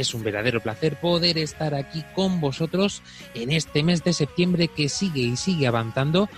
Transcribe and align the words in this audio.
Es 0.00 0.12
un 0.12 0.22
verdadero 0.22 0.60
placer 0.60 0.96
poder 0.96 1.38
estar 1.38 1.74
aquí 1.74 2.04
con 2.14 2.38
vosotros 2.38 3.02
en 3.34 3.50
este 3.50 3.82
mes 3.82 4.04
de 4.04 4.12
septiembre 4.12 4.68
que 4.68 4.90
sigue 4.90 5.22
y 5.22 5.36
sigue 5.36 5.66
avanzando 5.66 6.28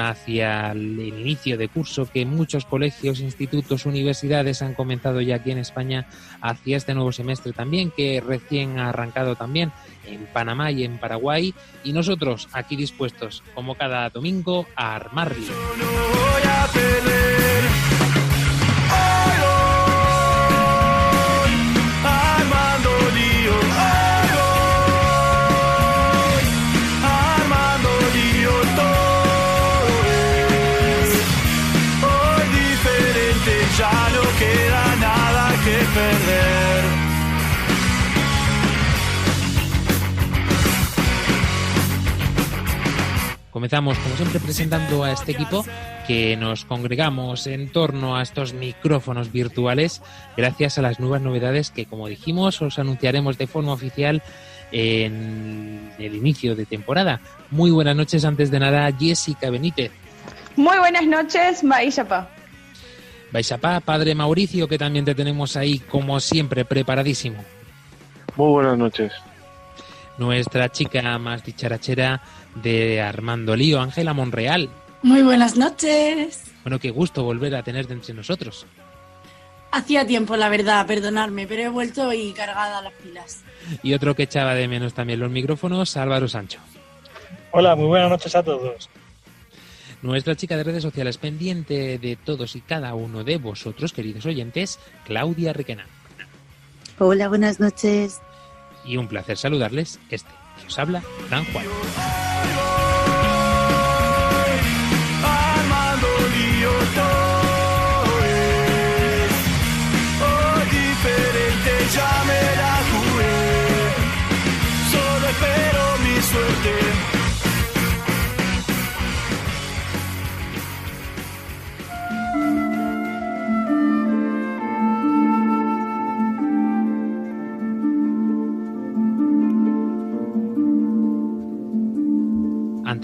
hacia 0.00 0.72
el 0.72 0.98
inicio 0.98 1.56
de 1.56 1.68
curso 1.68 2.10
que 2.10 2.26
muchos 2.26 2.64
colegios, 2.64 3.20
institutos, 3.20 3.86
universidades 3.86 4.60
han 4.60 4.74
comenzado 4.74 5.20
ya 5.20 5.36
aquí 5.36 5.52
en 5.52 5.58
España 5.58 6.08
hacia 6.40 6.76
este 6.76 6.94
nuevo 6.94 7.12
semestre 7.12 7.52
también, 7.52 7.92
que 7.96 8.20
recién 8.20 8.80
ha 8.80 8.88
arrancado 8.88 9.36
también 9.36 9.70
en 10.04 10.26
Panamá 10.26 10.72
y 10.72 10.82
en 10.82 10.98
Paraguay. 10.98 11.54
Y 11.84 11.92
nosotros 11.92 12.48
aquí 12.52 12.74
dispuestos, 12.74 13.44
como 13.54 13.76
cada 13.76 14.10
domingo, 14.10 14.66
a 14.74 14.96
armarlo. 14.96 15.46
Comenzamos, 43.66 43.98
como 43.98 44.14
siempre, 44.14 44.38
presentando 44.38 45.02
a 45.02 45.10
este 45.10 45.32
equipo 45.32 45.64
que 46.06 46.36
nos 46.36 46.64
congregamos 46.64 47.48
en 47.48 47.72
torno 47.72 48.16
a 48.16 48.22
estos 48.22 48.52
micrófonos 48.52 49.32
virtuales 49.32 50.02
gracias 50.36 50.78
a 50.78 50.82
las 50.82 51.00
nuevas 51.00 51.20
novedades 51.20 51.72
que, 51.72 51.84
como 51.84 52.06
dijimos, 52.06 52.62
os 52.62 52.78
anunciaremos 52.78 53.38
de 53.38 53.48
forma 53.48 53.72
oficial 53.72 54.22
en 54.70 55.90
el 55.98 56.14
inicio 56.14 56.54
de 56.54 56.64
temporada. 56.64 57.20
Muy 57.50 57.72
buenas 57.72 57.96
noches, 57.96 58.24
antes 58.24 58.52
de 58.52 58.60
nada, 58.60 58.88
Jessica 58.96 59.50
Benítez. 59.50 59.90
Muy 60.54 60.78
buenas 60.78 61.04
noches, 61.04 61.64
Maishapa. 61.64 62.30
Baixapá, 63.32 63.80
padre 63.80 64.14
Mauricio, 64.14 64.68
que 64.68 64.78
también 64.78 65.04
te 65.04 65.16
tenemos 65.16 65.56
ahí, 65.56 65.80
como 65.80 66.20
siempre, 66.20 66.64
preparadísimo. 66.64 67.42
Muy 68.36 68.48
buenas 68.48 68.78
noches. 68.78 69.12
Nuestra 70.18 70.70
chica 70.70 71.18
más 71.18 71.44
dicharachera, 71.44 72.22
de 72.54 73.00
Armando 73.02 73.54
Lío, 73.54 73.80
Ángela 73.80 74.14
Monreal. 74.14 74.70
Muy 75.02 75.22
buenas 75.22 75.56
noches. 75.56 76.44
Bueno, 76.64 76.78
qué 76.78 76.90
gusto 76.90 77.22
volver 77.22 77.54
a 77.54 77.62
tenerte 77.62 77.92
entre 77.92 78.14
nosotros. 78.14 78.66
Hacía 79.70 80.06
tiempo, 80.06 80.36
la 80.36 80.48
verdad, 80.48 80.86
perdonadme, 80.86 81.46
pero 81.46 81.62
he 81.62 81.68
vuelto 81.68 82.12
y 82.12 82.32
cargada 82.32 82.80
las 82.80 82.92
pilas. 82.94 83.44
Y 83.82 83.92
otro 83.92 84.14
que 84.14 84.22
echaba 84.22 84.54
de 84.54 84.68
menos 84.68 84.94
también 84.94 85.20
los 85.20 85.30
micrófonos, 85.30 85.96
Álvaro 85.96 86.28
Sancho. 86.28 86.60
Hola, 87.50 87.76
muy 87.76 87.86
buenas 87.86 88.10
noches 88.10 88.34
a 88.34 88.42
todos. 88.42 88.88
Nuestra 90.02 90.34
chica 90.34 90.56
de 90.56 90.64
redes 90.64 90.82
sociales 90.82 91.18
pendiente 91.18 91.98
de 91.98 92.16
todos 92.16 92.56
y 92.56 92.60
cada 92.60 92.94
uno 92.94 93.24
de 93.24 93.38
vosotros, 93.38 93.92
queridos 93.92 94.24
oyentes, 94.26 94.78
Claudia 95.04 95.52
Riquena. 95.52 95.86
Hola, 96.98 97.28
buenas 97.28 97.60
noches. 97.60 98.20
Y 98.86 98.96
un 98.96 99.08
placer 99.08 99.36
saludarles, 99.36 99.98
este 100.10 100.30
que 100.60 100.66
os 100.66 100.78
habla, 100.78 101.02
Dan 101.30 101.44
Juan. 101.52 102.25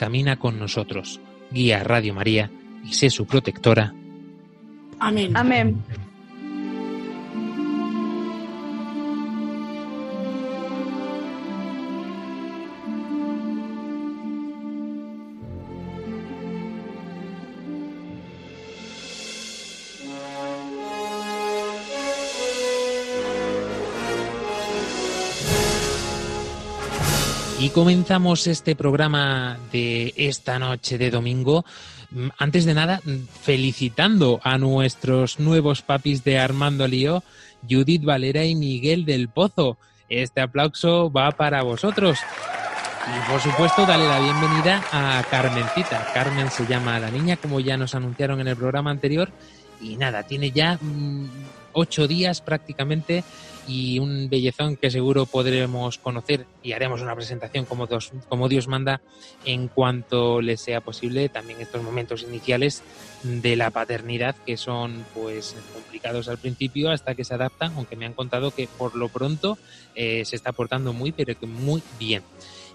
camina 0.00 0.36
con 0.38 0.58
nosotros, 0.58 1.20
guía 1.50 1.82
a 1.82 1.84
Radio 1.84 2.14
María 2.14 2.50
y 2.82 2.94
sé 2.94 3.10
su 3.10 3.26
protectora. 3.26 3.92
Amén. 4.98 5.36
Amén. 5.36 5.76
Y 27.60 27.68
comenzamos 27.68 28.46
este 28.46 28.74
programa 28.74 29.58
de 29.70 30.14
esta 30.16 30.58
noche 30.58 30.96
de 30.96 31.10
domingo. 31.10 31.66
Mm, 32.10 32.28
Antes 32.38 32.64
de 32.64 32.72
nada, 32.72 33.02
mm, 33.04 33.26
felicitando 33.42 34.40
a 34.42 34.56
nuestros 34.56 35.38
nuevos 35.38 35.82
papis 35.82 36.24
de 36.24 36.38
Armando 36.38 36.88
Lío, 36.88 37.22
Judith 37.68 38.02
Valera 38.02 38.46
y 38.46 38.54
Miguel 38.54 39.04
del 39.04 39.28
Pozo. 39.28 39.76
Este 40.08 40.40
aplauso 40.40 41.12
va 41.12 41.32
para 41.32 41.62
vosotros. 41.62 42.18
Y 43.06 43.30
por 43.30 43.42
supuesto, 43.42 43.84
dale 43.84 44.08
la 44.08 44.20
bienvenida 44.20 44.82
a 44.90 45.22
Carmencita. 45.30 46.06
Carmen 46.14 46.50
se 46.50 46.66
llama 46.66 46.98
la 46.98 47.10
niña, 47.10 47.36
como 47.36 47.60
ya 47.60 47.76
nos 47.76 47.94
anunciaron 47.94 48.40
en 48.40 48.48
el 48.48 48.56
programa 48.56 48.90
anterior. 48.90 49.30
Y 49.80 49.96
nada, 49.96 50.22
tiene 50.24 50.50
ya 50.50 50.78
mm, 50.80 51.28
ocho 51.72 52.06
días 52.06 52.40
prácticamente 52.40 53.24
y 53.66 53.98
un 53.98 54.28
bellezón 54.28 54.76
que 54.76 54.90
seguro 54.90 55.26
podremos 55.26 55.98
conocer 55.98 56.46
y 56.62 56.72
haremos 56.72 57.02
una 57.02 57.14
presentación 57.14 57.66
como, 57.66 58.48
Dios 58.48 58.68
manda 58.68 59.00
en 59.44 59.68
cuanto 59.68 60.40
le 60.40 60.56
sea 60.56 60.80
posible. 60.80 61.28
También 61.28 61.60
estos 61.60 61.82
momentos 61.82 62.22
iniciales 62.22 62.82
de 63.22 63.56
la 63.56 63.70
paternidad 63.70 64.34
que 64.44 64.56
son 64.56 65.04
pues 65.14 65.54
complicados 65.72 66.28
al 66.28 66.38
principio 66.38 66.90
hasta 66.90 67.14
que 67.14 67.24
se 67.24 67.34
adaptan, 67.34 67.72
aunque 67.76 67.96
me 67.96 68.06
han 68.06 68.14
contado 68.14 68.50
que 68.50 68.66
por 68.66 68.96
lo 68.96 69.08
pronto 69.08 69.58
eh, 69.94 70.24
se 70.24 70.36
está 70.36 70.52
portando 70.52 70.92
muy 70.92 71.12
pero 71.12 71.38
que 71.38 71.46
muy 71.46 71.82
bien. 71.98 72.22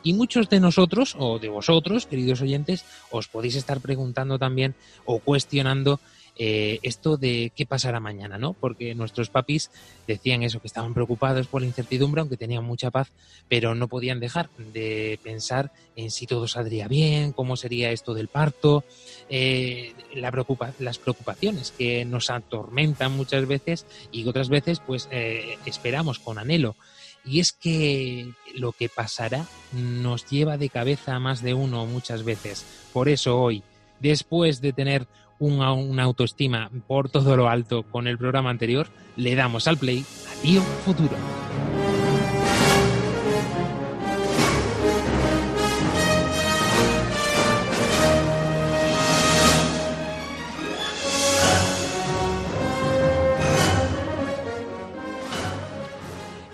Y 0.03 0.13
muchos 0.13 0.49
de 0.49 0.59
nosotros, 0.59 1.15
o 1.17 1.39
de 1.39 1.49
vosotros, 1.49 2.05
queridos 2.05 2.39
oyentes, 2.39 2.85
os 3.09 3.27
podéis 3.27 3.55
estar 3.55 3.81
preguntando 3.81 4.37
también 4.37 4.75
o 5.03 5.17
cuestionando 5.17 5.99
eh, 6.37 6.79
esto 6.83 7.17
de 7.17 7.51
qué 7.55 7.65
pasará 7.65 7.99
mañana, 7.99 8.37
¿no? 8.37 8.53
Porque 8.53 8.93
nuestros 8.93 9.29
papis 9.29 9.71
decían 10.07 10.43
eso, 10.43 10.59
que 10.59 10.67
estaban 10.67 10.93
preocupados 10.93 11.47
por 11.47 11.61
la 11.61 11.67
incertidumbre, 11.67 12.21
aunque 12.21 12.37
tenían 12.37 12.63
mucha 12.63 12.91
paz, 12.91 13.11
pero 13.47 13.73
no 13.73 13.87
podían 13.87 14.19
dejar 14.19 14.49
de 14.57 15.19
pensar 15.23 15.71
en 15.95 16.11
si 16.11 16.27
todo 16.27 16.47
saldría 16.47 16.87
bien, 16.87 17.31
cómo 17.31 17.55
sería 17.55 17.91
esto 17.91 18.13
del 18.13 18.27
parto, 18.27 18.83
eh, 19.29 19.93
las 20.13 20.99
preocupaciones 20.99 21.71
que 21.71 22.03
nos 22.05 22.29
atormentan 22.29 23.13
muchas 23.13 23.47
veces 23.47 23.85
y 24.11 24.27
otras 24.27 24.49
veces 24.49 24.79
pues 24.79 25.07
eh, 25.11 25.57
esperamos 25.65 26.19
con 26.19 26.37
anhelo. 26.37 26.75
Y 27.23 27.39
es 27.39 27.53
que 27.53 28.33
lo 28.53 28.71
que 28.71 28.87
pasará 28.87 29.45
nos 29.73 30.25
lleva 30.29 30.57
de 30.57 30.69
cabeza 30.69 31.15
a 31.15 31.19
más 31.19 31.41
de 31.41 31.55
uno 31.55 31.85
muchas 31.87 32.23
veces. 32.23 32.65
Por 32.93 33.09
eso 33.09 33.39
hoy, 33.39 33.63
después 33.99 34.61
de 34.61 34.73
tener 34.73 35.07
una, 35.39 35.73
una 35.73 36.03
autoestima 36.03 36.69
por 36.87 37.09
todo 37.09 37.35
lo 37.35 37.49
alto 37.49 37.83
con 37.83 38.07
el 38.07 38.17
programa 38.17 38.49
anterior, 38.49 38.87
le 39.15 39.35
damos 39.35 39.67
al 39.67 39.77
play 39.77 40.05
a 40.27 40.41
Tío 40.41 40.61
Futuro. 40.61 41.15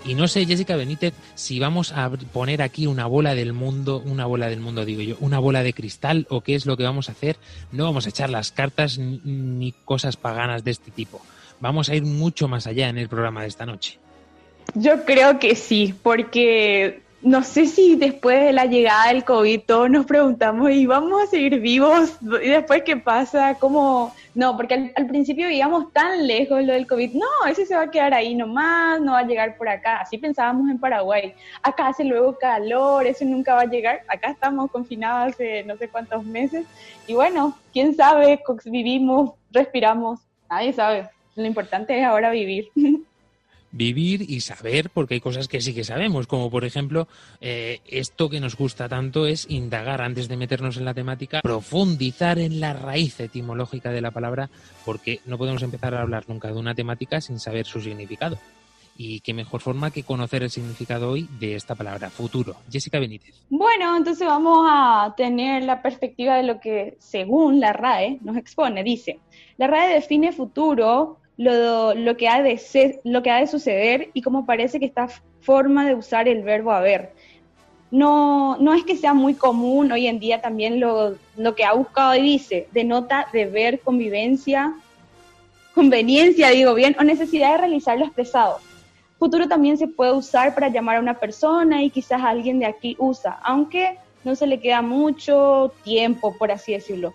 Y 0.04 0.14
no 0.14 0.26
sé, 0.26 0.44
Jessica 0.46 0.74
Benítez, 0.74 1.14
si 1.36 1.60
vamos 1.60 1.92
a 1.92 2.10
poner 2.10 2.60
aquí 2.60 2.86
una 2.86 3.06
bola 3.06 3.34
del 3.34 3.52
mundo, 3.52 4.02
una 4.04 4.26
bola 4.26 4.48
del 4.48 4.60
mundo, 4.60 4.84
digo 4.84 5.00
yo, 5.00 5.16
una 5.20 5.38
bola 5.38 5.62
de 5.62 5.72
cristal 5.72 6.26
o 6.28 6.40
qué 6.40 6.56
es 6.56 6.66
lo 6.66 6.76
que 6.76 6.82
vamos 6.82 7.08
a 7.08 7.12
hacer. 7.12 7.36
No 7.70 7.84
vamos 7.84 8.06
a 8.06 8.08
echar 8.08 8.28
las 8.28 8.50
cartas 8.50 8.98
ni, 8.98 9.72
cosas 9.84 10.16
paganas 10.16 10.64
de 10.64 10.72
este 10.72 10.90
tipo. 10.90 11.20
Vamos 11.60 11.88
a 11.88 11.94
ir 11.94 12.02
mucho 12.02 12.48
más 12.48 12.66
allá 12.66 12.88
en 12.88 12.98
el 12.98 13.08
programa 13.08 13.42
de 13.42 13.48
esta 13.48 13.64
noche. 13.64 13.98
Yo 14.74 15.04
creo 15.04 15.38
que 15.38 15.54
sí, 15.54 15.94
porque 16.02 17.02
no 17.22 17.44
sé 17.44 17.66
si 17.66 17.94
después 17.94 18.44
de 18.44 18.52
la 18.52 18.66
llegada 18.66 19.08
del 19.08 19.24
COVID 19.24 19.60
todos 19.66 19.88
nos 19.88 20.06
preguntamos, 20.06 20.70
¿y 20.72 20.86
vamos 20.86 21.22
a 21.22 21.26
seguir 21.26 21.60
vivos? 21.60 22.16
¿Y 22.42 22.48
después 22.48 22.82
qué 22.84 22.96
pasa? 22.96 23.54
¿Cómo? 23.60 24.12
No, 24.34 24.56
porque 24.56 24.92
al, 24.94 25.06
principio 25.06 25.46
vivíamos 25.46 25.92
tan 25.92 26.26
lejos 26.26 26.64
lo 26.64 26.72
del 26.72 26.86
COVID. 26.86 27.14
No, 27.14 27.46
ese 27.48 27.66
se 27.66 27.74
va 27.74 27.82
a 27.82 27.90
quedar 27.90 28.14
ahí 28.14 28.34
nomás, 28.34 29.00
no 29.00 29.12
va 29.12 29.18
a 29.18 29.26
llegar 29.26 29.56
por 29.58 29.68
acá. 29.68 30.00
Así 30.00 30.16
pensábamos 30.16 30.70
en 30.70 30.78
Paraguay. 30.78 31.34
Acá 31.62 31.88
hace 31.88 32.04
luego 32.04 32.38
calor, 32.38 33.06
eso 33.06 33.24
nunca 33.26 33.54
va 33.54 33.62
a 33.62 33.66
llegar. 33.66 34.02
Acá 34.08 34.30
estamos 34.30 34.70
confinados 34.70 35.34
hace 35.34 35.64
no 35.64 35.76
sé 35.76 35.88
cuántos 35.88 36.24
meses. 36.24 36.66
Y 37.06 37.14
bueno, 37.14 37.56
quién 37.72 37.94
sabe, 37.94 38.40
vivimos, 38.64 39.32
respiramos, 39.50 40.20
nadie 40.48 40.72
sabe. 40.72 41.10
Lo 41.34 41.44
importante 41.44 41.98
es 41.98 42.04
ahora 42.04 42.30
vivir. 42.30 42.68
vivir 43.72 44.24
y 44.28 44.40
saber, 44.40 44.90
porque 44.90 45.14
hay 45.14 45.20
cosas 45.20 45.48
que 45.48 45.60
sí 45.60 45.74
que 45.74 45.82
sabemos, 45.82 46.26
como 46.26 46.50
por 46.50 46.64
ejemplo, 46.64 47.08
eh, 47.40 47.80
esto 47.86 48.28
que 48.28 48.40
nos 48.40 48.56
gusta 48.56 48.88
tanto 48.88 49.26
es 49.26 49.46
indagar 49.48 50.02
antes 50.02 50.28
de 50.28 50.36
meternos 50.36 50.76
en 50.76 50.84
la 50.84 50.94
temática, 50.94 51.40
profundizar 51.42 52.38
en 52.38 52.60
la 52.60 52.74
raíz 52.74 53.18
etimológica 53.18 53.90
de 53.90 54.02
la 54.02 54.10
palabra, 54.10 54.50
porque 54.84 55.20
no 55.26 55.38
podemos 55.38 55.62
empezar 55.62 55.94
a 55.94 56.02
hablar 56.02 56.24
nunca 56.28 56.48
de 56.48 56.58
una 56.58 56.74
temática 56.74 57.20
sin 57.20 57.38
saber 57.40 57.66
su 57.66 57.80
significado. 57.80 58.38
Y 58.94 59.20
qué 59.20 59.32
mejor 59.32 59.62
forma 59.62 59.90
que 59.90 60.02
conocer 60.02 60.42
el 60.42 60.50
significado 60.50 61.10
hoy 61.10 61.26
de 61.40 61.54
esta 61.54 61.74
palabra, 61.74 62.10
futuro. 62.10 62.56
Jessica 62.70 62.98
Benítez. 62.98 63.34
Bueno, 63.48 63.96
entonces 63.96 64.26
vamos 64.26 64.66
a 64.70 65.14
tener 65.16 65.62
la 65.62 65.80
perspectiva 65.80 66.36
de 66.36 66.42
lo 66.42 66.60
que, 66.60 66.98
según 66.98 67.58
la 67.58 67.72
RAE, 67.72 68.18
nos 68.20 68.36
expone. 68.36 68.84
Dice, 68.84 69.18
la 69.56 69.66
RAE 69.66 69.94
define 69.94 70.32
futuro 70.32 71.21
lo, 71.42 71.94
lo, 71.94 72.16
que 72.16 72.28
ha 72.28 72.42
de 72.42 73.00
lo 73.04 73.22
que 73.22 73.30
ha 73.30 73.40
de 73.40 73.46
suceder 73.46 74.10
y 74.14 74.22
como 74.22 74.46
parece 74.46 74.78
que 74.78 74.86
esta 74.86 75.08
forma 75.40 75.86
de 75.86 75.94
usar 75.94 76.28
el 76.28 76.42
verbo 76.42 76.72
haber. 76.72 77.12
No, 77.90 78.56
no 78.58 78.72
es 78.72 78.84
que 78.84 78.96
sea 78.96 79.12
muy 79.12 79.34
común 79.34 79.92
hoy 79.92 80.06
en 80.06 80.18
día 80.18 80.40
también 80.40 80.80
lo, 80.80 81.16
lo 81.36 81.54
que 81.54 81.64
ha 81.64 81.74
buscado 81.74 82.14
y 82.14 82.22
dice, 82.22 82.68
denota 82.72 83.26
deber, 83.32 83.80
convivencia, 83.80 84.74
conveniencia, 85.74 86.48
digo 86.50 86.74
bien, 86.74 86.96
o 86.98 87.04
necesidad 87.04 87.52
de 87.52 87.58
realizar 87.58 87.98
lo 87.98 88.06
expresado. 88.06 88.60
Futuro 89.18 89.46
también 89.46 89.76
se 89.76 89.88
puede 89.88 90.12
usar 90.12 90.54
para 90.54 90.68
llamar 90.68 90.96
a 90.96 91.00
una 91.00 91.18
persona 91.18 91.82
y 91.82 91.90
quizás 91.90 92.22
alguien 92.22 92.58
de 92.60 92.66
aquí 92.66 92.96
usa, 92.98 93.38
aunque 93.42 93.98
no 94.24 94.34
se 94.36 94.46
le 94.46 94.60
queda 94.60 94.80
mucho 94.80 95.72
tiempo, 95.84 96.36
por 96.38 96.50
así 96.50 96.72
decirlo. 96.72 97.12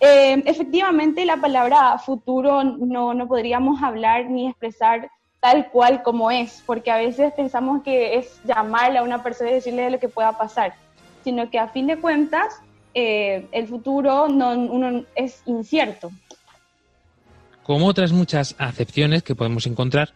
Eh, 0.00 0.42
efectivamente, 0.46 1.24
la 1.24 1.38
palabra 1.38 1.98
futuro 1.98 2.62
no, 2.62 3.14
no 3.14 3.28
podríamos 3.28 3.82
hablar 3.82 4.30
ni 4.30 4.48
expresar 4.48 5.10
tal 5.40 5.70
cual 5.70 6.02
como 6.02 6.30
es, 6.30 6.62
porque 6.66 6.90
a 6.90 6.96
veces 6.96 7.32
pensamos 7.32 7.82
que 7.82 8.16
es 8.16 8.40
llamarle 8.44 8.98
a 8.98 9.02
una 9.02 9.22
persona 9.22 9.50
y 9.50 9.54
decirle 9.54 9.90
lo 9.90 9.98
que 9.98 10.08
pueda 10.08 10.36
pasar, 10.36 10.74
sino 11.24 11.50
que 11.50 11.58
a 11.58 11.68
fin 11.68 11.86
de 11.86 11.98
cuentas 11.98 12.60
eh, 12.94 13.46
el 13.52 13.68
futuro 13.68 14.28
no, 14.28 15.04
es 15.14 15.42
incierto. 15.46 16.10
Como 17.62 17.86
otras 17.86 18.12
muchas 18.12 18.54
acepciones 18.58 19.22
que 19.22 19.34
podemos 19.34 19.66
encontrar, 19.66 20.14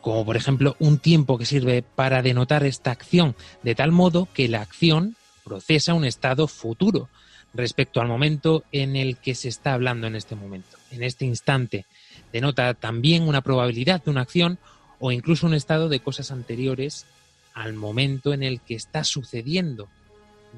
como 0.00 0.24
por 0.24 0.36
ejemplo 0.36 0.76
un 0.78 0.98
tiempo 0.98 1.38
que 1.38 1.46
sirve 1.46 1.82
para 1.82 2.22
denotar 2.22 2.64
esta 2.64 2.90
acción, 2.90 3.36
de 3.62 3.74
tal 3.74 3.92
modo 3.92 4.28
que 4.34 4.48
la 4.48 4.60
acción 4.60 5.16
procesa 5.44 5.94
un 5.94 6.04
estado 6.04 6.48
futuro, 6.48 7.08
respecto 7.54 8.00
al 8.00 8.08
momento 8.08 8.64
en 8.72 8.96
el 8.96 9.16
que 9.16 9.34
se 9.34 9.48
está 9.48 9.74
hablando 9.74 10.06
en 10.06 10.16
este 10.16 10.34
momento, 10.34 10.76
en 10.90 11.02
este 11.02 11.24
instante. 11.24 11.86
Denota 12.32 12.74
también 12.74 13.22
una 13.26 13.40
probabilidad 13.40 14.02
de 14.02 14.10
una 14.10 14.22
acción 14.22 14.58
o 14.98 15.12
incluso 15.12 15.46
un 15.46 15.54
estado 15.54 15.88
de 15.88 16.00
cosas 16.00 16.30
anteriores 16.30 17.06
al 17.54 17.74
momento 17.74 18.32
en 18.32 18.42
el 18.42 18.60
que 18.60 18.74
está 18.74 19.04
sucediendo. 19.04 19.88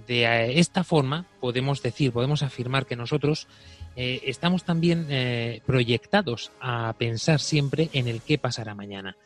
De 0.07 0.59
esta 0.59 0.85
forma 0.85 1.27
podemos 1.41 1.83
decir, 1.83 2.13
podemos 2.13 2.43
afirmar 2.43 2.87
que 2.87 2.97
nosotros 2.97 3.47
eh, 3.97 4.23
estamos 4.25 4.65
también 4.65 5.07
eh, 5.11 5.63
proyectados 5.67 6.53
a 6.61 6.95
pensar 6.99 7.41
siempre 7.41 7.91
en 7.93 8.07
el 8.07 8.21
qué 8.21 8.39
pasará 8.39 8.75
mañana 8.75 9.17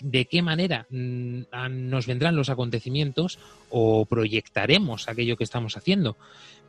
de 0.00 0.26
qué 0.26 0.42
manera 0.42 0.86
mm, 0.90 1.42
nos 1.70 2.06
vendrán 2.06 2.36
los 2.36 2.50
acontecimientos 2.50 3.38
o 3.70 4.04
proyectaremos 4.06 5.08
aquello 5.08 5.36
que 5.36 5.44
estamos 5.44 5.76
haciendo 5.76 6.16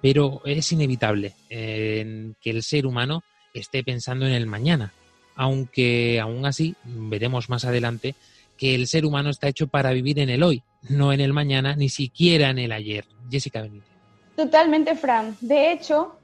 pero 0.01 0.41
es 0.45 0.71
inevitable 0.71 1.33
eh, 1.49 2.31
que 2.41 2.49
el 2.49 2.63
ser 2.63 2.85
humano 2.85 3.23
esté 3.53 3.83
pensando 3.83 4.25
en 4.25 4.33
el 4.33 4.45
mañana, 4.45 4.93
aunque 5.35 6.19
aún 6.19 6.45
así 6.45 6.75
veremos 6.83 7.49
más 7.49 7.65
adelante 7.65 8.15
que 8.57 8.75
el 8.75 8.87
ser 8.87 9.05
humano 9.05 9.29
está 9.29 9.47
hecho 9.47 9.67
para 9.67 9.91
vivir 9.91 10.19
en 10.19 10.29
el 10.29 10.43
hoy, 10.43 10.63
no 10.89 11.13
en 11.13 11.21
el 11.21 11.33
mañana, 11.33 11.75
ni 11.75 11.89
siquiera 11.89 12.49
en 12.49 12.59
el 12.59 12.71
ayer. 12.71 13.05
Jessica 13.29 13.61
Benítez. 13.61 13.89
Totalmente, 14.35 14.95
Fran. 14.95 15.35
De 15.41 15.71
hecho, 15.71 16.17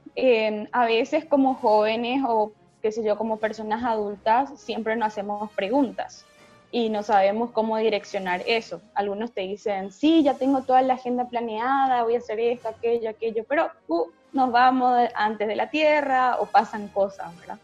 a 0.72 0.86
veces 0.86 1.24
como 1.26 1.54
jóvenes 1.54 2.22
o 2.26 2.52
qué 2.82 2.90
sé 2.90 3.04
yo, 3.04 3.16
como 3.16 3.38
personas 3.38 3.84
adultas, 3.84 4.60
siempre 4.60 4.96
nos 4.96 5.08
hacemos 5.08 5.50
preguntas 5.52 6.26
y 6.74 6.88
no 6.88 7.04
sabemos 7.04 7.52
cómo 7.52 7.76
direccionar 7.76 8.42
eso. 8.48 8.80
Algunos 8.94 9.30
te 9.30 9.42
dicen, 9.42 9.92
sí, 9.92 10.24
ya 10.24 10.34
tengo 10.34 10.62
toda 10.62 10.82
la 10.82 10.94
agenda 10.94 11.28
planeada, 11.28 12.02
voy 12.02 12.16
a 12.16 12.18
hacer 12.18 12.40
esto, 12.40 12.68
aquello, 12.68 13.10
aquello, 13.10 13.44
pero 13.48 13.70
uh, 13.86 14.06
nos 14.32 14.50
vamos 14.50 15.08
antes 15.14 15.46
de 15.46 15.54
la 15.54 15.70
Tierra 15.70 16.36
o 16.40 16.46
pasan 16.46 16.88
cosas, 16.88 17.28
¿verdad? 17.38 17.58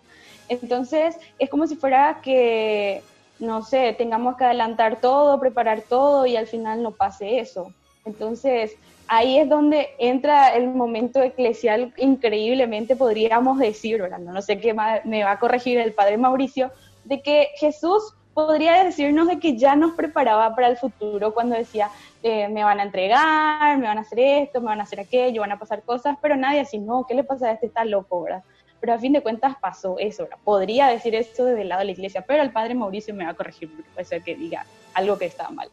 Entonces, 0.48 1.16
es 1.40 1.50
como 1.50 1.66
si 1.66 1.74
fuera 1.74 2.20
que, 2.22 3.02
no 3.40 3.64
sé, 3.64 3.96
tengamos 3.98 4.36
que 4.36 4.44
adelantar 4.44 5.00
todo, 5.00 5.40
preparar 5.40 5.82
todo 5.82 6.24
y 6.24 6.36
al 6.36 6.46
final 6.46 6.80
no 6.80 6.92
pase 6.92 7.40
eso. 7.40 7.74
Entonces, 8.04 8.76
ahí 9.08 9.38
es 9.38 9.48
donde 9.48 9.88
entra 9.98 10.54
el 10.54 10.68
momento 10.68 11.20
eclesial 11.20 11.92
increíblemente, 11.96 12.94
podríamos 12.94 13.58
decir, 13.58 14.00
¿verdad? 14.00 14.20
No 14.20 14.40
sé 14.40 14.60
qué 14.60 14.72
me 14.72 15.24
va 15.24 15.32
a 15.32 15.40
corregir 15.40 15.80
el 15.80 15.94
padre 15.94 16.16
Mauricio, 16.16 16.70
de 17.02 17.22
que 17.22 17.48
Jesús 17.56 18.14
podría 18.34 18.84
decirnos 18.84 19.26
de 19.28 19.38
que 19.38 19.56
ya 19.56 19.76
nos 19.76 19.92
preparaba 19.92 20.54
para 20.54 20.68
el 20.68 20.76
futuro 20.76 21.32
cuando 21.32 21.56
decía, 21.56 21.88
eh, 22.22 22.48
me 22.48 22.64
van 22.64 22.80
a 22.80 22.84
entregar, 22.84 23.78
me 23.78 23.86
van 23.86 23.98
a 23.98 24.02
hacer 24.02 24.18
esto, 24.18 24.60
me 24.60 24.66
van 24.66 24.80
a 24.80 24.84
hacer 24.84 25.00
aquello, 25.00 25.40
van 25.40 25.52
a 25.52 25.58
pasar 25.58 25.82
cosas, 25.82 26.16
pero 26.20 26.36
nadie 26.36 26.60
así, 26.60 26.78
no, 26.78 27.04
¿qué 27.06 27.14
le 27.14 27.24
pasa 27.24 27.48
a 27.48 27.52
este? 27.52 27.66
Está 27.66 27.84
loco, 27.84 28.22
¿verdad? 28.22 28.42
Pero 28.80 28.94
a 28.94 28.98
fin 28.98 29.12
de 29.12 29.22
cuentas 29.22 29.56
pasó 29.60 29.98
eso, 29.98 30.24
¿verdad? 30.24 30.38
Podría 30.44 30.86
decir 30.86 31.14
eso 31.14 31.44
desde 31.44 31.62
el 31.62 31.68
lado 31.68 31.80
de 31.80 31.86
la 31.86 31.92
iglesia, 31.92 32.24
pero 32.26 32.42
el 32.42 32.50
padre 32.50 32.74
Mauricio 32.74 33.14
me 33.14 33.24
va 33.24 33.30
a 33.30 33.34
corregir 33.34 33.70
puede 33.94 34.04
ser 34.04 34.22
que 34.22 34.34
diga 34.34 34.64
algo 34.94 35.18
que 35.18 35.26
estaba 35.26 35.50
mal. 35.50 35.68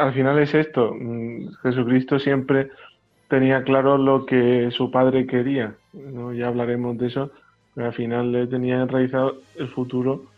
Al 0.00 0.12
final 0.12 0.38
es 0.38 0.54
esto, 0.54 0.94
mm, 0.94 1.54
Jesucristo 1.62 2.18
siempre 2.18 2.70
tenía 3.28 3.62
claro 3.62 3.96
lo 3.96 4.26
que 4.26 4.70
su 4.72 4.90
padre 4.90 5.26
quería, 5.26 5.74
¿no? 5.92 6.32
ya 6.32 6.48
hablaremos 6.48 6.98
de 6.98 7.06
eso, 7.06 7.30
pero 7.74 7.86
al 7.86 7.94
final 7.94 8.32
le 8.32 8.46
tenía 8.46 8.82
enraizado 8.82 9.38
el 9.56 9.68
futuro 9.68 10.31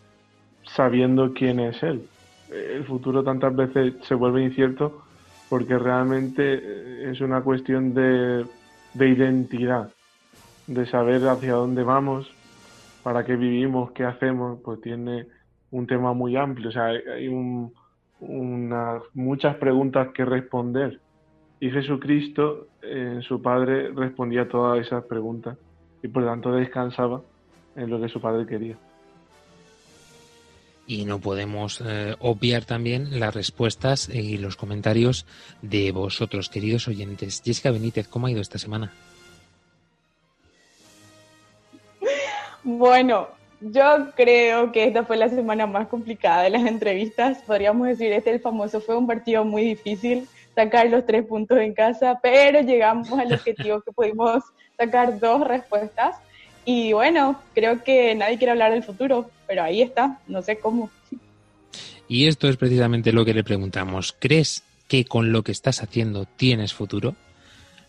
sabiendo 0.67 1.33
quién 1.33 1.61
es 1.61 1.83
él. 1.83 2.07
El 2.51 2.85
futuro 2.85 3.25
tantas 3.25 3.55
veces 3.55 3.95
se 4.03 4.15
vuelve 4.15 4.45
incierto 4.45 5.03
porque 5.49 5.79
realmente 5.79 7.11
es 7.11 7.21
una 7.21 7.43
cuestión 7.43 7.95
de, 7.95 8.45
de 8.95 9.09
identidad, 9.09 9.91
de 10.67 10.87
saber 10.87 11.27
hacia 11.29 11.55
dónde 11.55 11.83
vamos, 11.83 12.31
para 13.03 13.25
qué 13.25 13.37
vivimos, 13.37 13.93
qué 13.93 14.05
hacemos, 14.05 14.61
pues 14.65 14.81
tiene 14.81 15.27
un 15.71 15.87
tema 15.87 16.13
muy 16.13 16.37
amplio, 16.37 16.69
o 16.69 16.73
sea, 16.73 16.87
hay 16.87 17.29
un, 17.29 17.73
una, 18.21 19.01
muchas 19.13 19.57
preguntas 19.57 20.09
que 20.15 20.25
responder. 20.25 21.01
Y 21.61 21.71
Jesucristo, 21.71 22.69
en 22.83 23.23
su 23.23 23.41
Padre, 23.43 23.91
respondía 23.93 24.43
a 24.43 24.49
todas 24.49 24.85
esas 24.85 25.05
preguntas 25.05 25.57
y 26.03 26.09
por 26.09 26.23
lo 26.23 26.29
tanto 26.29 26.53
descansaba 26.53 27.23
en 27.77 27.91
lo 27.91 28.01
que 28.01 28.09
su 28.09 28.21
Padre 28.21 28.47
quería. 28.47 28.77
Y 30.87 31.05
no 31.05 31.19
podemos 31.19 31.83
eh, 31.85 32.15
obviar 32.19 32.65
también 32.65 33.19
las 33.19 33.35
respuestas 33.35 34.09
y 34.09 34.39
los 34.39 34.57
comentarios 34.57 35.27
de 35.63 35.93
vosotros, 35.93 36.49
queridos 36.49 36.89
oyentes. 36.89 37.43
Jessica 37.45 37.71
Benítez, 37.71 38.09
¿cómo 38.09 38.27
ha 38.27 38.31
ido 38.31 38.41
esta 38.41 38.59
semana? 38.59 38.93
Bueno, 42.63 43.29
yo 43.61 44.11
creo 44.15 44.73
que 44.73 44.85
esta 44.85 45.05
fue 45.05 45.17
la 45.17 45.29
semana 45.29 45.67
más 45.67 45.89
complicada 45.89 46.43
de 46.43 46.51
las 46.51 46.67
entrevistas. 46.67 47.39
Podríamos 47.47 47.89
decir, 47.89 48.13
este 48.13 48.31
el 48.31 48.41
famoso 48.41 48.81
fue 48.81 48.97
un 48.97 49.07
partido 49.07 49.45
muy 49.45 49.63
difícil, 49.63 50.29
sacar 50.55 50.89
los 50.89 51.07
tres 51.07 51.25
puntos 51.27 51.59
en 51.59 51.75
casa, 51.75 52.19
pero 52.23 52.61
llegamos 52.61 53.11
al 53.13 53.33
objetivo 53.33 53.81
que 53.81 53.93
pudimos 53.93 54.45
sacar 54.77 55.19
dos 55.19 55.47
respuestas. 55.47 56.17
Y 56.65 56.93
bueno, 56.95 57.41
creo 57.55 57.83
que 57.85 58.15
nadie 58.15 58.39
quiere 58.39 58.53
hablar 58.53 58.73
del 58.73 58.83
futuro, 58.83 59.31
pero 59.47 59.63
ahí 59.63 59.83
está, 59.83 60.21
no 60.27 60.43
sé 60.43 60.59
cómo. 60.59 60.91
Y 62.09 62.27
esto 62.27 62.49
es 62.49 62.57
precisamente 62.57 63.13
lo 63.13 63.25
que 63.25 63.35
le 63.35 63.45
preguntamos. 63.45 64.15
¿Crees 64.19 64.63
que 64.89 65.05
con 65.05 65.33
lo 65.33 65.43
que 65.43 65.53
estás 65.53 65.83
haciendo 65.83 66.27
tienes 66.27 66.75
futuro? 66.75 67.17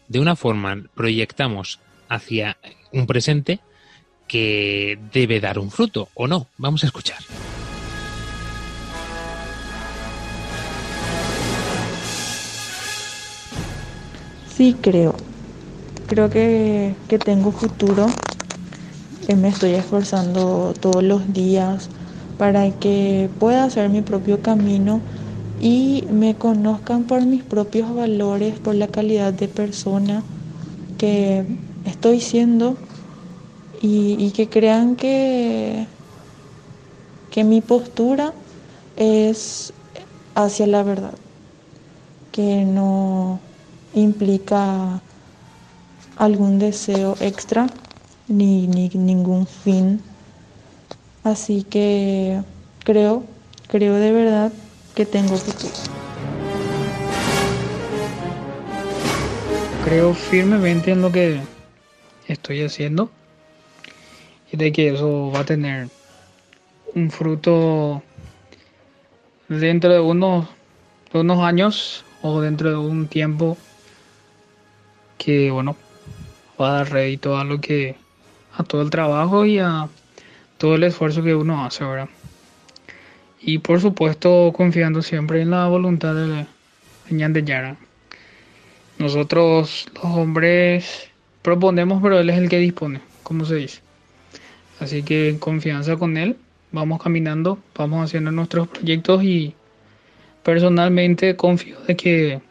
De 0.08 0.20
una 0.20 0.36
forma 0.36 0.84
proyectamos 0.94 1.80
hacia 2.10 2.58
un 2.92 3.08
presente 3.08 3.60
que 4.28 4.98
debe 5.14 5.40
dar 5.40 5.60
un 5.60 5.72
fruto, 5.72 6.10
¿o 6.14 6.28
no? 6.28 6.48
Vamos 6.58 6.84
a 6.84 6.88
escuchar. 6.88 7.20
Sí, 14.56 14.76
creo. 14.82 15.16
Creo 16.08 16.30
que, 16.30 16.96
que 17.10 17.20
tengo 17.20 17.52
futuro. 17.52 18.08
Que 19.26 19.36
me 19.36 19.48
estoy 19.48 19.72
esforzando 19.72 20.74
todos 20.80 21.04
los 21.04 21.34
días 21.34 21.90
para 22.38 22.70
que 22.72 23.30
pueda 23.40 23.64
hacer 23.64 23.90
mi 23.90 24.02
propio 24.02 24.42
camino 24.42 25.02
y 25.60 26.04
me 26.12 26.36
conozcan 26.36 27.04
por 27.04 27.26
mis 27.26 27.44
propios 27.44 27.94
valores, 27.96 28.60
por 28.60 28.76
la 28.76 28.88
calidad 28.88 29.34
de 29.34 29.48
persona 29.48 30.22
que 30.98 31.46
estoy 31.86 32.20
siendo 32.20 32.76
y, 33.82 34.32
que 34.32 34.50
crean 34.50 34.96
que, 34.96 35.86
que 37.32 37.44
mi 37.44 37.62
postura 37.62 38.34
es 38.98 39.74
hacia 40.36 40.68
la 40.68 40.84
verdad, 40.84 41.14
que 42.32 42.64
no 42.66 43.40
implica 43.94 45.02
algún 46.18 46.60
deseo 46.60 47.16
extra 47.20 47.68
ni, 48.28 48.68
ni 48.68 48.90
ningún 48.90 49.48
fin. 49.48 50.02
Así 51.24 51.64
que 51.64 52.42
creo, 52.84 53.24
creo 53.68 53.96
de 53.96 54.12
verdad 54.12 54.54
que 54.96 55.06
tengo 55.06 55.36
futuro. 55.36 55.74
Creo 59.84 60.14
firmemente 60.14 60.92
en 60.92 61.02
lo 61.02 61.12
que 61.12 61.40
estoy 62.28 62.64
haciendo 62.64 63.10
y 64.52 64.58
de 64.58 64.72
que 64.72 64.94
eso 64.94 65.32
va 65.32 65.42
a 65.42 65.46
tener 65.46 65.90
un 66.96 67.12
fruto 67.12 68.02
dentro 69.48 69.92
de 69.92 70.00
unos, 70.00 70.48
unos 71.14 71.40
años 71.44 72.04
o 72.22 72.42
dentro 72.42 72.70
de 72.70 72.78
un 72.78 73.08
tiempo 73.08 73.58
que 75.18 75.52
bueno 75.52 75.76
va 76.60 76.70
a 76.70 76.74
dar 76.78 76.92
rédito 76.92 77.38
a 77.38 77.44
lo 77.44 77.60
que 77.60 77.96
a 78.58 78.64
todo 78.64 78.82
el 78.82 78.90
trabajo 78.90 79.46
y 79.46 79.60
a 79.60 79.88
todo 80.58 80.76
el 80.76 80.84
esfuerzo 80.84 81.24
que 81.24 81.36
uno 81.36 81.66
hace 81.66 81.84
ahora 81.84 82.08
y 83.46 83.60
por 83.60 83.80
supuesto 83.80 84.52
confiando 84.56 85.04
siempre 85.04 85.42
en 85.42 85.52
la 85.52 85.68
voluntad 85.68 86.16
de 86.16 86.48
Ñan 87.12 87.34
de 87.34 87.44
Yara. 87.44 87.78
Nosotros 88.98 89.86
los 89.94 90.06
hombres 90.06 91.10
proponemos 91.44 92.02
pero 92.02 92.20
él 92.20 92.30
es 92.32 92.38
el 92.38 92.50
que 92.50 92.58
dispone 92.58 93.02
como 93.22 93.46
se 93.46 93.56
dice. 93.56 93.82
Así 94.80 95.04
que 95.04 95.38
confianza 95.40 95.96
con 95.96 96.18
él, 96.18 96.38
vamos 96.72 97.02
caminando, 97.02 97.60
vamos 97.78 98.06
haciendo 98.06 98.32
nuestros 98.32 98.68
proyectos 98.68 99.24
y 99.24 99.54
personalmente 100.44 101.36
confío 101.36 101.80
de 101.82 101.96
que 101.96 102.42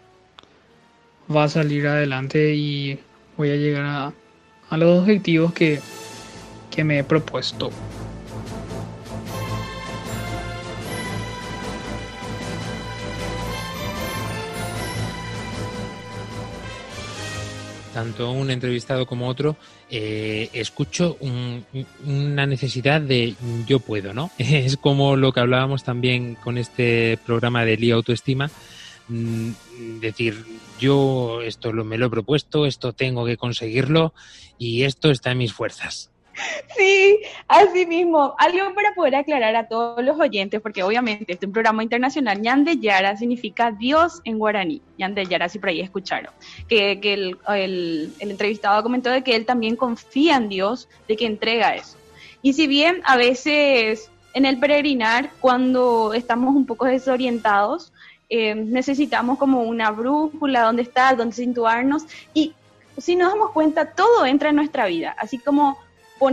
va 1.35 1.45
a 1.45 1.49
salir 1.49 1.87
adelante 1.87 2.55
y 2.55 2.99
voy 3.37 3.51
a 3.51 3.57
llegar 3.57 3.85
a, 3.85 4.13
a 4.75 4.77
los 4.77 5.01
objetivos 5.01 5.53
que, 5.53 5.81
que 6.71 6.85
me 6.85 6.99
he 6.99 7.05
propuesto. 7.05 7.71
tanto 17.93 18.33
un 18.33 18.51
entrevistado 18.51 19.07
como 19.07 19.29
otro, 19.29 19.57
eh, 19.89 20.51
escucho 20.53 21.17
una 22.05 22.45
necesidad 22.45 23.01
de 23.01 23.37
yo 23.69 23.79
puedo, 23.79 24.13
¿no? 24.13 24.33
Es 24.39 24.77
como 24.77 25.15
lo 25.15 25.33
que 25.33 25.39
hablábamos 25.39 25.85
también 25.85 26.35
con 26.35 26.59
este 26.59 27.21
programa 27.25 27.65
de 27.65 27.77
Lía 27.77 27.95
Autoestima, 27.95 28.51
mm, 29.07 29.51
decir, 30.01 30.45
yo 30.79 31.41
esto 31.43 31.73
lo, 31.73 31.85
me 31.85 31.99
lo 31.99 32.07
he 32.07 32.11
propuesto, 32.11 32.67
esto 32.67 32.93
tengo 32.93 33.25
que 33.25 33.37
conseguirlo 33.37 34.15
y 34.59 34.85
esto 34.85 35.11
está 35.11 35.33
en 35.33 35.39
mis 35.39 35.53
fuerzas. 35.53 36.11
Sí, 36.77 37.21
así 37.47 37.87
mismo. 37.87 38.35
Algo 38.39 38.75
para 38.75 38.93
poder 38.95 39.15
aclarar 39.15 39.55
a 39.55 39.69
todos 39.69 40.03
los 40.05 40.19
oyentes, 40.19 40.61
porque 40.61 40.83
obviamente 40.83 41.33
este 41.33 41.47
es 41.47 41.49
un 41.49 41.53
programa 41.53 41.83
internacional. 41.83 42.41
Ñande 42.41 42.79
Yara 42.79 43.17
significa 43.17 43.71
Dios 43.71 44.21
en 44.25 44.39
guaraní. 44.39 44.83
Ñande 44.99 45.27
Yara, 45.27 45.49
si 45.49 45.59
por 45.59 45.69
ahí 45.69 45.81
escucharon. 45.81 46.33
Que, 46.69 47.01
que 47.01 47.15
el, 47.15 47.39
el, 47.49 48.13
el, 48.19 48.31
entrevistado 48.31 48.83
comentó 48.83 49.11
de 49.11 49.23
que 49.23 49.37
él 49.37 49.47
también 49.47 49.77
confía 49.77 50.37
en 50.37 50.49
Dios, 50.49 50.89
de 51.07 51.17
que 51.17 51.27
entrega 51.27 51.77
eso. 51.77 51.97
Y 52.43 52.55
si 52.55 52.67
bien 52.67 53.01
a 53.05 53.17
veces 53.17 54.11
en 54.35 54.45
el 54.45 54.59
peregrinar, 54.59 55.31
cuando 55.41 56.13
estamos 56.13 56.55
un 56.55 56.67
poco 56.67 56.87
desorientados, 56.87 57.93
eh, 58.37 58.55
necesitamos 58.57 59.39
como 59.39 59.63
una 59.63 59.93
brújula, 59.93 60.63
dónde 60.63 60.83
estar, 60.83 61.17
dónde 61.17 61.37
situarnos. 61.37 62.03
Y 62.35 62.53
si 62.99 63.15
nos 63.15 63.31
damos 63.31 63.53
cuenta, 63.53 63.93
todo 63.93 64.27
entra 64.27 64.49
en 64.49 64.57
nuestra 64.57 64.87
vida. 64.87 65.15
Así 65.17 65.39
como 65.39 65.79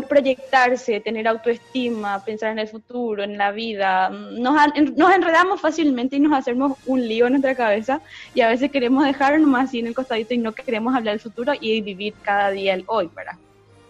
proyectarse, 0.08 1.00
tener 1.02 1.28
autoestima, 1.28 2.24
pensar 2.24 2.52
en 2.54 2.60
el 2.60 2.68
futuro, 2.68 3.24
en 3.24 3.38
la 3.38 3.52
vida. 3.52 4.10
Nos, 4.10 4.56
nos 4.96 5.14
enredamos 5.14 5.62
fácilmente 5.62 6.16
y 6.16 6.20
nos 6.22 6.34
hacemos 6.34 6.78
un 6.88 7.08
lío 7.08 7.28
en 7.28 7.34
nuestra 7.34 7.54
cabeza 7.54 8.02
y 8.34 8.42
a 8.42 8.48
veces 8.48 8.72
queremos 8.72 9.06
dejarnos 9.06 9.48
más 9.48 9.68
así 9.68 9.80
en 9.80 9.88
el 9.88 9.94
costadito 9.94 10.34
y 10.34 10.40
no 10.40 10.54
queremos 10.54 10.96
hablar 10.96 11.14
del 11.14 11.20
futuro 11.20 11.54
y 11.60 11.82
vivir 11.82 12.16
cada 12.24 12.50
día 12.50 12.74
el 12.74 12.84
hoy, 12.88 13.12
¿verdad? 13.16 13.36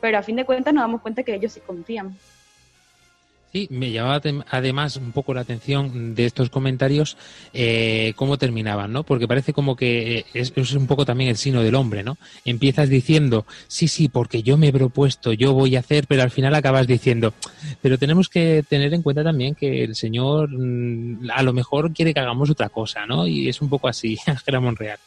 Pero 0.02 0.18
a 0.18 0.24
fin 0.24 0.36
de 0.36 0.44
cuentas 0.44 0.74
nos 0.74 0.84
damos 0.84 1.02
cuenta 1.02 1.24
que 1.24 1.36
ellos 1.36 1.54
sí 1.54 1.62
confían. 1.66 2.18
Sí, 3.52 3.68
me 3.70 3.92
llamaba 3.92 4.22
además 4.50 4.96
un 4.96 5.12
poco 5.12 5.34
la 5.34 5.42
atención 5.42 6.16
de 6.16 6.26
estos 6.26 6.50
comentarios 6.50 7.18
eh, 7.52 8.14
cómo 8.16 8.38
terminaban, 8.38 8.94
¿no? 8.94 9.04
Porque 9.04 9.28
parece 9.28 9.52
como 9.52 9.76
que 9.76 10.20
eh, 10.20 10.26
es, 10.34 10.74
un 10.74 10.88
poco 10.88 11.06
también 11.06 11.30
el 11.30 11.36
sino 11.36 11.62
del 11.62 11.76
hombre, 11.76 12.02
¿no? 12.02 12.18
Empiezas 12.46 12.88
diciendo, 12.88 13.46
sí, 13.68 13.90
sí, 13.90 14.08
porque 14.08 14.42
yo 14.42 14.56
me 14.56 14.70
he 14.70 14.74
propuesto, 14.74 15.34
yo 15.34 15.52
voy 15.52 15.76
a 15.76 15.80
hacer, 15.80 16.08
pero 16.08 16.24
al 16.24 16.32
final 16.32 16.56
acabas 16.56 16.88
diciendo, 16.88 17.34
pero 17.82 17.98
tenemos 17.98 18.30
que 18.30 18.64
tener 18.70 18.94
en 18.94 19.02
cuenta 19.02 19.22
también 19.22 19.54
que 19.54 19.84
el 19.84 19.96
Señor 19.96 20.50
mm, 20.50 21.30
a 21.34 21.44
lo 21.44 21.52
mejor 21.52 21.92
quiere 21.92 22.14
que 22.14 22.22
hagamos 22.22 22.50
otra 22.50 22.70
cosa, 22.70 23.06
¿no? 23.06 23.28
Y 23.28 23.50
es 23.50 23.62
un 23.62 23.68
poco 23.68 23.90
así, 23.90 24.18
Ángela 24.28 24.62
Monreal. 24.62 25.00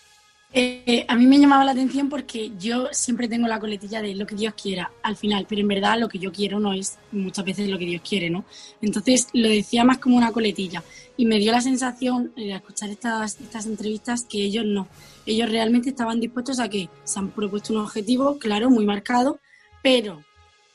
Eh, 0.57 1.05
a 1.09 1.17
mí 1.17 1.27
me 1.27 1.37
llamaba 1.37 1.65
la 1.65 1.73
atención 1.73 2.09
porque 2.09 2.53
yo 2.57 2.87
siempre 2.93 3.27
tengo 3.27 3.49
la 3.49 3.59
coletilla 3.59 4.01
de 4.01 4.15
lo 4.15 4.25
que 4.25 4.37
Dios 4.37 4.55
quiera 4.55 4.93
al 5.03 5.17
final, 5.17 5.47
pero 5.49 5.61
en 5.61 5.67
verdad 5.67 5.99
lo 5.99 6.09
que 6.09 6.21
yo 6.21 6.31
quiero 6.31 6.61
no 6.61 6.73
es 6.73 6.97
muchas 7.11 7.45
veces 7.45 7.69
lo 7.69 7.77
que 7.77 7.87
Dios 7.87 8.03
quiere, 8.09 8.31
¿no? 8.31 8.45
Entonces 8.81 9.27
lo 9.33 9.49
decía 9.49 9.83
más 9.83 9.99
como 9.99 10.17
una 10.17 10.31
coletilla 10.31 10.85
y 11.17 11.27
me 11.27 11.41
dio 11.41 11.51
la 11.51 11.61
sensación 11.61 12.33
eh, 12.37 12.53
al 12.53 12.61
escuchar 12.61 12.89
estas, 12.91 13.41
estas 13.41 13.67
entrevistas 13.67 14.27
que 14.31 14.45
ellos 14.45 14.65
no, 14.65 14.87
ellos 15.27 15.51
realmente 15.51 15.89
estaban 15.89 16.21
dispuestos 16.21 16.61
a 16.61 16.69
que 16.69 16.89
se 17.03 17.19
han 17.19 17.33
propuesto 17.33 17.73
un 17.73 17.81
objetivo, 17.81 18.39
claro, 18.39 18.71
muy 18.71 18.87
marcado, 18.87 19.41
pero 19.83 20.23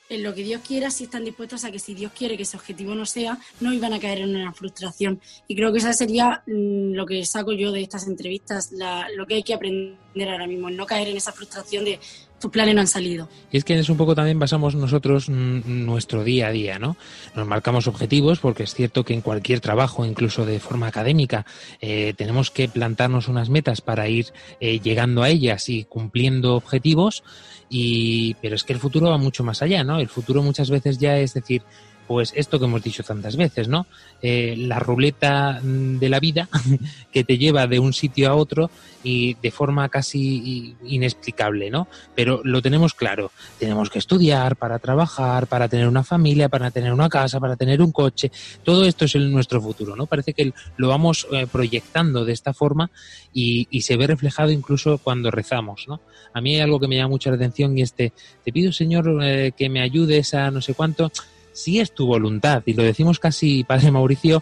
en 0.09 0.23
lo 0.23 0.33
que 0.33 0.43
Dios 0.43 0.61
quiera, 0.67 0.89
si 0.89 1.05
están 1.05 1.23
dispuestos 1.23 1.63
a 1.63 1.71
que 1.71 1.79
si 1.79 1.93
Dios 1.93 2.11
quiere 2.17 2.35
que 2.35 2.43
ese 2.43 2.57
objetivo 2.57 2.95
no 2.95 3.05
sea, 3.05 3.37
no 3.59 3.71
iban 3.71 3.93
a 3.93 3.99
caer 3.99 4.19
en 4.19 4.35
una 4.35 4.51
frustración. 4.53 5.21
Y 5.47 5.55
creo 5.55 5.71
que 5.71 5.77
esa 5.77 5.93
sería 5.93 6.43
mm, 6.47 6.93
lo 6.93 7.05
que 7.05 7.23
saco 7.25 7.53
yo 7.53 7.71
de 7.71 7.81
estas 7.81 8.07
entrevistas, 8.07 8.71
la, 8.71 9.07
lo 9.15 9.25
que 9.27 9.35
hay 9.35 9.43
que 9.43 9.53
aprender 9.53 9.97
ahora 10.27 10.47
mismo, 10.47 10.69
no 10.69 10.85
caer 10.85 11.07
en 11.07 11.17
esa 11.17 11.31
frustración 11.31 11.85
de 11.85 11.99
tus 12.39 12.51
planes 12.51 12.73
no 12.73 12.81
han 12.81 12.87
salido. 12.87 13.27
Y 13.51 13.57
es 13.57 13.63
que 13.63 13.73
en 13.73 13.79
eso 13.79 13.91
un 13.91 13.97
poco 13.97 14.15
también 14.15 14.39
basamos 14.39 14.73
nosotros 14.75 15.29
nuestro 15.29 16.23
día 16.23 16.47
a 16.47 16.51
día, 16.51 16.79
¿no? 16.79 16.95
Nos 17.35 17.47
marcamos 17.47 17.87
objetivos 17.87 18.39
porque 18.39 18.63
es 18.63 18.73
cierto 18.73 19.03
que 19.03 19.13
en 19.13 19.21
cualquier 19.21 19.59
trabajo, 19.59 20.05
incluso 20.05 20.45
de 20.45 20.59
forma 20.59 20.87
académica, 20.87 21.45
eh, 21.81 22.13
tenemos 22.17 22.49
que 22.49 22.69
plantarnos 22.69 23.27
unas 23.27 23.49
metas 23.49 23.81
para 23.81 24.07
ir 24.07 24.27
eh, 24.59 24.79
llegando 24.79 25.21
a 25.23 25.29
ellas 25.29 25.69
y 25.69 25.83
cumpliendo 25.83 26.55
objetivos. 26.55 27.23
Y, 27.69 28.35
pero 28.41 28.55
es 28.55 28.63
que 28.63 28.73
el 28.73 28.79
futuro 28.79 29.09
va 29.09 29.17
mucho 29.17 29.43
más 29.43 29.61
allá, 29.61 29.83
¿no? 29.83 29.99
El 29.99 30.09
futuro 30.09 30.41
muchas 30.41 30.69
veces 30.69 30.97
ya 30.97 31.17
es 31.19 31.33
decir, 31.33 31.61
pues 32.09 32.33
esto 32.35 32.57
que 32.57 32.65
hemos 32.65 32.81
dicho 32.81 33.03
tantas 33.03 33.37
veces, 33.37 33.67
¿no? 33.67 33.85
Eh, 34.19 34.55
la 34.57 34.79
ruleta 34.79 35.61
mm, 35.61 35.99
de 35.99 36.09
la 36.09 36.19
vida 36.19 36.49
que 37.11 37.23
te 37.23 37.37
lleva 37.37 37.67
de 37.67 37.77
un 37.77 37.93
sitio 37.93 38.31
a 38.31 38.35
otro 38.35 38.71
y 39.03 39.35
de 39.35 39.51
forma 39.51 39.87
casi 39.89 40.75
inexplicable, 40.85 41.69
¿no? 41.69 41.87
Pero 42.15 42.41
lo 42.43 42.63
tenemos 42.63 42.95
claro, 42.95 43.31
tenemos 43.59 43.91
que 43.91 43.99
estudiar 43.99 44.55
para 44.55 44.79
trabajar, 44.79 45.45
para 45.45 45.67
tener 45.69 45.87
una 45.87 46.03
familia, 46.03 46.49
para 46.49 46.71
tener 46.71 46.91
una 46.93 47.09
casa, 47.09 47.39
para 47.39 47.55
tener 47.55 47.79
un 47.79 47.91
coche, 47.91 48.31
todo 48.63 48.85
esto 48.85 49.05
es 49.05 49.13
el, 49.13 49.31
nuestro 49.31 49.61
futuro, 49.61 49.95
¿no? 49.95 50.07
Parece 50.07 50.33
que 50.33 50.51
lo 50.77 50.87
vamos 50.87 51.27
eh, 51.31 51.45
proyectando 51.45 52.25
de 52.25 52.33
esta 52.33 52.55
forma 52.55 52.89
y, 53.31 53.67
se 53.81 53.97
ve 53.97 54.07
reflejado 54.07 54.51
incluso 54.51 54.97
cuando 54.97 55.29
rezamos, 55.29 55.85
¿no? 55.87 56.01
A 56.33 56.41
mí 56.41 56.55
hay 56.55 56.61
algo 56.61 56.79
que 56.79 56.87
me 56.87 56.95
llama 56.95 57.09
mucho 57.09 57.29
la 57.29 57.35
atención 57.35 57.77
y 57.77 57.83
este, 57.83 58.13
te 58.43 58.51
pido 58.51 58.71
Señor 58.71 59.19
eh, 59.23 59.51
que 59.55 59.69
me 59.69 59.81
ayudes 59.81 60.33
a 60.33 60.49
no 60.49 60.59
sé 60.59 60.73
cuánto, 60.73 61.11
si 61.51 61.79
es 61.79 61.93
tu 61.93 62.07
voluntad, 62.07 62.63
y 62.65 62.73
lo 62.73 62.83
decimos 62.83 63.19
casi, 63.19 63.63
Padre 63.63 63.91
Mauricio, 63.91 64.41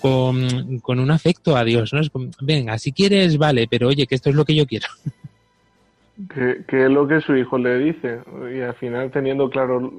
con, 0.00 0.78
con 0.80 1.00
un 1.00 1.10
afecto 1.10 1.56
a 1.56 1.64
Dios, 1.64 1.92
¿no? 1.92 2.00
Es 2.00 2.10
venga, 2.40 2.78
si 2.78 2.92
quieres, 2.92 3.38
vale, 3.38 3.66
pero 3.68 3.88
oye, 3.88 4.06
que 4.06 4.14
esto 4.14 4.30
es 4.30 4.36
lo 4.36 4.44
que 4.44 4.54
yo 4.54 4.66
quiero. 4.66 4.86
Que, 6.32 6.62
que 6.68 6.84
es 6.84 6.90
lo 6.92 7.08
que 7.08 7.20
su 7.20 7.34
hijo 7.34 7.58
le 7.58 7.76
dice, 7.76 8.20
y 8.54 8.60
al 8.60 8.74
final 8.74 9.10
teniendo 9.10 9.50
claro 9.50 9.92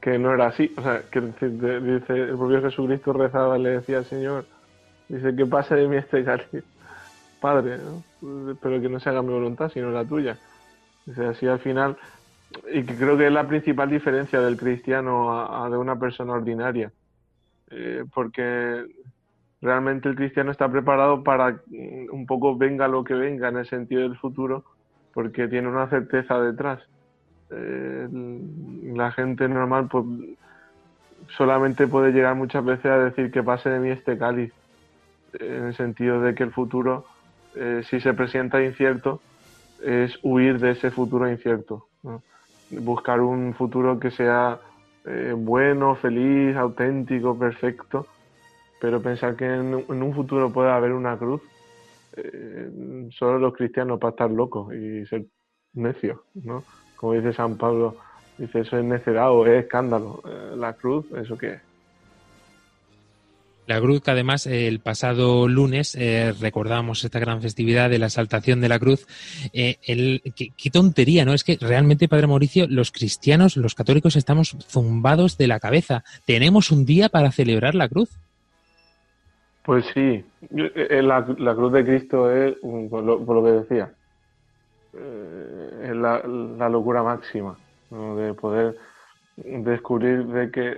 que 0.00 0.16
no 0.16 0.32
era 0.32 0.46
así, 0.46 0.72
o 0.76 0.82
sea, 0.82 1.02
que 1.10 1.20
dice, 1.20 2.12
el 2.12 2.36
propio 2.36 2.62
Jesucristo 2.62 3.12
rezaba, 3.12 3.58
le 3.58 3.70
decía 3.70 3.98
al 3.98 4.04
Señor, 4.04 4.46
dice, 5.08 5.34
que 5.34 5.46
pase 5.46 5.74
de 5.74 5.88
mí 5.88 5.96
este 5.96 6.22
cáliz, 6.22 6.62
Padre, 7.40 7.78
pero 8.62 8.80
que 8.80 8.88
no 8.88 9.00
se 9.00 9.08
haga 9.08 9.22
mi 9.22 9.32
voluntad, 9.32 9.70
sino 9.72 9.90
la 9.90 10.04
tuya. 10.04 10.38
Dice, 11.06 11.26
así 11.26 11.46
al 11.48 11.58
final 11.58 11.96
y 12.72 12.82
que 12.82 12.96
creo 12.96 13.16
que 13.16 13.26
es 13.26 13.32
la 13.32 13.46
principal 13.46 13.90
diferencia 13.90 14.40
del 14.40 14.56
cristiano 14.56 15.64
a, 15.64 15.68
de 15.68 15.76
una 15.76 15.98
persona 15.98 16.32
ordinaria, 16.32 16.92
eh, 17.70 18.04
porque 18.12 18.84
realmente 19.60 20.08
el 20.08 20.14
cristiano 20.14 20.50
está 20.50 20.70
preparado 20.70 21.22
para 21.22 21.60
un 22.10 22.26
poco 22.26 22.56
venga 22.56 22.88
lo 22.88 23.04
que 23.04 23.14
venga 23.14 23.48
en 23.48 23.58
el 23.58 23.66
sentido 23.66 24.02
del 24.02 24.16
futuro, 24.16 24.64
porque 25.12 25.48
tiene 25.48 25.68
una 25.68 25.88
certeza 25.88 26.40
detrás. 26.40 26.80
Eh, 27.50 28.08
la 28.94 29.10
gente 29.12 29.48
normal 29.48 29.88
pues 29.88 30.04
solamente 31.36 31.86
puede 31.86 32.12
llegar 32.12 32.34
muchas 32.34 32.64
veces 32.64 32.86
a 32.86 32.98
decir 32.98 33.30
que 33.30 33.42
pase 33.42 33.68
de 33.68 33.80
mí 33.80 33.90
este 33.90 34.16
cáliz, 34.16 34.52
en 35.38 35.66
el 35.66 35.74
sentido 35.74 36.20
de 36.20 36.34
que 36.34 36.42
el 36.42 36.52
futuro, 36.52 37.04
eh, 37.54 37.82
si 37.88 38.00
se 38.00 38.14
presenta 38.14 38.62
incierto, 38.62 39.20
es 39.82 40.18
huir 40.22 40.58
de 40.58 40.70
ese 40.70 40.90
futuro 40.90 41.30
incierto. 41.30 41.87
Buscar 42.70 43.20
un 43.20 43.54
futuro 43.54 43.98
que 43.98 44.10
sea 44.10 44.60
eh, 45.04 45.32
bueno, 45.34 45.94
feliz, 45.96 46.56
auténtico, 46.56 47.38
perfecto, 47.38 48.06
pero 48.80 49.00
pensar 49.00 49.36
que 49.36 49.46
en, 49.46 49.74
un 49.74 50.14
futuro 50.14 50.52
puede 50.52 50.70
haber 50.70 50.92
una 50.92 51.16
cruz, 51.16 51.40
eh, 52.16 53.08
solo 53.10 53.38
los 53.38 53.54
cristianos 53.54 53.98
para 53.98 54.10
estar 54.10 54.30
locos 54.30 54.74
y 54.74 55.06
ser 55.06 55.26
necios, 55.72 56.20
¿no? 56.34 56.64
Como 56.96 57.14
dice 57.14 57.32
San 57.32 57.56
Pablo, 57.56 57.96
dice 58.36 58.60
eso 58.60 58.76
es 58.76 58.84
necedad 58.84 59.30
o 59.30 59.46
es 59.46 59.64
escándalo. 59.64 60.20
Eh, 60.26 60.54
la 60.56 60.74
cruz, 60.74 61.06
¿eso 61.12 61.38
qué 61.38 61.54
es? 61.54 61.67
La 63.68 63.82
cruz, 63.82 64.00
que 64.00 64.12
además 64.12 64.46
el 64.46 64.80
pasado 64.80 65.46
lunes 65.46 65.94
eh, 65.94 66.32
recordamos 66.40 67.04
esta 67.04 67.18
gran 67.18 67.42
festividad 67.42 67.90
de 67.90 67.98
la 67.98 68.06
exaltación 68.06 68.62
de 68.62 68.70
la 68.70 68.78
cruz. 68.78 69.06
Eh, 69.52 69.76
el, 69.86 70.22
qué, 70.34 70.70
tontería, 70.70 71.26
¿no? 71.26 71.34
Es 71.34 71.44
que 71.44 71.58
realmente, 71.60 72.08
Padre 72.08 72.28
Mauricio, 72.28 72.66
los 72.66 72.90
cristianos, 72.90 73.58
los 73.58 73.74
católicos, 73.74 74.16
estamos 74.16 74.56
zumbados 74.68 75.36
de 75.36 75.48
la 75.48 75.60
cabeza. 75.60 76.02
¿Tenemos 76.24 76.70
un 76.70 76.86
día 76.86 77.10
para 77.10 77.30
celebrar 77.30 77.74
la 77.74 77.90
cruz? 77.90 78.08
Pues 79.64 79.84
sí, 79.92 80.24
eh, 80.56 81.02
la, 81.02 81.22
cruz 81.54 81.70
de 81.70 81.84
Cristo 81.84 82.32
es, 82.32 82.54
por 82.88 83.02
lo, 83.04 83.44
que 83.44 83.50
decía, 83.50 83.92
es 85.84 85.94
la, 85.94 86.22
la 86.26 86.70
locura 86.70 87.02
máxima, 87.02 87.58
¿no? 87.90 88.16
de 88.16 88.32
poder 88.32 88.78
descubrir 89.36 90.24
de 90.24 90.50
que 90.50 90.74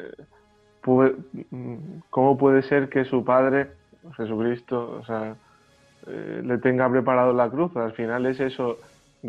¿cómo 0.83 2.39
puede 2.39 2.63
ser 2.63 2.89
que 2.89 3.05
su 3.05 3.25
padre, 3.25 3.69
Jesucristo, 4.17 4.99
o 5.01 5.05
sea, 5.05 5.37
eh, 6.07 6.43
le 6.45 6.59
tenga 6.59 6.91
preparado 6.91 7.33
la 7.33 7.49
cruz? 7.51 7.77
Al 7.77 7.93
final 7.93 8.27
es 8.27 8.41
eso, 8.41 8.79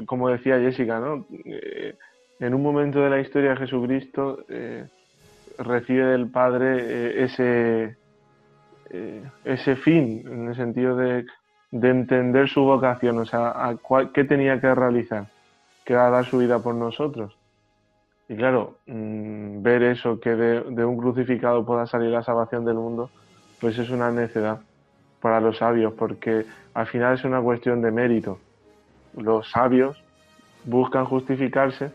como 0.06 0.30
decía 0.30 0.60
Jessica, 0.60 1.00
¿no? 1.00 1.26
Eh, 1.46 1.96
en 2.40 2.54
un 2.54 2.64
momento 2.64 3.02
de 3.02 3.10
la 3.10 3.20
historia 3.20 3.56
Jesucristo 3.56 4.46
eh, 4.50 4.88
recibe 5.60 6.06
del 6.06 6.30
Padre 6.30 7.24
ese, 7.24 7.98
ese 9.46 9.76
fin, 9.76 10.24
en 10.26 10.48
el 10.48 10.56
sentido 10.56 10.96
de, 10.96 11.26
de, 11.70 11.90
entender 11.90 12.50
su 12.50 12.62
vocación, 12.62 13.20
o 13.20 13.26
sea, 13.26 13.78
¿qué 14.14 14.24
tenía 14.24 14.60
que 14.60 14.74
realizar? 14.74 15.28
Que 15.86 15.94
era 15.94 16.10
dar 16.10 16.26
su 16.26 16.40
vida 16.40 16.60
por 16.60 16.74
nosotros. 16.74 17.38
Y 18.32 18.36
claro, 18.38 18.76
mm, 18.88 19.62
ver 19.62 19.84
eso, 19.84 20.18
que 20.22 20.30
de, 20.30 20.86
un 20.86 20.96
crucificado 20.96 21.66
pueda 21.66 21.86
salir 21.86 22.12
la 22.12 22.24
salvación 22.24 22.64
del 22.64 22.76
mundo, 22.76 23.10
pues 23.60 23.78
es 23.78 23.90
una 23.90 24.10
necedad 24.10 24.62
para 25.20 25.42
los 25.42 25.58
sabios, 25.58 25.92
porque 25.96 26.46
al 26.74 26.88
final 26.88 27.16
es 27.16 27.26
una 27.26 27.42
cuestión 27.42 27.82
de 27.82 27.92
mérito. 27.92 28.40
Los 29.18 29.52
sabios 29.52 30.02
buscan 30.64 31.04
justificarse 31.04 31.92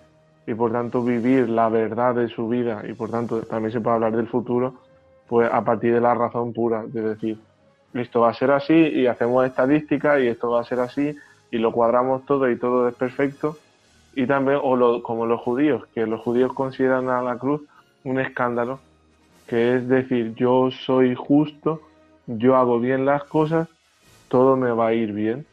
y 0.47 0.53
por 0.53 0.73
tanto 0.73 1.03
vivir 1.03 1.49
la 1.49 1.71
verdad 1.71 2.15
de 2.15 2.29
su 2.29 2.51
vida 2.51 2.83
y 2.87 2.93
por 2.93 3.11
tanto 3.11 3.41
también 3.41 3.73
se 3.73 3.81
puede 3.81 3.95
hablar 3.95 4.15
del 4.15 4.29
futuro, 4.29 4.75
pues 5.29 5.51
a 5.51 5.65
partir 5.65 5.95
de 5.95 6.03
la 6.03 6.13
razón 6.13 6.53
pura, 6.53 6.85
de 6.87 7.01
decir, 7.01 7.39
esto 7.95 8.21
va 8.21 8.29
a 8.29 8.35
ser 8.35 8.51
así 8.51 8.75
y 8.75 9.07
hacemos 9.07 9.47
estadística 9.47 10.21
y 10.21 10.27
esto 10.27 10.51
va 10.51 10.61
a 10.61 10.65
ser 10.65 10.81
así 10.81 11.17
y 11.51 11.57
lo 11.57 11.73
cuadramos 11.73 12.27
todo 12.27 12.51
y 12.51 12.59
todo 12.59 12.89
es 12.89 12.95
perfecto 12.95 13.57
y 14.17 14.27
también, 14.27 14.59
o 14.63 15.03
como 15.03 15.27
los 15.27 15.43
judíos, 15.43 15.87
que 15.95 16.07
los 16.07 16.23
judíos 16.23 16.51
consideran 16.55 17.11
a 17.11 17.21
la 17.21 17.37
cruz 17.37 17.61
un 18.03 18.19
escándalo, 18.19 18.81
que 19.47 19.75
es 19.75 19.89
decir, 19.89 20.35
yo 20.35 20.71
soy 20.71 21.15
justo, 21.15 21.83
yo 22.27 22.57
hago 22.57 22.81
bien 22.81 23.05
las 23.05 23.25
cosas, 23.25 23.69
todo 24.29 24.57
me 24.57 24.71
va 24.71 24.89
a 24.89 24.95
ir 24.95 25.13
bien. 25.13 25.45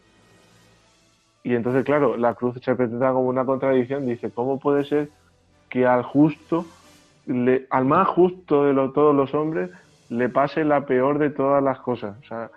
Y 1.43 1.56
entonces, 1.56 1.84
claro, 1.84 2.15
la 2.15 2.36
cruz 2.36 2.56
se 2.63 2.73
presenta 2.73 3.12
como 3.12 3.28
una 3.28 3.43
contradicción, 3.43 4.06
dice, 4.06 4.32
¿cómo 4.32 4.58
puede 4.62 4.86
ser 4.86 5.10
que 5.67 5.86
al 5.86 6.04
justo, 6.04 6.65
le, 7.26 7.67
al 7.69 7.84
más 7.84 8.08
justo 8.08 8.63
de 8.63 8.73
todos 8.93 9.13
los 9.13 9.34
hombres, 9.34 9.71
le 10.08 10.30
pase 10.30 10.63
la 10.63 10.86
peor 10.86 11.19
de 11.19 11.32
todas 11.32 11.62
las 11.62 11.80
cosas? 11.80 12.15
O 12.23 12.28
sea, 12.30 12.49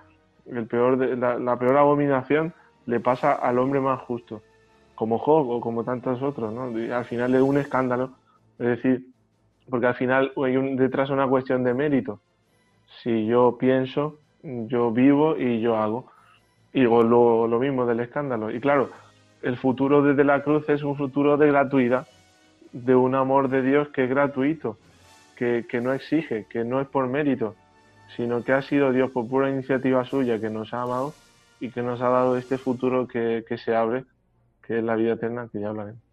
el 0.47 0.67
peor 0.67 0.99
de, 0.99 1.17
la 1.17 1.59
peor 1.59 1.77
abominación 1.77 2.55
le 2.87 3.01
pasa 3.01 3.33
al 3.33 3.59
hombre 3.59 3.81
más 3.81 4.01
justo 4.03 4.41
como 4.97 5.19
Job 5.19 5.49
o 5.51 5.61
como 5.61 5.85
tantos 5.85 6.21
otros, 6.23 6.53
¿no? 6.53 6.65
Al 6.95 7.05
final 7.05 7.35
es 7.35 7.43
un 7.43 7.59
escándalo, 7.59 8.11
es 8.59 8.67
decir, 8.67 9.07
porque 9.69 9.87
al 9.87 9.95
final 9.95 10.33
hay 10.45 10.57
un, 10.57 10.77
detrás 10.77 11.11
una 11.11 11.29
cuestión 11.29 11.63
de 11.63 11.75
mérito. 11.75 12.21
Si 13.03 13.27
yo 13.27 13.57
pienso, 13.59 14.19
yo 14.43 14.91
vivo 14.91 15.37
y 15.37 15.61
yo 15.61 15.77
hago. 15.77 16.07
Y 16.73 16.83
lo, 16.83 17.47
lo 17.47 17.59
mismo 17.59 17.87
del 17.87 18.01
escándalo. 18.01 18.51
Y 18.51 18.61
claro, 18.61 18.91
el 19.43 19.57
futuro 19.57 20.03
desde 20.03 20.25
la 20.25 20.43
cruz 20.43 20.69
es 20.69 20.83
un 20.83 20.97
futuro 20.97 21.37
de 21.37 21.47
gratuidad, 21.49 22.07
de 22.73 22.95
un 22.95 23.15
amor 23.15 23.49
de 23.49 23.63
Dios 23.63 23.89
que 23.89 24.05
es 24.05 24.11
gratuito, 24.11 24.79
que, 25.37 25.67
que 25.69 25.81
no 25.81 25.93
exige, 25.93 26.47
que 26.49 26.65
no 26.65 26.81
es 26.81 26.89
por 26.89 27.07
mérito, 27.07 27.55
sino 28.17 28.43
que 28.45 28.53
ha 28.53 28.63
sido 28.63 28.93
Dios 28.93 29.11
por 29.11 29.29
pura 29.29 29.51
iniciativa 29.51 30.05
suya 30.05 30.41
que 30.41 30.51
nos 30.51 30.73
ha 30.73 30.83
amado 30.83 31.13
y 31.61 31.71
que 31.71 31.83
nos 31.83 32.01
ha 32.01 32.09
dado 32.09 32.37
este 32.37 32.59
futuro 32.59 33.07
que, 33.07 33.45
que 33.47 33.59
se 33.59 33.75
abre 33.75 34.05
que 34.67 34.79
es 34.79 34.85
la 34.85 34.97
vida 34.97 35.15
eterna, 35.15 35.49
que 35.51 35.61
ya 35.61 35.69
hablaremos. 35.69 36.07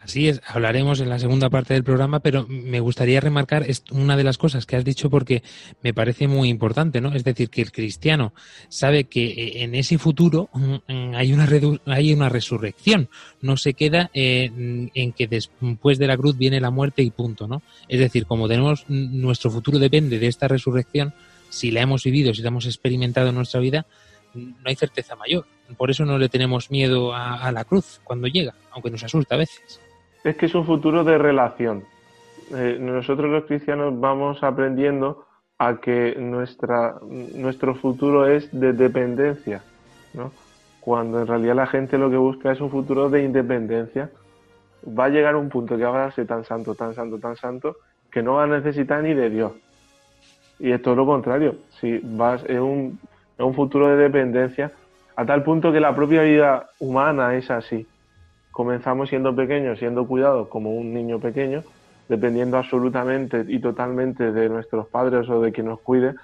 Así 0.00 0.28
es, 0.28 0.40
hablaremos 0.46 1.00
en 1.00 1.10
la 1.10 1.18
segunda 1.18 1.50
parte 1.50 1.74
del 1.74 1.84
programa, 1.84 2.20
pero 2.20 2.46
me 2.48 2.80
gustaría 2.80 3.20
remarcar 3.20 3.66
una 3.90 4.16
de 4.16 4.24
las 4.24 4.38
cosas 4.38 4.64
que 4.64 4.76
has 4.76 4.84
dicho 4.84 5.10
porque 5.10 5.42
me 5.82 5.92
parece 5.92 6.26
muy 6.26 6.48
importante, 6.48 7.02
¿no? 7.02 7.14
Es 7.14 7.22
decir, 7.22 7.50
que 7.50 7.60
el 7.60 7.70
cristiano 7.70 8.32
sabe 8.70 9.04
que 9.04 9.26
eh, 9.26 9.62
en 9.62 9.74
ese 9.74 9.98
futuro 9.98 10.48
mm, 10.54 11.14
hay 11.14 11.34
una, 11.34 11.46
hay 11.84 12.14
una 12.14 12.30
resurrección, 12.30 13.10
no 13.42 13.58
se 13.58 13.74
queda 13.74 14.10
eh, 14.14 14.90
en 14.94 15.12
que 15.12 15.26
después 15.26 15.98
de 15.98 16.06
la 16.06 16.16
cruz 16.16 16.38
viene 16.38 16.62
la 16.62 16.70
muerte 16.70 17.02
y 17.02 17.10
punto, 17.10 17.46
¿no? 17.46 17.60
Es 17.86 18.00
decir, 18.00 18.24
como 18.24 18.48
tenemos 18.48 18.86
nuestro 18.88 19.50
futuro 19.50 19.78
depende 19.78 20.18
de 20.18 20.28
esta 20.28 20.48
resurrección, 20.48 21.12
si 21.50 21.70
la 21.70 21.82
hemos 21.82 22.04
vivido, 22.04 22.32
si 22.32 22.40
la 22.40 22.48
hemos 22.48 22.64
experimentado 22.64 23.28
en 23.28 23.34
nuestra 23.34 23.60
vida, 23.60 23.84
no 24.32 24.64
hay 24.64 24.76
certeza 24.76 25.14
mayor. 25.14 25.44
Por 25.76 25.90
eso 25.90 26.04
no 26.04 26.18
le 26.18 26.28
tenemos 26.28 26.70
miedo 26.70 27.14
a, 27.14 27.50
la 27.52 27.64
cruz 27.64 28.00
cuando 28.04 28.26
llega, 28.26 28.54
aunque 28.72 28.90
nos 28.90 29.02
asusta 29.04 29.34
a 29.34 29.38
veces. 29.38 29.80
Es 30.24 30.36
que 30.36 30.46
es 30.46 30.54
un 30.54 30.66
futuro 30.66 31.04
de 31.04 31.18
relación. 31.18 31.84
Eh, 32.54 32.78
nosotros 32.80 33.30
los 33.30 33.44
cristianos 33.44 33.98
vamos 33.98 34.42
aprendiendo 34.42 35.26
a 35.58 35.80
que 35.80 36.16
nuestra, 36.18 36.96
nuestro 37.34 37.74
futuro 37.74 38.26
es 38.26 38.48
de 38.52 38.72
dependencia, 38.72 39.62
¿no? 40.14 40.32
cuando 40.80 41.20
en 41.20 41.26
realidad 41.26 41.54
la 41.54 41.66
gente 41.66 41.98
lo 41.98 42.10
que 42.10 42.16
busca 42.16 42.50
es 42.50 42.60
un 42.60 42.70
futuro 42.70 43.10
de 43.10 43.22
independencia. 43.22 44.10
Va 44.86 45.04
a 45.04 45.08
llegar 45.10 45.36
un 45.36 45.50
punto 45.50 45.76
que 45.76 45.84
va 45.84 46.06
a 46.06 46.10
ser 46.10 46.26
tan 46.26 46.44
santo, 46.44 46.74
tan 46.74 46.94
santo, 46.94 47.18
tan 47.18 47.36
santo, 47.36 47.76
que 48.10 48.22
no 48.22 48.36
vas 48.36 48.50
a 48.50 48.54
necesitar 48.54 49.02
ni 49.02 49.14
de 49.14 49.28
Dios. 49.28 49.52
Y 50.58 50.72
es 50.72 50.82
todo 50.82 50.94
lo 50.96 51.06
contrario. 51.06 51.56
Si 51.80 52.00
vas, 52.02 52.42
es 52.44 52.58
un, 52.58 52.98
es 53.38 53.44
un 53.44 53.54
futuro 53.54 53.88
de 53.88 53.96
dependencia 53.96 54.72
a 55.16 55.26
tal 55.26 55.42
punto 55.42 55.72
que 55.72 55.80
la 55.80 55.94
propia 55.94 56.22
vida 56.22 56.70
humana 56.78 57.34
es 57.34 57.50
así. 57.50 57.86
Comenzamos 58.50 59.08
siendo 59.08 59.34
pequeños, 59.34 59.78
siendo 59.78 60.06
cuidados 60.06 60.48
como 60.48 60.74
un 60.74 60.92
niño 60.92 61.20
pequeño, 61.20 61.62
dependiendo 62.08 62.56
absolutamente 62.56 63.44
y 63.46 63.58
totalmente 63.60 64.32
de 64.32 64.48
nuestros 64.48 64.86
padres 64.88 65.28
o 65.28 65.40
de 65.40 65.52
quien 65.52 65.66
nos 65.66 65.80
cuide 65.80 66.14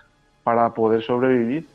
para 0.42 0.74
poder 0.74 1.02
sobrevivir. 1.02 1.66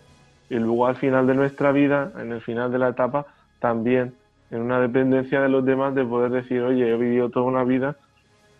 Y 0.49 0.55
luego 0.55 0.87
al 0.87 0.97
final 0.97 1.27
de 1.27 1.35
nuestra 1.35 1.71
vida, 1.71 2.11
en 2.19 2.31
el 2.31 2.41
final 2.41 2.71
de 2.71 2.79
la 2.79 2.89
etapa, 2.89 3.25
también 3.59 4.13
en 4.49 4.61
una 4.61 4.81
dependencia 4.81 5.41
de 5.41 5.49
los 5.49 5.63
demás 5.65 5.95
de 5.95 6.03
poder 6.03 6.31
decir, 6.31 6.61
oye, 6.61 6.89
he 6.89 6.97
vivido 6.97 7.29
toda 7.29 7.45
una 7.45 7.63
vida 7.63 7.95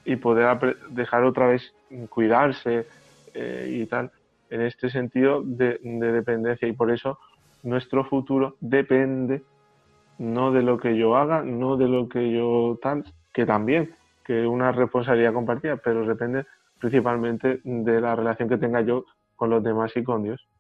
y 0.06 0.16
poder 0.16 0.78
dejar 0.90 1.24
otra 1.24 1.48
vez 1.48 1.74
cuidarse 2.10 2.88
eh, 3.34 3.68
y 3.70 3.86
tal, 3.86 4.12
en 4.50 4.62
este 4.62 4.90
sentido 4.90 5.42
de, 5.44 5.80
dependencia. 5.82 6.68
Y 6.68 6.74
por 6.74 6.92
eso 6.92 7.20
nuestro 7.64 8.06
futuro 8.06 8.56
depende 8.60 9.44
no 10.18 10.52
de 10.52 10.62
lo 10.62 10.78
que 10.78 10.96
yo 10.98 11.16
haga, 11.16 11.42
no 11.42 11.78
de 11.78 11.88
lo 11.88 12.08
que 12.08 12.32
yo 12.32 12.78
tal, 12.82 13.04
que 13.34 13.46
también, 13.46 13.96
que 14.24 14.46
una 14.46 14.72
responsabilidad 14.72 15.34
compartida, 15.34 15.78
pero 15.78 16.06
depende 16.06 16.46
principalmente 16.80 17.62
de 17.64 18.02
la 18.02 18.16
relación 18.16 18.50
que 18.50 18.58
tenga 18.58 18.82
yo 18.82 19.06
con 19.36 19.50
los 19.50 19.64
demás 19.64 19.92
y 19.96 20.04
con 20.04 20.24
Dios 20.24 20.51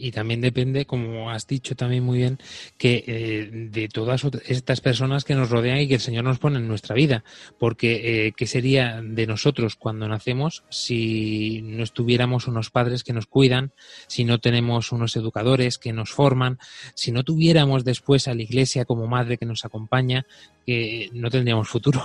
y 0.00 0.12
también 0.12 0.40
depende, 0.40 0.86
como 0.86 1.30
has 1.30 1.46
dicho 1.46 1.76
también 1.76 2.04
muy 2.04 2.18
bien, 2.18 2.38
que 2.78 3.04
eh, 3.06 3.50
de 3.70 3.88
todas 3.88 4.24
estas 4.46 4.80
personas 4.80 5.24
que 5.24 5.34
nos 5.34 5.50
rodean 5.50 5.78
y 5.78 5.88
que 5.88 5.94
el 5.94 6.00
Señor 6.00 6.24
nos 6.24 6.38
pone 6.38 6.58
en 6.58 6.68
nuestra 6.68 6.94
vida, 6.94 7.22
porque 7.58 8.26
eh, 8.26 8.32
¿qué 8.36 8.46
sería 8.46 9.00
de 9.02 9.26
nosotros 9.26 9.76
cuando 9.76 10.08
nacemos 10.08 10.64
si 10.70 11.62
no 11.62 11.82
estuviéramos 11.82 12.48
unos 12.48 12.70
padres 12.70 13.04
que 13.04 13.12
nos 13.12 13.26
cuidan, 13.26 13.72
si 14.06 14.24
no 14.24 14.38
tenemos 14.38 14.92
unos 14.92 15.16
educadores 15.16 15.78
que 15.78 15.92
nos 15.92 16.10
forman, 16.10 16.58
si 16.94 17.12
no 17.12 17.22
tuviéramos 17.22 17.84
después 17.84 18.28
a 18.28 18.34
la 18.34 18.42
Iglesia 18.42 18.84
como 18.84 19.06
madre 19.06 19.36
que 19.36 19.46
nos 19.46 19.64
acompaña, 19.64 20.24
que 20.66 21.10
no 21.12 21.30
tendríamos 21.30 21.68
futuro? 21.68 22.02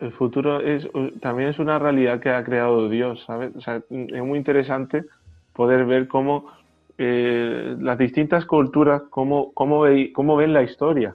El 0.00 0.12
futuro 0.12 0.60
es 0.60 0.88
también 1.20 1.50
es 1.50 1.60
una 1.60 1.78
realidad 1.78 2.18
que 2.18 2.30
ha 2.30 2.42
creado 2.42 2.88
Dios, 2.88 3.22
¿sabes? 3.24 3.54
O 3.54 3.60
sea, 3.60 3.76
es 3.76 4.22
muy 4.24 4.36
interesante 4.36 5.04
poder 5.52 5.84
ver 5.84 6.08
cómo 6.08 6.50
eh, 6.98 7.76
las 7.80 7.98
distintas 7.98 8.44
culturas, 8.44 9.02
cómo, 9.10 9.52
cómo, 9.52 9.80
ve, 9.80 10.12
cómo 10.12 10.36
ven 10.36 10.52
la 10.52 10.62
historia. 10.62 11.14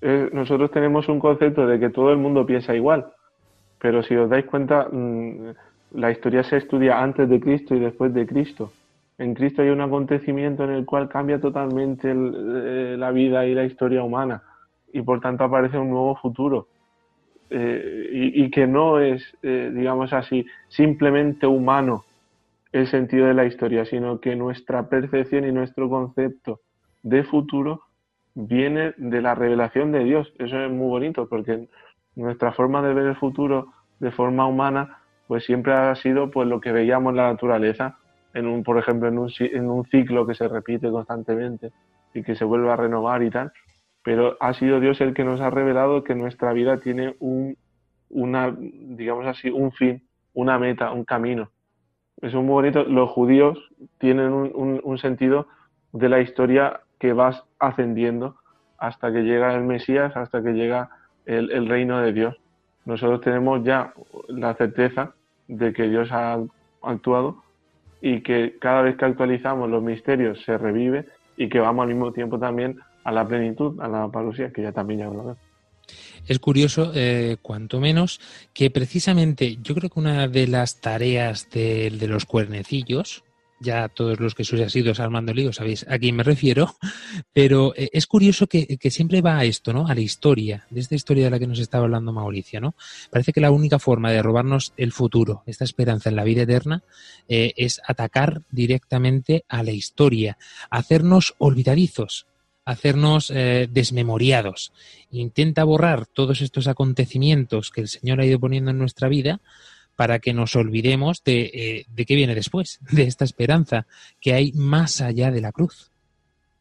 Eh, 0.00 0.30
nosotros 0.32 0.70
tenemos 0.70 1.08
un 1.08 1.20
concepto 1.20 1.66
de 1.66 1.78
que 1.78 1.90
todo 1.90 2.10
el 2.12 2.18
mundo 2.18 2.46
piensa 2.46 2.74
igual, 2.74 3.06
pero 3.78 4.02
si 4.02 4.14
os 4.16 4.30
dais 4.30 4.46
cuenta, 4.46 4.88
mm, 4.90 5.50
la 5.92 6.10
historia 6.10 6.42
se 6.42 6.56
estudia 6.56 7.02
antes 7.02 7.28
de 7.28 7.40
Cristo 7.40 7.74
y 7.74 7.80
después 7.80 8.14
de 8.14 8.26
Cristo. 8.26 8.72
En 9.18 9.34
Cristo 9.34 9.62
hay 9.62 9.70
un 9.70 9.80
acontecimiento 9.80 10.64
en 10.64 10.70
el 10.70 10.84
cual 10.86 11.08
cambia 11.08 11.40
totalmente 11.40 12.10
eh, 12.10 12.96
la 12.96 13.10
vida 13.10 13.44
y 13.46 13.54
la 13.54 13.64
historia 13.64 14.02
humana 14.02 14.42
y 14.92 15.02
por 15.02 15.20
tanto 15.20 15.44
aparece 15.44 15.76
un 15.78 15.90
nuevo 15.90 16.16
futuro. 16.16 16.68
y, 17.50 18.44
y, 18.44 18.50
que 18.50 18.66
no 18.66 19.00
es, 19.00 19.22
digamos 19.42 20.12
así, 20.12 20.44
simplemente 20.68 21.46
humano, 21.46 22.04
el 22.72 22.86
sentido 22.88 23.26
de 23.26 23.34
la 23.34 23.46
historia, 23.46 23.84
sino 23.84 24.20
que 24.20 24.36
nuestra 24.36 24.88
percepción 24.88 25.46
y 25.46 25.52
nuestro 25.52 25.88
concepto 25.88 26.60
de 27.02 27.24
futuro 27.24 27.82
viene 28.34 28.94
de 28.96 29.22
la 29.22 29.34
revelación 29.34 29.92
de 29.92 30.04
Dios. 30.04 30.32
Eso 30.38 30.58
es 30.62 30.70
muy 30.70 30.88
bonito 30.88 31.28
porque 31.28 31.68
nuestra 32.14 32.52
forma 32.52 32.82
de 32.82 32.94
ver 32.94 33.06
el 33.06 33.16
futuro 33.16 33.72
de 34.00 34.10
forma 34.10 34.46
humana 34.46 34.98
pues 35.26 35.44
siempre 35.44 35.72
ha 35.72 35.94
sido 35.96 36.30
pues 36.30 36.48
lo 36.48 36.60
que 36.60 36.72
veíamos 36.72 37.10
en 37.10 37.16
la 37.16 37.32
naturaleza, 37.32 37.98
en 38.34 38.46
un, 38.46 38.62
por 38.62 38.78
ejemplo, 38.78 39.08
en 39.08 39.18
un, 39.18 39.30
en 39.38 39.70
un 39.70 39.84
ciclo 39.86 40.26
que 40.26 40.34
se 40.34 40.48
repite 40.48 40.90
constantemente 40.90 41.70
y 42.14 42.22
que 42.22 42.34
se 42.34 42.44
vuelve 42.44 42.70
a 42.70 42.76
renovar 42.76 43.22
y 43.22 43.30
tal. 43.30 43.52
Pero 44.02 44.36
ha 44.40 44.54
sido 44.54 44.80
Dios 44.80 45.00
el 45.00 45.12
que 45.12 45.24
nos 45.24 45.40
ha 45.40 45.50
revelado 45.50 46.02
que 46.02 46.14
nuestra 46.14 46.52
vida 46.52 46.80
tiene 46.80 47.16
un, 47.18 47.56
una, 48.08 48.56
digamos 48.58 49.26
así, 49.26 49.50
un 49.50 49.72
fin, 49.72 50.02
una 50.32 50.58
meta, 50.58 50.92
un 50.92 51.04
camino 51.04 51.50
es 52.22 52.34
muy 52.34 52.44
bonito. 52.44 52.84
Los 52.84 53.10
judíos 53.10 53.58
tienen 53.98 54.32
un, 54.32 54.98
sentido 54.98 55.46
de 55.92 56.08
la 56.08 56.20
historia 56.20 56.80
que 56.98 57.12
vas 57.12 57.44
ascendiendo 57.58 58.36
hasta 58.78 59.12
que 59.12 59.22
llega 59.22 59.54
el 59.54 59.64
Mesías, 59.64 60.16
hasta 60.16 60.42
que 60.42 60.52
llega 60.52 60.90
el, 61.26 61.68
reino 61.68 62.00
de 62.00 62.12
Dios. 62.12 62.36
Nosotros 62.84 63.20
tenemos 63.20 63.64
ya 63.64 63.92
la 64.28 64.54
certeza 64.54 65.14
de 65.46 65.72
que 65.72 65.88
Dios 65.88 66.10
ha 66.12 66.38
actuado 66.82 67.42
y 68.00 68.22
que 68.22 68.56
cada 68.60 68.82
vez 68.82 68.96
que 68.96 69.04
actualizamos 69.04 69.68
los 69.68 69.82
misterios 69.82 70.42
se 70.44 70.56
revive 70.56 71.06
y 71.36 71.48
que 71.48 71.60
vamos 71.60 71.82
al 71.82 71.88
mismo 71.88 72.12
tiempo 72.12 72.38
también 72.38 72.78
a 73.04 73.12
la 73.12 73.26
plenitud, 73.26 73.80
a 73.80 73.88
la 73.88 74.08
parusia, 74.08 74.52
que 74.52 74.62
ya 74.62 74.72
también 74.72 75.00
ya 75.00 75.06
hablamos. 75.06 75.36
Es 76.28 76.38
curioso, 76.40 76.92
eh, 76.94 77.38
cuanto 77.40 77.80
menos, 77.80 78.20
que 78.52 78.70
precisamente 78.70 79.58
yo 79.62 79.74
creo 79.74 79.88
que 79.88 79.98
una 79.98 80.28
de 80.28 80.46
las 80.46 80.82
tareas 80.82 81.48
de, 81.50 81.90
los 82.06 82.26
cuernecillos, 82.26 83.24
ya 83.60 83.88
todos 83.88 84.20
los 84.20 84.34
que 84.34 84.44
sois 84.44 84.70
sido 84.70 84.92
Armando 84.98 85.32
Lío 85.32 85.54
sabéis 85.54 85.86
a 85.88 85.98
quién 85.98 86.16
me 86.16 86.22
refiero, 86.22 86.76
pero 87.32 87.72
eh, 87.74 87.88
es 87.94 88.06
curioso 88.06 88.46
que, 88.46 88.78
siempre 88.90 89.22
va 89.22 89.38
a 89.38 89.44
esto, 89.44 89.72
¿no? 89.72 89.88
A 89.88 89.94
la 89.94 90.02
historia, 90.02 90.66
de 90.68 90.80
esta 90.80 90.94
historia 90.94 91.24
de 91.24 91.30
la 91.30 91.38
que 91.38 91.46
nos 91.46 91.60
estaba 91.60 91.84
hablando 91.84 92.12
Mauricio, 92.12 92.60
¿no? 92.60 92.74
Parece 93.10 93.32
que 93.32 93.40
la 93.40 93.50
única 93.50 93.78
forma 93.78 94.12
de 94.12 94.22
robarnos 94.22 94.74
el 94.76 94.92
futuro, 94.92 95.42
esta 95.46 95.64
esperanza 95.64 96.10
en 96.10 96.16
la 96.16 96.24
vida 96.24 96.42
eterna, 96.42 96.82
eh, 97.26 97.54
es 97.56 97.80
atacar 97.86 98.42
directamente 98.50 99.46
a 99.48 99.62
la 99.62 99.72
historia, 99.72 100.36
hacernos 100.68 101.34
olvidadizos, 101.38 102.26
hacernos 102.68 103.30
eh, 103.30 103.66
desmemoriados. 103.70 104.74
Intenta 105.10 105.64
borrar 105.64 106.04
todos 106.04 106.42
estos 106.42 106.68
acontecimientos 106.68 107.70
que 107.70 107.80
el 107.80 107.88
Señor 107.88 108.20
ha 108.20 108.26
ido 108.26 108.38
poniendo 108.38 108.70
en 108.70 108.78
nuestra 108.78 109.08
vida 109.08 109.40
para 109.96 110.18
que 110.18 110.34
nos 110.34 110.54
olvidemos 110.54 111.24
de, 111.24 111.50
eh, 111.54 111.86
de 111.88 112.04
qué 112.04 112.14
viene 112.14 112.34
después, 112.34 112.78
de 112.92 113.04
esta 113.04 113.24
esperanza 113.24 113.86
que 114.20 114.34
hay 114.34 114.52
más 114.52 115.00
allá 115.00 115.30
de 115.30 115.40
la 115.40 115.50
cruz. 115.50 115.90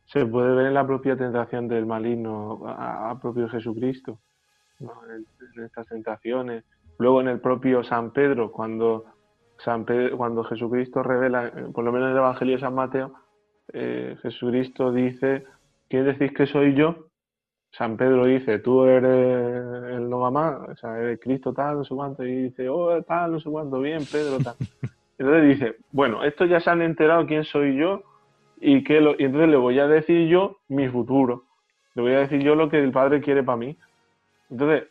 Se 0.06 0.26
puede 0.26 0.56
ver 0.56 0.68
en 0.68 0.76
la 0.76 0.88
propia 0.88 1.18
tentación 1.18 1.68
del 1.68 1.86
maligno 1.86 2.62
a, 2.66 3.20
propio 3.22 3.50
Jesucristo, 3.50 4.18
en, 4.80 5.66
estas 5.66 5.88
tentaciones. 5.88 6.64
Luego 7.00 7.20
en 7.20 7.28
el 7.28 7.42
propio 7.42 7.84
San 7.84 8.12
Pedro, 8.12 8.50
cuando, 8.50 9.04
San 9.58 9.86
cuando 10.16 10.46
Jesucristo 10.46 11.04
revela, 11.04 11.52
por 11.74 11.84
lo 11.84 11.92
menos 11.92 12.08
en 12.08 12.12
el 12.14 12.18
Evangelio 12.20 12.56
de 12.56 12.62
San 12.62 12.76
Mateo, 12.76 13.14
eh, 13.74 14.16
Jesucristo 14.22 14.94
dice 14.94 15.46
¿quién 15.90 16.06
decís 16.06 16.32
que 16.34 16.46
soy 16.48 16.74
yo? 16.76 17.08
San 17.72 17.98
Pedro 17.98 18.26
dice, 18.26 18.60
tú 18.60 18.86
eres 18.86 19.94
el 19.94 20.10
no 20.10 20.20
mamá, 20.20 20.66
o 20.70 20.76
sea, 20.76 20.98
eres 21.00 21.20
Cristo 21.20 21.54
tal, 21.54 21.78
no 21.78 21.84
sé 21.84 21.94
cuánto, 21.94 22.26
y 22.26 22.44
dice, 22.44 22.70
oh, 22.70 23.02
tal, 23.04 23.34
no 23.34 23.40
sé 23.40 23.50
cuánto, 23.50 23.80
bien, 23.80 24.04
Pedro 24.12 24.38
tal. 24.40 24.56
Entonces 25.20 25.48
dice, 25.48 25.76
bueno, 25.92 26.24
estos 26.24 26.50
ya 26.50 26.60
se 26.60 26.70
han 26.70 26.82
enterado 26.82 27.26
quién 27.26 27.44
soy 27.44 27.76
yo 27.76 28.04
y, 28.60 28.84
que 28.84 29.02
lo, 29.02 29.12
y 29.18 29.24
entonces 29.24 29.50
le 29.50 29.58
voy 29.58 29.80
a 29.80 29.88
decir 29.88 30.28
yo 30.28 30.58
mi 30.68 30.88
futuro, 30.90 31.44
le 31.96 32.02
voy 32.04 32.14
a 32.14 32.20
decir 32.20 32.42
yo 32.42 32.56
lo 32.56 32.70
que 32.70 32.80
el 32.80 32.92
Padre 32.92 33.22
quiere 33.22 33.44
para 33.44 33.58
mí. 33.58 33.78
Entonces, 34.50 34.84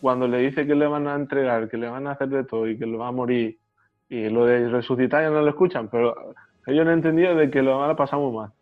cuando 0.00 0.28
le 0.28 0.38
dice 0.38 0.66
que 0.66 0.74
le 0.74 0.86
van 0.86 1.06
a 1.08 1.14
entregar, 1.14 1.68
que 1.70 1.78
le 1.78 1.88
van 1.88 2.06
a 2.06 2.12
hacer 2.12 2.28
de 2.28 2.44
todo 2.44 2.68
y 2.68 2.78
que 2.78 2.86
lo 2.86 2.98
va 2.98 3.08
a 3.08 3.12
morir, 3.12 3.58
y 4.08 4.28
lo 4.28 4.44
de 4.44 4.68
resucitar 4.68 5.22
ya 5.22 5.30
no 5.30 5.40
lo 5.40 5.48
escuchan, 5.48 5.88
pero 5.88 6.14
ellos 6.66 6.84
no 6.84 6.90
han 6.90 6.98
entendido 6.98 7.34
de 7.34 7.50
que 7.50 7.62
lo 7.62 7.78
van 7.78 7.90
a 7.90 7.96
pasar 7.96 8.18
muy 8.18 8.34
mal. 8.34 8.52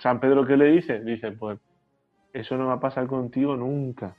San 0.00 0.18
Pedro, 0.18 0.46
¿qué 0.46 0.56
le 0.56 0.66
dice? 0.66 1.00
Dice, 1.00 1.32
pues 1.32 1.58
eso 2.32 2.56
no 2.56 2.66
va 2.66 2.74
a 2.74 2.80
pasar 2.80 3.06
contigo 3.06 3.56
nunca. 3.56 4.14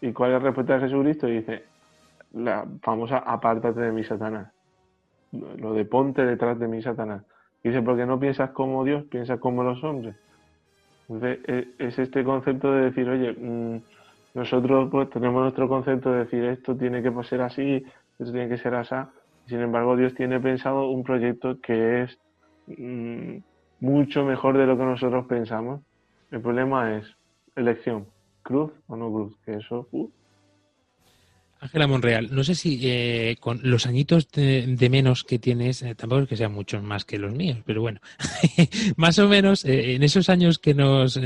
¿Y 0.00 0.12
cuál 0.12 0.30
es 0.30 0.38
la 0.38 0.46
respuesta 0.46 0.74
de 0.74 0.80
Jesucristo? 0.80 1.26
Dice, 1.26 1.64
la 2.32 2.66
famosa 2.82 3.18
apártate 3.18 3.80
de 3.80 3.92
mi 3.92 4.04
Satanás. 4.04 4.52
Lo 5.32 5.72
de 5.72 5.84
ponte 5.84 6.24
detrás 6.24 6.58
de 6.58 6.68
mi 6.68 6.80
Satanás. 6.80 7.24
Dice, 7.62 7.82
porque 7.82 8.06
no 8.06 8.20
piensas 8.20 8.50
como 8.50 8.84
Dios, 8.84 9.04
piensas 9.04 9.40
como 9.40 9.64
los 9.64 9.82
hombres. 9.82 10.14
Entonces, 11.08 11.40
e, 11.46 11.68
es 11.78 11.98
este 11.98 12.22
concepto 12.22 12.72
de 12.72 12.84
decir, 12.84 13.08
oye, 13.08 13.32
mm, 13.32 13.82
nosotros 14.34 14.88
pues 14.90 15.10
tenemos 15.10 15.42
nuestro 15.42 15.68
concepto 15.68 16.12
de 16.12 16.18
decir 16.20 16.44
esto 16.44 16.76
tiene 16.76 17.02
que 17.02 17.10
ser 17.24 17.40
así, 17.40 17.84
esto 18.18 18.32
tiene 18.32 18.48
que 18.48 18.58
ser 18.58 18.74
así. 18.74 18.94
Sin 19.46 19.60
embargo, 19.60 19.96
Dios 19.96 20.14
tiene 20.14 20.38
pensado 20.40 20.90
un 20.90 21.02
proyecto 21.02 21.60
que 21.60 22.02
es 22.02 22.18
mm, 22.66 23.38
mucho 23.80 24.24
mejor 24.24 24.56
de 24.56 24.66
lo 24.66 24.76
que 24.76 24.84
nosotros 24.84 25.26
pensamos. 25.26 25.80
El 26.30 26.40
problema 26.40 26.96
es 26.96 27.06
elección, 27.54 28.06
cruz 28.42 28.72
o 28.86 28.96
no 28.96 29.12
cruz, 29.12 29.36
que 29.44 29.54
eso... 29.54 29.88
Uh. 29.92 30.10
Ángela 31.58 31.86
Monreal, 31.86 32.28
no 32.34 32.44
sé 32.44 32.54
si 32.54 32.78
eh, 32.82 33.36
con 33.40 33.60
los 33.62 33.86
añitos 33.86 34.30
de, 34.30 34.88
menos 34.90 35.24
que 35.24 35.38
tienes, 35.38 35.80
eh, 35.82 35.94
tampoco 35.94 36.22
es 36.22 36.28
que 36.28 36.36
sean 36.36 36.52
muchos 36.52 36.82
más 36.82 37.06
que 37.06 37.18
los 37.18 37.32
míos, 37.32 37.58
pero 37.64 37.80
bueno, 37.80 37.98
más 38.96 39.18
o 39.18 39.26
menos 39.26 39.64
eh, 39.64 39.94
en 39.94 40.02
esos 40.02 40.28
años 40.28 40.58
que 40.58 40.74
nos 40.74 41.18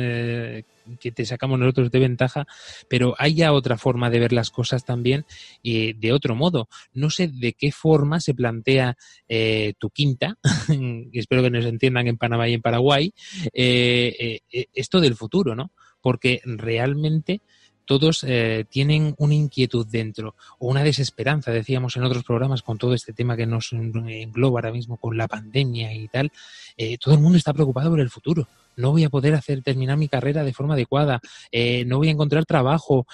que 0.98 1.12
te 1.12 1.24
sacamos 1.24 1.58
nosotros 1.58 1.90
de 1.90 1.98
ventaja, 1.98 2.46
pero 2.88 3.14
hay 3.18 3.34
ya 3.34 3.52
otra 3.52 3.76
forma 3.76 4.10
de 4.10 4.20
ver 4.20 4.32
las 4.32 4.50
cosas 4.50 4.84
también 4.84 5.24
eh, 5.62 5.94
de 5.96 6.12
otro 6.12 6.34
modo. 6.34 6.68
No 6.92 7.10
sé 7.10 7.28
de 7.28 7.52
qué 7.52 7.72
forma 7.72 8.20
se 8.20 8.34
plantea 8.34 8.96
eh, 9.28 9.74
tu 9.78 9.90
quinta, 9.90 10.38
espero 11.12 11.42
que 11.42 11.50
nos 11.50 11.64
entiendan 11.64 12.08
en 12.08 12.16
Panamá 12.16 12.48
y 12.48 12.54
en 12.54 12.62
Paraguay, 12.62 13.12
eh, 13.52 14.40
esto 14.72 15.00
del 15.00 15.14
futuro, 15.14 15.54
¿no? 15.54 15.72
Porque 16.00 16.40
realmente 16.44 17.42
todos 17.90 18.22
eh, 18.22 18.66
tienen 18.70 19.16
una 19.18 19.34
inquietud 19.34 19.84
dentro 19.84 20.36
o 20.60 20.68
una 20.68 20.84
desesperanza, 20.84 21.50
decíamos 21.50 21.96
en 21.96 22.04
otros 22.04 22.22
programas, 22.22 22.62
con 22.62 22.78
todo 22.78 22.94
este 22.94 23.12
tema 23.12 23.36
que 23.36 23.46
nos 23.46 23.72
engloba 23.72 24.60
ahora 24.60 24.70
mismo 24.70 24.96
con 24.96 25.16
la 25.16 25.26
pandemia 25.26 25.92
y 25.92 26.06
tal. 26.06 26.30
Eh, 26.76 26.98
todo 26.98 27.14
el 27.14 27.20
mundo 27.20 27.36
está 27.36 27.52
preocupado 27.52 27.90
por 27.90 27.98
el 27.98 28.08
futuro. 28.08 28.46
No 28.76 28.92
voy 28.92 29.02
a 29.02 29.10
poder 29.10 29.34
hacer 29.34 29.60
terminar 29.62 29.96
mi 29.96 30.06
carrera 30.06 30.44
de 30.44 30.52
forma 30.52 30.74
adecuada. 30.74 31.18
Eh, 31.50 31.84
no 31.84 31.98
voy 31.98 32.06
a 32.06 32.12
encontrar 32.12 32.46
trabajo. 32.46 33.08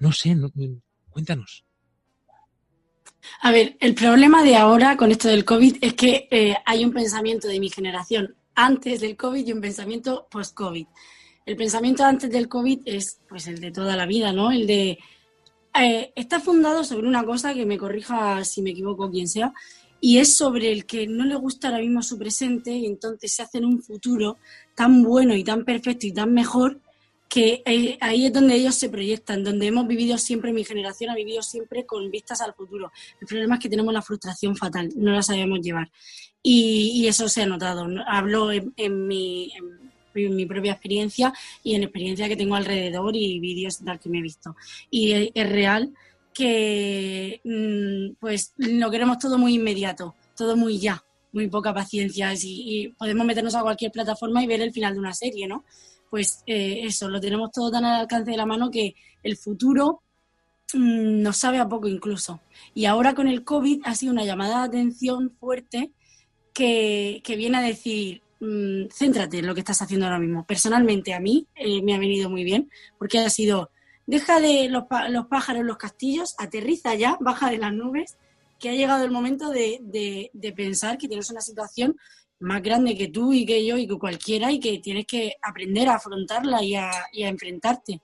no 0.00 0.10
sé, 0.10 0.36
cuéntanos. 1.10 1.64
A 3.42 3.52
ver, 3.52 3.76
el 3.78 3.94
problema 3.94 4.42
de 4.42 4.56
ahora 4.56 4.96
con 4.96 5.12
esto 5.12 5.28
del 5.28 5.44
COVID 5.44 5.76
es 5.82 5.94
que 5.94 6.56
hay 6.66 6.84
un 6.84 6.92
pensamiento 6.92 7.46
de 7.46 7.60
mi 7.60 7.70
generación 7.70 8.34
antes 8.56 9.00
del 9.00 9.16
COVID 9.16 9.46
y 9.46 9.52
un 9.52 9.60
pensamiento 9.60 10.26
post-COVID 10.32 10.88
el 11.46 11.56
pensamiento 11.56 12.04
antes 12.04 12.30
del 12.30 12.48
COVID 12.48 12.80
es 12.84 13.20
pues 13.28 13.46
el 13.46 13.60
de 13.60 13.70
toda 13.70 13.96
la 13.96 14.06
vida, 14.06 14.32
¿no? 14.32 14.50
El 14.50 14.66
de 14.66 14.98
eh, 15.80 16.12
está 16.14 16.40
fundado 16.40 16.84
sobre 16.84 17.08
una 17.08 17.24
cosa 17.24 17.52
que 17.52 17.66
me 17.66 17.78
corrija 17.78 18.44
si 18.44 18.62
me 18.62 18.70
equivoco 18.70 19.10
quien 19.10 19.28
sea, 19.28 19.52
y 20.00 20.18
es 20.18 20.36
sobre 20.36 20.70
el 20.70 20.86
que 20.86 21.06
no 21.06 21.24
le 21.24 21.34
gusta 21.34 21.68
ahora 21.68 21.80
mismo 21.80 22.02
su 22.02 22.18
presente 22.18 22.70
y 22.72 22.86
entonces 22.86 23.32
se 23.32 23.42
hace 23.42 23.58
en 23.58 23.64
un 23.64 23.82
futuro 23.82 24.38
tan 24.74 25.02
bueno 25.02 25.34
y 25.34 25.44
tan 25.44 25.64
perfecto 25.64 26.06
y 26.06 26.12
tan 26.12 26.32
mejor 26.32 26.80
que 27.28 27.62
eh, 27.64 27.98
ahí 28.00 28.26
es 28.26 28.32
donde 28.32 28.54
ellos 28.54 28.76
se 28.76 28.88
proyectan, 28.88 29.42
donde 29.42 29.66
hemos 29.66 29.88
vivido 29.88 30.18
siempre, 30.18 30.52
mi 30.52 30.62
generación 30.62 31.10
ha 31.10 31.16
vivido 31.16 31.42
siempre 31.42 31.84
con 31.84 32.08
vistas 32.10 32.40
al 32.40 32.54
futuro. 32.54 32.92
El 33.20 33.26
problema 33.26 33.56
es 33.56 33.60
que 33.60 33.68
tenemos 33.68 33.92
la 33.92 34.02
frustración 34.02 34.54
fatal, 34.54 34.90
no 34.94 35.10
la 35.10 35.22
sabemos 35.22 35.60
llevar. 35.60 35.90
Y, 36.42 37.06
eso 37.08 37.28
se 37.28 37.42
ha 37.42 37.46
notado. 37.46 37.88
Hablo 38.06 38.50
en, 38.52 39.06
mi, 39.08 39.50
mi 40.14 40.46
propia 40.46 40.72
experiencia 40.72 41.32
y 41.62 41.74
en 41.74 41.82
experiencia 41.82 42.28
que 42.28 42.36
tengo 42.36 42.54
alrededor 42.54 43.14
y 43.16 43.38
vídeos 43.40 43.78
tal 43.84 43.98
que 43.98 44.08
me 44.08 44.18
he 44.18 44.22
visto. 44.22 44.56
Y 44.90 45.30
es 45.34 45.48
real 45.48 45.92
que 46.34 47.40
mm, 47.44 48.16
pues 48.20 48.52
lo 48.56 48.90
queremos 48.90 49.18
todo 49.18 49.38
muy 49.38 49.54
inmediato, 49.54 50.14
todo 50.36 50.56
muy 50.56 50.78
ya, 50.78 51.02
muy 51.32 51.48
poca 51.48 51.72
paciencia 51.72 52.32
y, 52.34 52.88
podemos 52.98 53.24
meternos 53.24 53.54
a 53.54 53.62
cualquier 53.62 53.92
plataforma 53.92 54.42
y 54.42 54.46
ver 54.46 54.60
el 54.60 54.72
final 54.72 54.94
de 54.94 55.00
una 55.00 55.14
serie, 55.14 55.46
¿no? 55.46 55.64
Pues 56.10 56.42
eh, 56.46 56.80
eso, 56.84 57.08
lo 57.08 57.20
tenemos 57.20 57.50
todo 57.52 57.70
tan 57.70 57.84
al 57.84 58.00
alcance 58.02 58.32
de 58.32 58.36
la 58.36 58.46
mano 58.46 58.70
que 58.70 58.94
el 59.22 59.36
futuro 59.36 60.02
mm, 60.74 61.22
nos 61.22 61.36
sabe 61.36 61.58
a 61.58 61.68
poco 61.68 61.88
incluso. 61.88 62.40
Y 62.74 62.84
ahora 62.84 63.14
con 63.14 63.28
el 63.28 63.44
COVID 63.44 63.82
ha 63.84 63.94
sido 63.94 64.12
una 64.12 64.24
llamada 64.24 64.60
de 64.60 64.66
atención 64.66 65.30
fuerte 65.38 65.92
que, 66.52 67.20
que 67.24 67.36
viene 67.36 67.58
a 67.58 67.62
decir, 67.62 68.22
Mm, 68.44 68.88
céntrate 68.90 69.38
en 69.38 69.46
lo 69.46 69.54
que 69.54 69.60
estás 69.60 69.80
haciendo 69.80 70.04
ahora 70.04 70.18
mismo. 70.18 70.44
Personalmente 70.44 71.14
a 71.14 71.20
mí 71.20 71.46
eh, 71.54 71.80
me 71.82 71.94
ha 71.94 71.98
venido 71.98 72.28
muy 72.28 72.44
bien 72.44 72.70
porque 72.98 73.18
ha 73.18 73.30
sido, 73.30 73.70
deja 74.06 74.38
de 74.38 74.68
los, 74.68 74.84
los, 75.08 75.26
pájaros, 75.28 75.64
los 75.64 75.78
castillos, 75.78 76.34
aterriza 76.36 76.94
ya, 76.94 77.16
baja 77.20 77.50
de 77.50 77.56
las 77.56 77.72
nubes, 77.72 78.18
que 78.60 78.68
ha 78.68 78.74
llegado 78.74 79.02
el 79.02 79.10
momento 79.10 79.48
de, 79.48 80.30
pensar 80.54 80.98
que 80.98 81.08
tienes 81.08 81.30
una 81.30 81.40
situación 81.40 81.96
más 82.38 82.62
grande 82.62 82.98
que 82.98 83.08
tú 83.08 83.32
y 83.32 83.46
que 83.46 83.64
yo 83.64 83.78
y 83.78 83.86
que 83.86 83.96
cualquiera 83.96 84.52
y 84.52 84.60
que 84.60 84.78
tienes 84.78 85.06
que 85.06 85.36
aprender 85.40 85.88
a 85.88 85.94
afrontarla 85.94 86.62
y 86.62 86.74
a, 86.74 86.90
y 87.12 87.22
a 87.22 87.28
enfrentarte. 87.28 88.02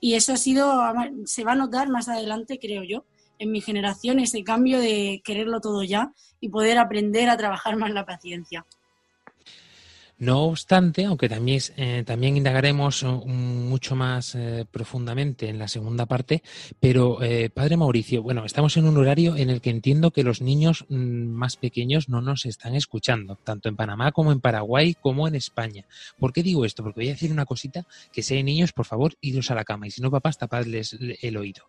Y 0.00 0.14
eso 0.14 0.34
ha 0.34 0.36
sido, 0.36 0.82
se 1.24 1.44
va 1.44 1.52
a 1.52 1.56
notar 1.56 1.88
más 1.88 2.08
adelante, 2.08 2.58
creo 2.58 2.82
yo, 2.82 3.06
en 3.38 3.52
mi 3.52 3.62
generación, 3.62 4.18
ese 4.18 4.44
cambio 4.44 4.80
de 4.80 5.22
quererlo 5.24 5.60
todo 5.60 5.82
ya 5.82 6.12
y 6.40 6.50
poder 6.50 6.76
aprender 6.76 7.30
a 7.30 7.38
trabajar 7.38 7.76
más 7.76 7.90
la 7.92 8.04
paciencia. 8.04 8.66
No 10.20 10.46
obstante, 10.46 11.04
aunque 11.04 11.28
también, 11.28 11.60
eh, 11.76 12.02
también 12.04 12.36
indagaremos 12.36 13.04
mucho 13.04 13.94
más 13.94 14.34
eh, 14.34 14.66
profundamente 14.68 15.48
en 15.48 15.60
la 15.60 15.68
segunda 15.68 16.06
parte, 16.06 16.42
pero 16.80 17.22
eh, 17.22 17.50
Padre 17.50 17.76
Mauricio, 17.76 18.20
bueno, 18.20 18.44
estamos 18.44 18.76
en 18.76 18.86
un 18.86 18.96
horario 18.96 19.36
en 19.36 19.48
el 19.48 19.60
que 19.60 19.70
entiendo 19.70 20.10
que 20.10 20.24
los 20.24 20.42
niños 20.42 20.86
mm, 20.88 20.96
más 20.96 21.56
pequeños 21.56 22.08
no 22.08 22.20
nos 22.20 22.46
están 22.46 22.74
escuchando, 22.74 23.36
tanto 23.44 23.68
en 23.68 23.76
Panamá 23.76 24.10
como 24.10 24.32
en 24.32 24.40
Paraguay 24.40 24.96
como 25.00 25.28
en 25.28 25.36
España. 25.36 25.86
¿Por 26.18 26.32
qué 26.32 26.42
digo 26.42 26.64
esto? 26.64 26.82
Porque 26.82 27.02
voy 27.02 27.08
a 27.10 27.12
decir 27.12 27.30
una 27.30 27.46
cosita, 27.46 27.86
que 28.12 28.24
si 28.24 28.34
hay 28.34 28.42
niños, 28.42 28.72
por 28.72 28.86
favor, 28.86 29.14
iros 29.20 29.52
a 29.52 29.54
la 29.54 29.62
cama 29.62 29.86
y 29.86 29.92
si 29.92 30.02
no, 30.02 30.10
papás, 30.10 30.36
tapadles 30.36 30.98
el 31.22 31.36
oído. 31.36 31.62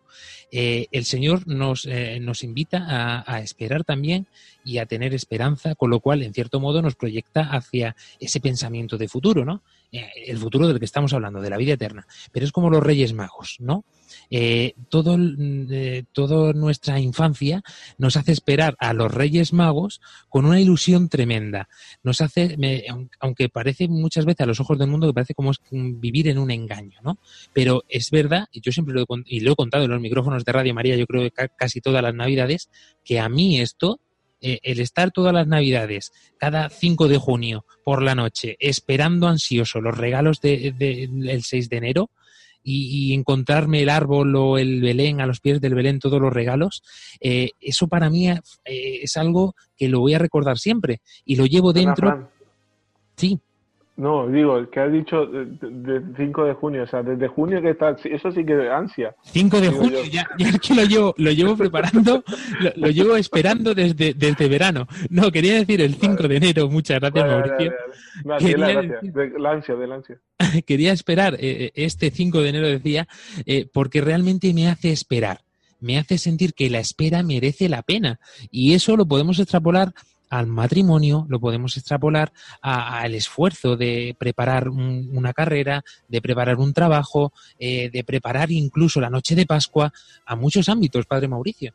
el 0.50 1.04
Señor 1.04 1.46
nos, 1.46 1.86
nos 2.20 2.42
invita 2.42 3.22
a 3.24 3.40
esperar 3.40 3.84
también 3.84 4.26
y 4.64 4.78
a 4.78 4.86
tener 4.86 5.14
esperanza, 5.14 5.76
con 5.76 5.90
lo 5.90 6.00
cual, 6.00 6.22
en 6.22 6.34
cierto 6.34 6.58
modo, 6.58 6.82
nos 6.82 6.96
proyecta 6.96 7.42
hacia 7.42 7.94
ese 8.18 8.39
pensamiento 8.40 8.96
de 8.98 9.08
futuro, 9.08 9.44
¿no? 9.44 9.62
Eh, 9.92 10.08
el 10.26 10.38
futuro 10.38 10.68
del 10.68 10.78
que 10.78 10.84
estamos 10.84 11.12
hablando, 11.12 11.40
de 11.40 11.50
la 11.50 11.56
vida 11.56 11.74
eterna. 11.74 12.06
Pero 12.32 12.46
es 12.46 12.52
como 12.52 12.70
los 12.70 12.82
Reyes 12.82 13.12
Magos, 13.12 13.56
¿no? 13.60 13.84
Eh, 14.30 14.74
todo, 14.88 15.16
eh, 15.18 16.04
toda 16.12 16.52
nuestra 16.52 17.00
infancia 17.00 17.62
nos 17.98 18.16
hace 18.16 18.32
esperar 18.32 18.76
a 18.78 18.92
los 18.92 19.12
Reyes 19.12 19.52
Magos 19.52 20.00
con 20.28 20.46
una 20.46 20.60
ilusión 20.60 21.08
tremenda. 21.08 21.68
Nos 22.02 22.20
hace, 22.20 22.56
aunque 23.18 23.48
parece 23.48 23.88
muchas 23.88 24.24
veces 24.24 24.42
a 24.42 24.46
los 24.46 24.60
ojos 24.60 24.78
del 24.78 24.88
mundo 24.88 25.06
que 25.06 25.14
parece 25.14 25.34
como 25.34 25.52
vivir 25.70 26.28
en 26.28 26.38
un 26.38 26.50
engaño, 26.50 27.00
¿no? 27.02 27.18
Pero 27.52 27.84
es 27.88 28.10
verdad, 28.10 28.46
y 28.52 28.60
yo 28.60 28.72
siempre 28.72 28.94
lo 28.94 29.02
he, 29.02 29.06
y 29.26 29.40
lo 29.40 29.52
he 29.52 29.56
contado 29.56 29.84
en 29.84 29.90
los 29.90 30.00
micrófonos 30.00 30.44
de 30.44 30.52
Radio 30.52 30.74
María, 30.74 30.96
yo 30.96 31.06
creo 31.06 31.22
que 31.22 31.48
casi 31.56 31.80
todas 31.80 32.02
las 32.02 32.14
Navidades, 32.14 32.70
que 33.04 33.20
a 33.20 33.28
mí 33.28 33.60
esto 33.60 34.00
eh, 34.40 34.58
el 34.62 34.80
estar 34.80 35.10
todas 35.10 35.32
las 35.32 35.46
navidades, 35.46 36.12
cada 36.38 36.68
5 36.68 37.08
de 37.08 37.18
junio 37.18 37.64
por 37.84 38.02
la 38.02 38.14
noche, 38.14 38.56
esperando 38.58 39.28
ansioso 39.28 39.80
los 39.80 39.96
regalos 39.96 40.40
del 40.40 40.76
de, 40.78 41.40
6 41.42 41.68
de 41.68 41.76
enero, 41.76 42.10
y, 42.62 43.14
encontrarme 43.14 43.82
el 43.82 43.88
árbol 43.88 44.36
o 44.36 44.58
el 44.58 44.80
Belén, 44.80 45.20
a 45.20 45.26
los 45.26 45.40
pies 45.40 45.60
del 45.60 45.74
Belén, 45.74 45.98
todos 45.98 46.20
los 46.20 46.32
regalos, 46.32 46.82
eh, 47.20 47.52
eso 47.60 47.88
para 47.88 48.10
mí 48.10 48.28
eh, 48.28 48.40
es 48.64 49.16
algo 49.16 49.54
que 49.76 49.88
lo 49.88 50.00
voy 50.00 50.14
a 50.14 50.18
recordar 50.18 50.58
siempre 50.58 51.00
y 51.24 51.36
lo 51.36 51.46
llevo 51.46 51.72
dentro. 51.72 52.30
Sí. 53.16 53.38
No, 54.00 54.26
digo, 54.28 54.66
que 54.70 54.80
has 54.80 54.90
dicho 54.90 55.26
de 55.26 56.02
5 56.16 56.44
de 56.44 56.54
junio, 56.54 56.84
o 56.84 56.86
sea, 56.86 57.02
desde 57.02 57.28
junio 57.28 57.60
que 57.60 57.68
está, 57.68 57.94
eso 58.02 58.32
sí 58.32 58.46
que 58.46 58.54
es 58.54 58.70
ansia. 58.70 59.14
5 59.24 59.60
de 59.60 59.68
junio, 59.68 59.98
ya, 60.10 60.26
ya, 60.38 60.58
que 60.58 60.74
lo 60.74 60.84
llevo, 60.84 61.14
lo 61.18 61.30
llevo 61.30 61.54
preparando, 61.54 62.24
lo, 62.76 62.88
llevo 62.88 63.16
esperando 63.16 63.74
desde, 63.74 64.14
desde 64.14 64.48
verano. 64.48 64.86
No, 65.10 65.30
quería 65.30 65.52
decir 65.52 65.82
el 65.82 65.96
5 65.96 66.28
de 66.28 66.36
enero, 66.36 66.70
muchas 66.70 66.98
gracias 66.98 67.26
Mauricio. 67.26 67.74
la 68.24 69.50
ansia, 69.50 69.74
de 69.74 69.86
la 69.86 69.96
ansia. 69.96 70.18
Quería 70.66 70.94
esperar 70.94 71.34
eh, 71.34 71.64
eh, 71.64 71.72
este 71.74 72.10
5 72.10 72.40
de 72.40 72.48
enero, 72.48 72.68
decía, 72.68 73.06
eh, 73.44 73.68
porque 73.70 74.00
realmente 74.00 74.54
me 74.54 74.68
hace 74.68 74.92
esperar 74.92 75.40
me 75.82 75.98
hace 75.98 76.18
sentir 76.18 76.52
que 76.52 76.68
la 76.68 76.78
espera 76.78 77.22
merece 77.22 77.70
la 77.70 77.80
pena. 77.80 78.20
Y 78.50 78.74
eso 78.74 78.98
lo 78.98 79.06
podemos 79.06 79.38
extrapolar 79.38 79.94
al 80.30 80.46
matrimonio, 80.46 81.26
lo 81.28 81.40
podemos 81.40 81.76
extrapolar 81.76 82.32
al 82.62 83.14
esfuerzo 83.14 83.76
de 83.76 84.14
preparar 84.18 84.68
una 84.68 85.32
carrera, 85.32 85.82
de 86.08 86.22
preparar 86.22 86.56
un 86.56 86.72
trabajo, 86.72 87.32
eh, 87.58 87.90
de 87.90 88.04
preparar 88.04 88.50
incluso 88.50 89.00
la 89.00 89.10
noche 89.10 89.34
de 89.34 89.44
Pascua, 89.44 89.92
a 90.24 90.36
muchos 90.36 90.68
ámbitos, 90.68 91.06
Padre 91.06 91.28
Mauricio. 91.28 91.72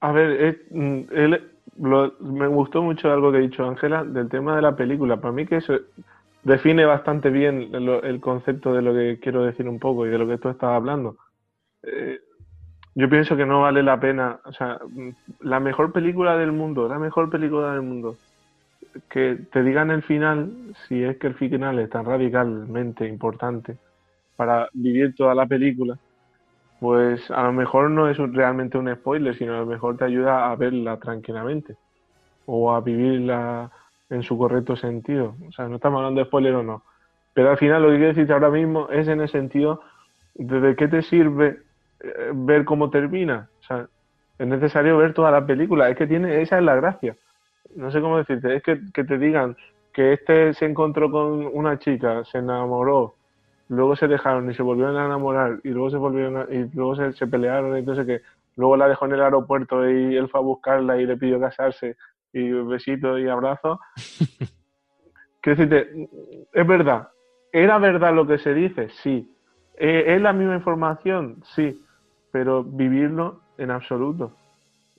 A 0.00 0.12
ver, 0.12 0.60
mm, 0.70 1.00
él, 1.12 1.50
me 1.78 2.46
gustó 2.48 2.82
mucho 2.82 3.10
algo 3.10 3.32
que 3.32 3.38
ha 3.38 3.40
dicho 3.40 3.64
Ángela 3.64 4.04
del 4.04 4.28
tema 4.28 4.56
de 4.56 4.62
la 4.62 4.76
película. 4.76 5.20
Para 5.20 5.32
mí 5.32 5.46
que 5.46 5.56
eso 5.56 5.74
define 6.42 6.84
bastante 6.84 7.30
bien 7.30 7.70
el 7.72 8.20
concepto 8.20 8.74
de 8.74 8.82
lo 8.82 8.92
que 8.92 9.18
quiero 9.20 9.44
decir 9.44 9.68
un 9.68 9.78
poco 9.78 10.06
y 10.06 10.10
de 10.10 10.18
lo 10.18 10.28
que 10.28 10.38
tú 10.38 10.48
estabas 10.50 10.76
hablando. 10.76 11.16
Eh, 11.82 12.20
yo 12.94 13.08
pienso 13.08 13.36
que 13.36 13.46
no 13.46 13.62
vale 13.62 13.82
la 13.82 13.98
pena, 13.98 14.38
o 14.44 14.52
sea, 14.52 14.78
la 15.40 15.60
mejor 15.60 15.92
película 15.92 16.36
del 16.36 16.52
mundo, 16.52 16.88
la 16.88 16.98
mejor 16.98 17.28
película 17.28 17.72
del 17.72 17.82
mundo, 17.82 18.16
que 19.08 19.38
te 19.52 19.62
digan 19.62 19.90
el 19.90 20.02
final, 20.02 20.52
si 20.86 21.02
es 21.02 21.16
que 21.18 21.26
el 21.26 21.34
final 21.34 21.78
es 21.80 21.90
tan 21.90 22.04
radicalmente 22.04 23.08
importante 23.08 23.76
para 24.36 24.68
vivir 24.72 25.14
toda 25.16 25.34
la 25.34 25.46
película, 25.46 25.98
pues 26.78 27.30
a 27.30 27.42
lo 27.44 27.52
mejor 27.52 27.90
no 27.90 28.08
es 28.08 28.18
realmente 28.18 28.78
un 28.78 28.92
spoiler, 28.94 29.36
sino 29.36 29.54
a 29.54 29.60
lo 29.60 29.66
mejor 29.66 29.96
te 29.96 30.04
ayuda 30.04 30.50
a 30.50 30.56
verla 30.56 30.98
tranquilamente 30.98 31.76
o 32.46 32.72
a 32.72 32.80
vivirla 32.80 33.70
en 34.10 34.22
su 34.22 34.36
correcto 34.36 34.76
sentido. 34.76 35.34
O 35.48 35.52
sea, 35.52 35.66
no 35.66 35.76
estamos 35.76 35.98
hablando 35.98 36.20
de 36.20 36.26
spoiler 36.26 36.54
o 36.54 36.62
no. 36.62 36.82
Pero 37.32 37.50
al 37.50 37.58
final 37.58 37.82
lo 37.82 37.88
que 37.88 37.96
quiero 37.96 38.08
decirte 38.08 38.32
ahora 38.32 38.50
mismo 38.50 38.88
es 38.90 39.08
en 39.08 39.20
el 39.20 39.28
sentido 39.28 39.80
de 40.34 40.76
qué 40.76 40.88
te 40.88 41.02
sirve 41.02 41.63
ver 42.34 42.64
cómo 42.64 42.90
termina. 42.90 43.48
O 43.60 43.62
sea, 43.62 43.88
es 44.38 44.46
necesario 44.46 44.96
ver 44.98 45.14
toda 45.14 45.30
la 45.30 45.46
película. 45.46 45.88
Es 45.88 45.96
que 45.96 46.06
tiene, 46.06 46.42
esa 46.42 46.58
es 46.58 46.64
la 46.64 46.74
gracia. 46.76 47.16
No 47.76 47.90
sé 47.90 48.00
cómo 48.00 48.18
decirte. 48.18 48.56
Es 48.56 48.62
que, 48.62 48.76
te 49.04 49.18
digan 49.18 49.56
que 49.92 50.14
este 50.14 50.54
se 50.54 50.66
encontró 50.66 51.10
con 51.10 51.46
una 51.52 51.78
chica, 51.78 52.24
se 52.24 52.38
enamoró 52.38 53.14
luego 53.68 53.96
se 53.96 54.06
dejaron 54.08 54.50
y 54.50 54.54
se 54.54 54.62
volvieron 54.62 54.96
a 54.96 55.06
enamorar 55.06 55.58
y 55.64 55.70
luego 55.70 55.90
se 55.90 55.96
volvieron 55.96 56.36
a- 56.36 56.46
y 56.50 56.68
luego 56.74 56.96
se, 56.96 57.12
se 57.14 57.26
pelearon 57.26 57.74
y 57.74 57.78
entonces 57.80 58.06
que 58.06 58.20
luego 58.56 58.76
la 58.76 58.88
dejó 58.88 59.06
en 59.06 59.12
el 59.14 59.22
aeropuerto 59.22 59.88
y 59.88 60.16
él 60.16 60.28
fue 60.28 60.40
a 60.40 60.42
buscarla 60.42 60.98
y 60.98 61.06
le 61.06 61.16
pidió 61.16 61.40
casarse 61.40 61.96
y 62.32 62.50
besito 62.50 63.18
y 63.18 63.28
abrazo. 63.28 63.80
Quiero 65.40 65.56
decirte, 65.66 66.08
es 66.52 66.66
verdad. 66.66 67.08
¿Era 67.52 67.78
verdad 67.78 68.14
lo 68.14 68.26
que 68.26 68.38
se 68.38 68.52
dice? 68.54 68.88
Sí. 69.02 69.30
Eh, 69.76 70.14
¿Es 70.14 70.20
la 70.20 70.32
misma 70.32 70.56
información? 70.56 71.42
Sí. 71.54 71.83
Pero 72.34 72.64
vivirlo 72.64 73.42
en 73.58 73.70
absoluto. 73.70 74.32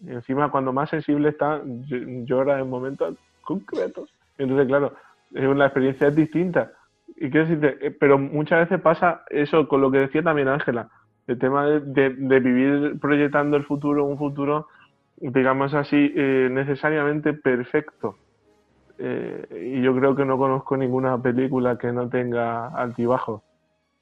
Encima, 0.08 0.50
cuando 0.50 0.72
más 0.72 0.90
sensible 0.90 1.28
está, 1.30 1.62
ll- 1.62 2.24
llora 2.26 2.60
en 2.62 2.70
momentos 2.70 3.18
concretos. 3.42 4.10
Entonces, 4.38 4.68
claro, 4.68 4.94
la 5.32 5.66
experiencia 5.66 6.08
es 6.08 6.16
distinta. 6.16 6.72
Y 7.18 7.30
quiero 7.30 7.46
decirte, 7.46 7.88
eh, 7.88 7.92
pero 7.92 8.18
muchas 8.18 8.62
veces 8.62 8.82
pasa 8.82 9.24
eso 9.30 9.68
con 9.68 9.82
lo 9.82 9.92
que 9.92 10.00
decía 10.00 10.24
también 10.24 10.48
Ángela, 10.48 10.90
el 11.28 11.38
tema 11.38 11.66
de 11.68 12.40
vivir 12.40 12.98
proyectando 13.02 13.58
el 13.58 13.66
futuro, 13.66 14.06
un 14.06 14.18
futuro, 14.18 14.68
digamos 15.18 15.74
así, 15.74 16.14
eh, 16.16 16.48
necesariamente 16.50 17.34
perfecto. 17.34 18.16
Eh, 18.98 19.74
y 19.78 19.82
yo 19.82 19.94
creo 19.94 20.16
que 20.16 20.24
no 20.24 20.38
conozco 20.38 20.78
ninguna 20.78 21.22
película 21.22 21.78
que 21.78 21.92
no 21.92 22.08
tenga 22.08 22.68
altibajos 22.70 23.42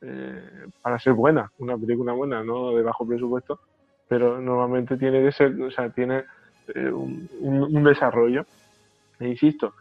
eh, 0.05 0.67
para 0.81 0.99
ser 0.99 1.13
buena, 1.13 1.49
una 1.59 1.77
película 1.77 2.11
buena, 2.11 2.43
no 2.43 2.75
de 2.75 2.83
bajo 2.83 3.07
presupuesto, 3.07 3.59
pero 4.09 4.41
normalmente 4.41 4.97
tiene 4.97 5.23
que 5.23 5.31
ser, 5.31 5.59
o 5.61 5.71
sea, 5.71 5.89
tiene 5.91 6.23
eh, 6.75 6.91
un, 6.91 7.83
desarrollo. 7.83 8.45
E 9.19 9.29
insisto, 9.29 9.73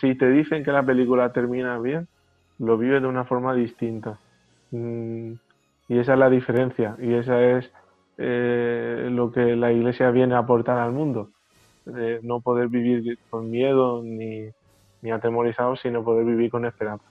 si 0.00 0.16
te 0.16 0.28
dicen 0.30 0.64
que 0.64 0.72
la 0.72 0.82
película 0.82 1.32
termina 1.32 1.78
bien, 1.78 2.08
lo 2.58 2.76
vives 2.76 3.02
de 3.02 3.06
una 3.08 3.24
forma 3.24 3.54
distinta. 3.54 4.18
Mm, 4.72 5.34
y 5.88 5.98
esa 5.98 6.14
es 6.14 6.18
la 6.18 6.28
diferencia, 6.28 6.96
y 7.00 7.14
esa 7.14 7.40
es 7.40 7.70
eh, 8.18 9.08
lo 9.12 9.30
que 9.30 9.54
la 9.54 9.72
iglesia 9.72 10.10
viene 10.10 10.34
a 10.34 10.38
aportar 10.38 10.78
al 10.78 10.92
mundo. 10.92 11.30
No 12.22 12.40
poder 12.40 12.68
vivir 12.68 13.18
con 13.30 13.50
miedo 13.50 14.02
ni, 14.02 14.50
ni 15.00 15.10
atemorizado, 15.10 15.76
sino 15.76 16.04
poder 16.04 16.26
vivir 16.26 16.50
con 16.50 16.66
esperanza. 16.66 17.04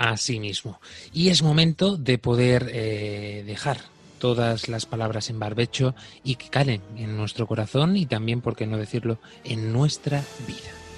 Así 0.00 0.40
mismo. 0.40 0.80
Y 1.12 1.28
es 1.28 1.42
momento 1.42 1.98
de 1.98 2.16
poder 2.16 2.70
eh, 2.72 3.44
dejar 3.46 3.82
todas 4.18 4.66
las 4.70 4.86
palabras 4.86 5.28
en 5.28 5.38
barbecho 5.38 5.94
y 6.24 6.36
que 6.36 6.48
calen 6.48 6.80
en 6.96 7.18
nuestro 7.18 7.46
corazón 7.46 7.98
y 7.98 8.06
también, 8.06 8.40
por 8.40 8.56
qué 8.56 8.66
no 8.66 8.78
decirlo, 8.78 9.18
en 9.44 9.74
nuestra 9.74 10.24
vida. 10.46 10.89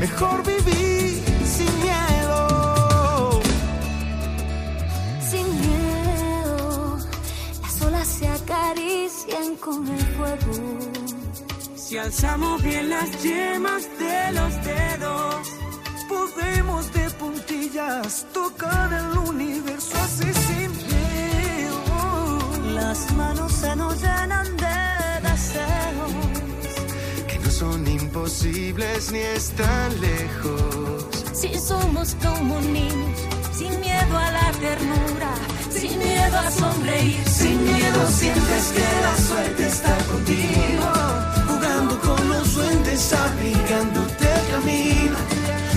Mejor 0.00 0.42
vivir 0.44 1.22
sin 1.44 1.72
miedo. 1.82 3.40
Sin 5.30 5.46
miedo, 5.60 6.98
las 7.62 7.82
olas 7.82 8.08
se 8.08 8.28
acarician 8.28 9.56
con 9.60 9.88
el 9.88 10.06
fuego. 10.16 10.78
Si 11.76 11.98
alzamos 11.98 12.62
bien 12.62 12.90
las 12.90 13.22
yemas 13.22 13.82
de 13.98 14.32
los 14.32 14.64
dedos, 14.64 15.48
podemos 16.08 16.92
de 16.92 17.10
puntillas 17.10 18.26
tocar 18.32 18.92
el 18.92 19.18
universo 19.30 19.96
así 20.02 20.32
sin 20.46 20.70
miedo. 20.88 21.78
Las 22.74 23.12
manos 23.12 23.52
se 23.52 23.76
nos 23.76 24.00
llenan 24.00 24.53
imposibles 28.24 29.12
ni 29.12 29.18
están 29.18 30.00
lejos. 30.00 31.04
Si 31.34 31.58
somos 31.58 32.16
como 32.22 32.58
niños, 32.62 33.20
sin 33.52 33.78
miedo 33.80 34.16
a 34.16 34.30
la 34.30 34.50
ternura, 34.52 35.34
sin 35.70 35.98
miedo 35.98 36.38
a 36.38 36.50
sonreír. 36.50 37.22
Sin 37.28 37.62
miedo 37.62 38.00
sientes 38.08 38.72
que 38.74 38.86
la 39.02 39.16
suerte 39.28 39.66
está 39.66 39.94
contigo. 40.10 40.88
Jugando 41.48 42.00
con 42.00 42.28
los 42.30 42.54
duendes, 42.54 43.12
abrigándote 43.12 44.24
el 44.24 44.50
camino. 44.52 45.16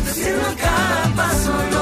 Haciendo 0.10 0.48
cada 0.56 1.16
paso 1.18 1.77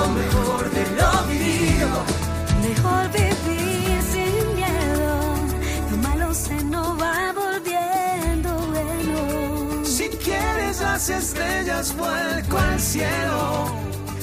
estrellas, 11.86 11.96
vuelco 11.96 12.58
al 12.58 12.80
cielo. 12.80 13.66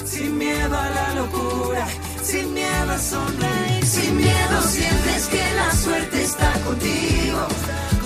Sin 0.05 0.37
miedo 0.37 0.77
a 0.77 0.89
la 0.89 1.15
locura, 1.15 1.87
sin 2.21 2.53
miedo 2.53 2.91
a 2.91 2.97
sonreír. 2.97 3.85
Sin 3.85 4.17
miedo 4.17 4.61
sientes 4.61 5.27
que 5.27 5.43
la 5.55 5.71
suerte 5.71 6.23
está 6.23 6.51
contigo. 6.65 7.47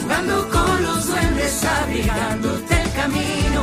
Jugando 0.01 0.49
con 0.49 0.83
los 0.83 1.07
duendes, 1.07 1.63
abrigándote 1.63 2.81
el 2.81 2.91
camino. 2.93 3.61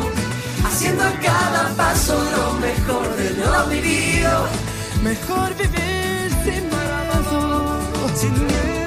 Haciendo 0.67 1.05
a 1.05 1.13
cada 1.21 1.69
paso 1.77 2.15
lo 2.37 2.53
mejor 2.55 3.17
de 3.17 3.31
lo 3.31 3.67
vivido. 3.67 4.49
Mejor 5.03 5.55
vivir 5.57 6.31
sin 6.45 6.65
sin 8.17 8.33
miedo. 8.47 8.84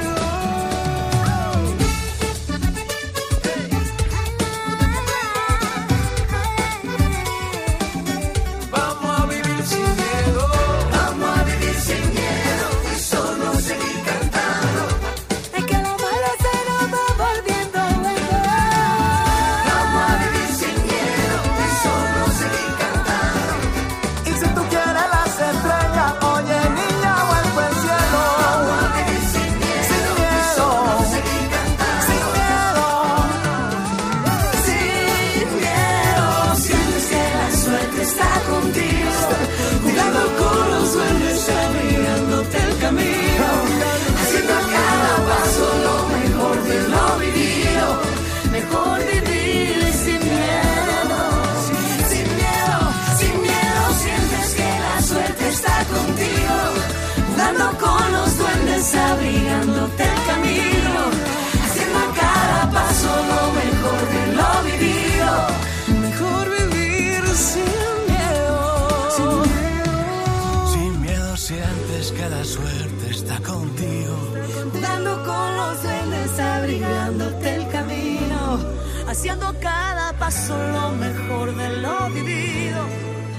Lo 80.56 80.92
mejor 80.92 81.56
de 81.56 81.78
lo 81.78 82.10
vivido, 82.10 82.86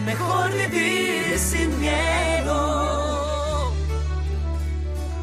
mejor 0.04 0.50
vivir 0.52 1.38
sin 1.38 1.80
miedo. 1.80 3.72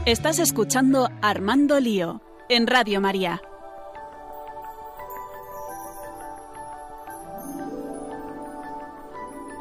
Estás 0.06 0.40
escuchando 0.40 1.10
Armando 1.22 1.80
Lío 1.80 2.22
en 2.50 2.68
Radio 2.68 3.02
María. 3.02 3.42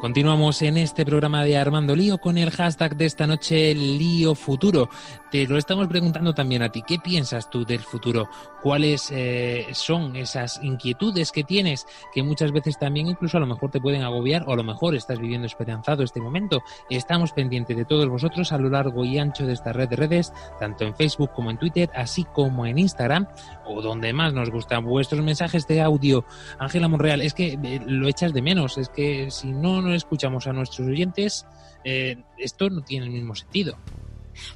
Continuamos 0.05 0.61
en 0.61 0.77
este 0.77 1.03
programa 1.03 1.43
de 1.43 1.57
Armando 1.57 1.95
Lío 1.95 2.19
con 2.19 2.37
el 2.37 2.51
hashtag 2.51 2.95
de 2.95 3.05
esta 3.07 3.25
noche 3.25 3.73
Lío 3.73 4.35
Futuro. 4.35 4.87
Te 5.35 5.45
lo 5.47 5.57
estamos 5.57 5.89
preguntando 5.89 6.33
también 6.33 6.61
a 6.61 6.69
ti. 6.69 6.81
¿Qué 6.81 6.97
piensas 6.97 7.49
tú 7.49 7.65
del 7.65 7.81
futuro? 7.81 8.29
¿Cuáles 8.63 9.11
eh, 9.11 9.67
son 9.73 10.15
esas 10.15 10.63
inquietudes 10.63 11.33
que 11.33 11.43
tienes 11.43 11.85
que 12.13 12.23
muchas 12.23 12.53
veces 12.53 12.79
también 12.79 13.07
incluso 13.07 13.35
a 13.35 13.41
lo 13.41 13.45
mejor 13.45 13.69
te 13.69 13.81
pueden 13.81 14.03
agobiar 14.03 14.45
o 14.47 14.53
a 14.53 14.55
lo 14.55 14.63
mejor 14.63 14.95
estás 14.95 15.19
viviendo 15.19 15.45
esperanzado 15.45 16.03
este 16.03 16.21
momento? 16.21 16.63
Estamos 16.89 17.33
pendientes 17.33 17.75
de 17.75 17.83
todos 17.83 18.07
vosotros 18.07 18.53
a 18.53 18.57
lo 18.57 18.69
largo 18.69 19.03
y 19.03 19.17
ancho 19.17 19.45
de 19.45 19.51
esta 19.51 19.73
red 19.73 19.89
de 19.89 19.97
redes, 19.97 20.31
tanto 20.57 20.85
en 20.85 20.95
Facebook 20.95 21.31
como 21.33 21.51
en 21.51 21.57
Twitter, 21.57 21.89
así 21.93 22.23
como 22.23 22.65
en 22.65 22.79
Instagram 22.79 23.27
o 23.65 23.81
donde 23.81 24.13
más 24.13 24.31
nos 24.31 24.49
gustan 24.49 24.85
vuestros 24.85 25.21
mensajes 25.21 25.67
de 25.67 25.81
audio. 25.81 26.23
Ángela 26.59 26.87
Monreal, 26.87 27.19
es 27.19 27.33
que 27.33 27.59
eh, 27.61 27.81
lo 27.85 28.07
echas 28.07 28.33
de 28.33 28.41
menos, 28.41 28.77
es 28.77 28.87
que 28.87 29.29
si 29.31 29.51
no 29.51 29.81
no 29.81 29.93
escuchamos 29.93 30.47
a 30.47 30.53
nuestros 30.53 30.87
oyentes, 30.87 31.45
eh, 31.83 32.23
esto 32.37 32.69
no 32.69 32.83
tiene 32.83 33.07
el 33.07 33.11
mismo 33.11 33.35
sentido. 33.35 33.75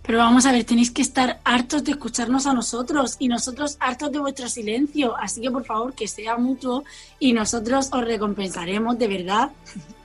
Pero 0.02 0.20
vamos 0.20 0.46
a 0.46 0.52
ver, 0.52 0.64
tenéis 0.64 0.92
que 0.92 1.02
estar 1.02 1.40
hartos 1.44 1.84
de 1.84 1.92
escucharnos 1.92 2.46
a 2.48 2.54
nosotros 2.54 3.16
y 3.20 3.28
nosotros 3.28 3.78
hartos 3.80 4.12
de 4.12 4.20
vuestro 4.20 4.50
silencio. 4.50 5.16
Así 5.18 5.42
que 5.42 5.52
por 5.52 5.66
favor 5.66 5.94
que 5.94 6.08
sea 6.08 6.38
mutuo 6.38 6.84
y 7.20 7.34
nosotros 7.34 7.90
os 7.92 8.04
recompensaremos 8.04 8.98
de 8.98 9.08
verdad. 9.08 9.52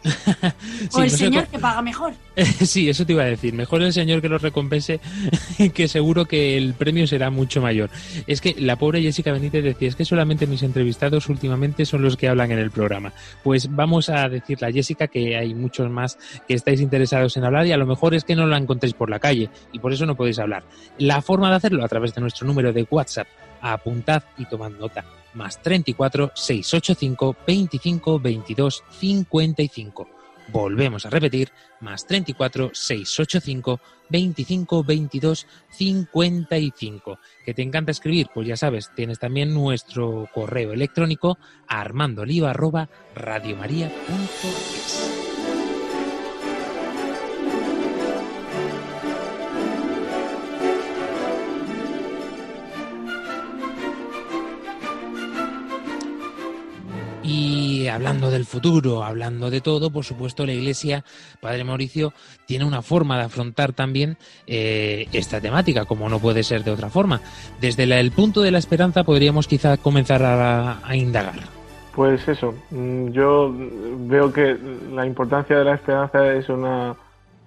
o 0.92 1.02
el 1.02 1.11
señor 1.11 1.46
que 1.48 1.59
paga 1.59 1.82
mejor. 1.82 2.12
sí, 2.36 2.88
eso 2.88 3.07
te 3.07 3.12
iba 3.12 3.22
a 3.22 3.26
decir. 3.26 3.55
Mejor 3.55 3.82
el 3.82 3.92
señor 3.92 4.20
que 4.20 4.28
los 4.28 4.42
recompense, 4.42 5.00
que 5.74 5.88
seguro 5.88 6.26
que 6.26 6.57
el 6.57 6.74
premio 6.74 7.07
será 7.07 7.30
mucho 7.30 7.61
mayor. 7.61 7.90
Es 8.26 8.40
que 8.40 8.55
la 8.59 8.76
pobre 8.76 9.02
Jessica 9.02 9.32
Benítez 9.32 9.64
decía, 9.64 9.88
es 9.88 9.96
que 9.96 10.05
solamente 10.05 10.46
mis 10.46 10.62
entrevistados 10.62 11.28
últimamente 11.28 11.86
son 11.86 12.02
los 12.02 12.16
que 12.16 12.28
hablan 12.28 12.52
en 12.52 12.59
el 12.59 12.70
programa. 12.70 13.12
Pues 13.42 13.74
vamos 13.74 14.09
a 14.09 14.28
decirle 14.28 14.66
a 14.66 14.72
Jessica 14.72 15.09
que 15.09 15.36
hay 15.36 15.55
muchos 15.55 15.90
más 15.90 16.18
que 16.46 16.55
estáis 16.55 16.80
interesados 16.80 17.36
en 17.36 17.44
hablar 17.44 17.66
y 17.66 17.72
a 17.72 17.76
lo 17.76 17.86
mejor 17.86 18.14
es 18.14 18.24
que 18.24 18.36
no 18.36 18.46
la 18.46 18.59
encontréis 18.59 18.94
por 18.94 19.11
la 19.11 19.18
calle 19.18 19.48
y 19.72 19.78
por 19.78 19.92
eso 19.92 20.07
no 20.07 20.16
podéis 20.16 20.38
hablar. 20.38 20.64
La 20.98 21.22
forma 21.22 21.50
de 21.50 21.57
hacerlo 21.57 21.84
a 21.84 21.88
través 21.88 22.14
de 22.14 22.20
nuestro 22.20 22.46
número 22.46 22.72
de 22.72 22.86
WhatsApp. 22.90 23.26
Apuntad 23.65 24.23
y 24.37 24.45
tomad 24.45 24.71
nota 24.71 25.05
más 25.35 25.61
34 25.62 26.33
685 26.35 27.37
25 27.47 28.21
22 28.21 28.85
55. 28.91 30.09
Volvemos 30.49 31.07
a 31.07 31.11
repetir, 31.11 31.51
más 31.81 32.07
34 32.07 32.71
685 32.75 33.81
25 34.11 34.85
22 34.85 35.47
55. 35.71 37.19
¿Que 37.45 37.55
te 37.55 37.62
encanta 37.62 37.93
escribir? 37.93 38.29
Pues 38.35 38.47
ya 38.47 38.57
sabes, 38.57 38.91
tienes 38.95 39.19
también 39.19 39.55
nuestro 39.55 40.29
correo 40.35 40.73
electrónico 40.73 41.39
armandoliva 41.67 42.53
Y 57.25 57.89
hablando 57.89 58.31
del 58.31 58.45
futuro, 58.45 59.03
hablando 59.03 59.49
de 59.49 59.62
todo, 59.62 59.91
por 59.91 60.05
supuesto, 60.05 60.45
la 60.45 60.53
Iglesia, 60.53 61.05
Padre 61.41 61.64
Mauricio, 61.64 62.12
tiene 62.45 62.66
una 62.66 62.83
forma 62.83 63.16
de 63.16 63.25
afrontar 63.25 63.72
también 63.72 64.18
eh, 64.47 65.07
esta 65.11 65.41
temática, 65.41 65.87
como 65.87 66.11
no 66.11 66.18
puede 66.18 66.43
ser 66.43 66.64
de 66.64 66.70
otra 66.70 66.91
forma. 66.91 67.22
Desde 67.62 67.85
el 67.85 68.12
punto 68.12 68.43
de 68.43 68.51
la 68.51 68.59
esperanza 68.59 69.05
podríamos 69.05 69.49
quizá 69.49 69.79
comenzar 69.79 70.22
a, 70.22 70.95
indagar. 70.95 71.37
Pues 71.95 72.29
eso, 72.29 72.55
mm, 72.70 73.09
yo 73.09 73.55
veo 74.01 74.31
que 74.31 74.59
la 74.93 75.07
importancia 75.07 75.57
de 75.57 75.64
la 75.64 75.77
esperanza 75.77 76.31
es 76.35 76.47
una 76.51 76.95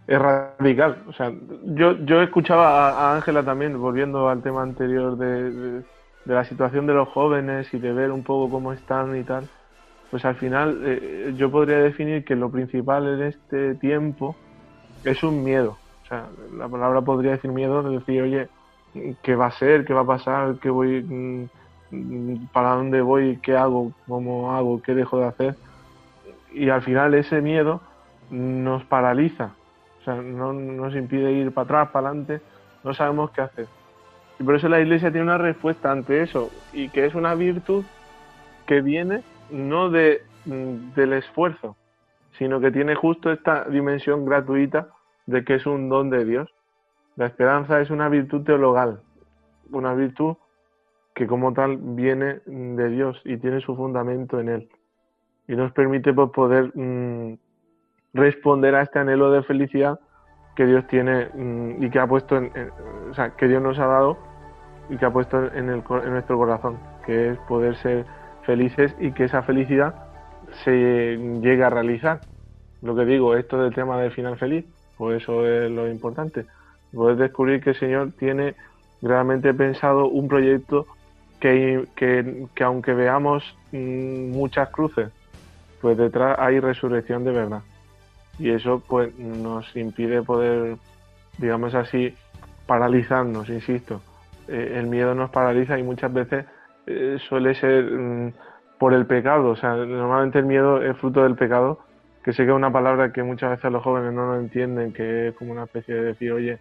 es 0.08 0.18
radical. 0.18 1.04
O 1.08 1.14
sea, 1.14 1.32
yo, 1.66 2.04
yo 2.04 2.24
escuchaba 2.24 2.90
a 2.94 3.16
Ángela 3.16 3.44
también, 3.44 3.80
volviendo 3.80 4.28
al 4.28 4.42
tema 4.42 4.64
anterior 4.64 5.18
de, 5.18 5.52
de 5.52 6.34
la 6.34 6.46
situación 6.46 6.88
de 6.88 6.94
los 6.94 7.10
jóvenes 7.10 7.72
y 7.76 7.78
de 7.78 7.94
ver 7.94 8.12
un 8.12 8.24
poco 8.24 8.50
cómo 8.50 8.74
están 8.74 9.16
y 9.16 9.24
tal 9.24 9.48
pues 10.10 10.24
al 10.26 10.36
final 10.36 10.82
eh, 10.86 11.34
yo 11.36 11.52
podría 11.52 11.80
definir 11.80 12.24
que 12.24 12.36
lo 12.36 12.50
principal 12.50 13.08
en 13.08 13.28
este 13.28 13.76
tiempo 13.76 14.36
es 15.04 15.24
un 15.24 15.44
miedo. 15.44 15.78
O 16.04 16.08
sea, 16.08 16.28
la 16.56 16.70
palabra 16.70 17.02
podría 17.02 17.32
decir 17.32 17.52
miedo, 17.52 17.84
de 17.84 17.98
decir, 17.98 18.22
oye, 18.22 18.48
¿qué 19.22 19.36
va 19.36 19.48
a 19.48 19.52
ser? 19.52 19.86
¿Qué 19.86 19.94
va 19.94 20.02
a 20.02 20.06
pasar? 20.06 20.56
¿Qué 20.62 20.70
voy? 20.70 21.04
Mm, 21.04 22.48
¿Para 22.54 22.76
dónde 22.76 23.02
voy? 23.02 23.38
¿Qué 23.42 23.58
hago? 23.58 23.92
¿Cómo 24.08 24.56
hago? 24.56 24.82
¿Qué 24.82 24.94
dejo 24.94 25.20
de 25.20 25.26
hacer? 25.26 25.56
Y 26.54 26.70
al 26.70 26.82
final 26.82 27.14
ese 27.14 27.42
miedo 27.42 27.82
nos 28.30 28.84
paraliza. 28.86 29.52
O 30.02 30.04
sea, 30.04 30.16
no 30.16 30.54
nos 30.54 30.96
impide 30.96 31.32
ir 31.34 31.52
para 31.52 31.66
atrás, 31.66 31.90
para 31.90 32.08
adelante. 32.08 32.42
No 32.84 32.94
sabemos 32.94 33.32
qué 33.32 33.42
hacer. 33.42 33.68
Y 34.40 34.44
por 34.44 34.56
eso 34.56 34.70
la 34.70 34.80
iglesia 34.80 35.12
tiene 35.12 35.26
una 35.26 35.38
respuesta 35.38 35.92
ante 35.92 36.22
eso. 36.22 36.50
Y 36.72 36.90
que 36.90 37.06
es 37.06 37.16
una 37.16 37.36
virtud 37.36 37.84
que 38.66 38.82
viene 38.82 39.24
no 39.50 39.90
de, 39.90 40.22
mm, 40.46 40.94
del 40.96 41.14
esfuerzo, 41.14 41.76
sino 42.38 42.60
que 42.60 42.72
tiene 42.72 42.96
justo 42.96 43.32
esta 43.32 43.66
dimensión 43.66 44.26
gratuita 44.26 44.90
de 45.26 45.44
que 45.44 45.56
es 45.56 45.66
un 45.66 45.90
don 45.90 46.10
de 46.10 46.26
Dios. 46.26 46.50
La 47.16 47.26
esperanza 47.26 47.82
es 47.82 47.90
una 47.90 48.10
virtud 48.10 48.44
teologal, 48.44 49.02
una 49.72 49.94
virtud 49.94 50.36
que 51.16 51.26
como 51.26 51.52
tal 51.54 51.78
viene 51.78 52.42
de 52.46 52.90
Dios 52.90 53.20
y 53.26 53.38
tiene 53.38 53.60
su 53.60 53.76
fundamento 53.76 54.40
en 54.40 54.50
Él. 54.50 54.70
Y 55.48 55.56
nos 55.56 55.72
permite 55.72 56.14
pues, 56.14 56.30
poder 56.30 56.72
mm, 56.76 57.38
responder 58.14 58.76
a 58.76 58.84
este 58.84 59.00
anhelo 59.00 59.32
de 59.32 59.42
felicidad 59.44 60.00
que 60.56 60.66
Dios 60.66 60.86
tiene 60.88 61.30
mm, 61.34 61.84
y 61.84 61.90
que 61.90 62.00
ha 62.00 62.08
puesto, 62.08 62.38
en, 62.38 62.52
o 63.10 63.14
sea, 63.16 63.36
que 63.36 63.48
Dios 63.48 63.62
nos 63.62 63.80
ha 63.80 63.88
dado 63.88 64.18
y 64.90 64.98
que 64.98 65.06
ha 65.06 65.12
puesto 65.12 65.44
en, 65.54 65.70
el, 65.70 65.84
en 65.90 66.12
nuestro 66.12 66.38
corazón, 66.38 66.78
que 67.06 67.32
es 67.32 67.38
poder 67.48 67.76
ser 67.78 68.06
felices 68.48 68.96
y 69.00 69.12
que 69.12 69.26
esa 69.26 69.44
felicidad 69.44 69.94
se 70.64 71.18
llegue 71.42 71.64
a 71.64 71.70
realizar. 71.70 72.22
Lo 72.82 72.96
que 72.96 73.06
digo, 73.06 73.36
esto 73.36 73.62
del 73.62 73.76
tema 73.76 74.00
del 74.00 74.12
final 74.12 74.38
feliz, 74.38 74.66
pues 74.98 75.22
eso 75.22 75.46
es 75.46 75.70
lo 75.70 75.88
importante. 75.88 76.46
Poder 76.94 77.18
descubrir 77.18 77.62
que 77.62 77.72
el 77.72 77.80
Señor 77.80 78.14
tiene 78.18 78.56
realmente 79.02 79.54
pensado 79.54 80.08
un 80.08 80.28
proyecto 80.28 80.88
que, 81.40 81.86
que, 81.96 82.48
que 82.56 82.64
aunque 82.64 82.94
veamos 82.94 83.44
mm, 83.72 84.32
muchas 84.32 84.70
cruces, 84.70 85.10
pues 85.82 85.98
detrás 85.98 86.40
hay 86.40 86.60
resurrección 86.60 87.26
de 87.26 87.32
verdad. 87.32 87.62
Y 88.40 88.52
eso 88.52 88.82
pues 88.88 89.14
nos 89.20 89.76
impide 89.76 90.22
poder, 90.22 90.78
digamos 91.38 91.76
así, 91.76 92.16
paralizarnos, 92.66 93.50
insisto. 93.50 94.02
Eh, 94.48 94.76
el 94.78 94.88
miedo 94.88 95.14
nos 95.14 95.32
paraliza 95.32 95.78
y 95.78 95.84
muchas 95.84 96.14
veces 96.14 96.46
eh, 96.88 97.18
suele 97.28 97.54
ser 97.56 97.84
mm, 97.84 98.34
por 98.80 98.94
el 98.94 99.06
pecado. 99.06 99.50
O 99.50 99.56
sea, 99.56 99.76
normalmente 99.76 100.40
el 100.40 100.46
miedo 100.46 100.82
es 100.82 100.98
fruto 100.98 101.24
del 101.24 101.36
pecado, 101.36 101.80
que 102.24 102.34
sé 102.34 102.44
que 102.44 102.52
es 102.52 102.56
una 102.56 102.72
palabra 102.72 103.12
que 103.12 103.24
muchas 103.24 103.52
veces 103.52 103.72
los 103.72 103.84
jóvenes 103.84 104.14
no 104.14 104.28
lo 104.28 104.40
entienden, 104.40 104.94
que 104.94 105.30
es 105.30 105.36
como 105.36 105.52
una 105.52 105.66
especie 105.66 105.96
de 105.96 106.02
decir, 106.04 106.32
oye, 106.32 106.60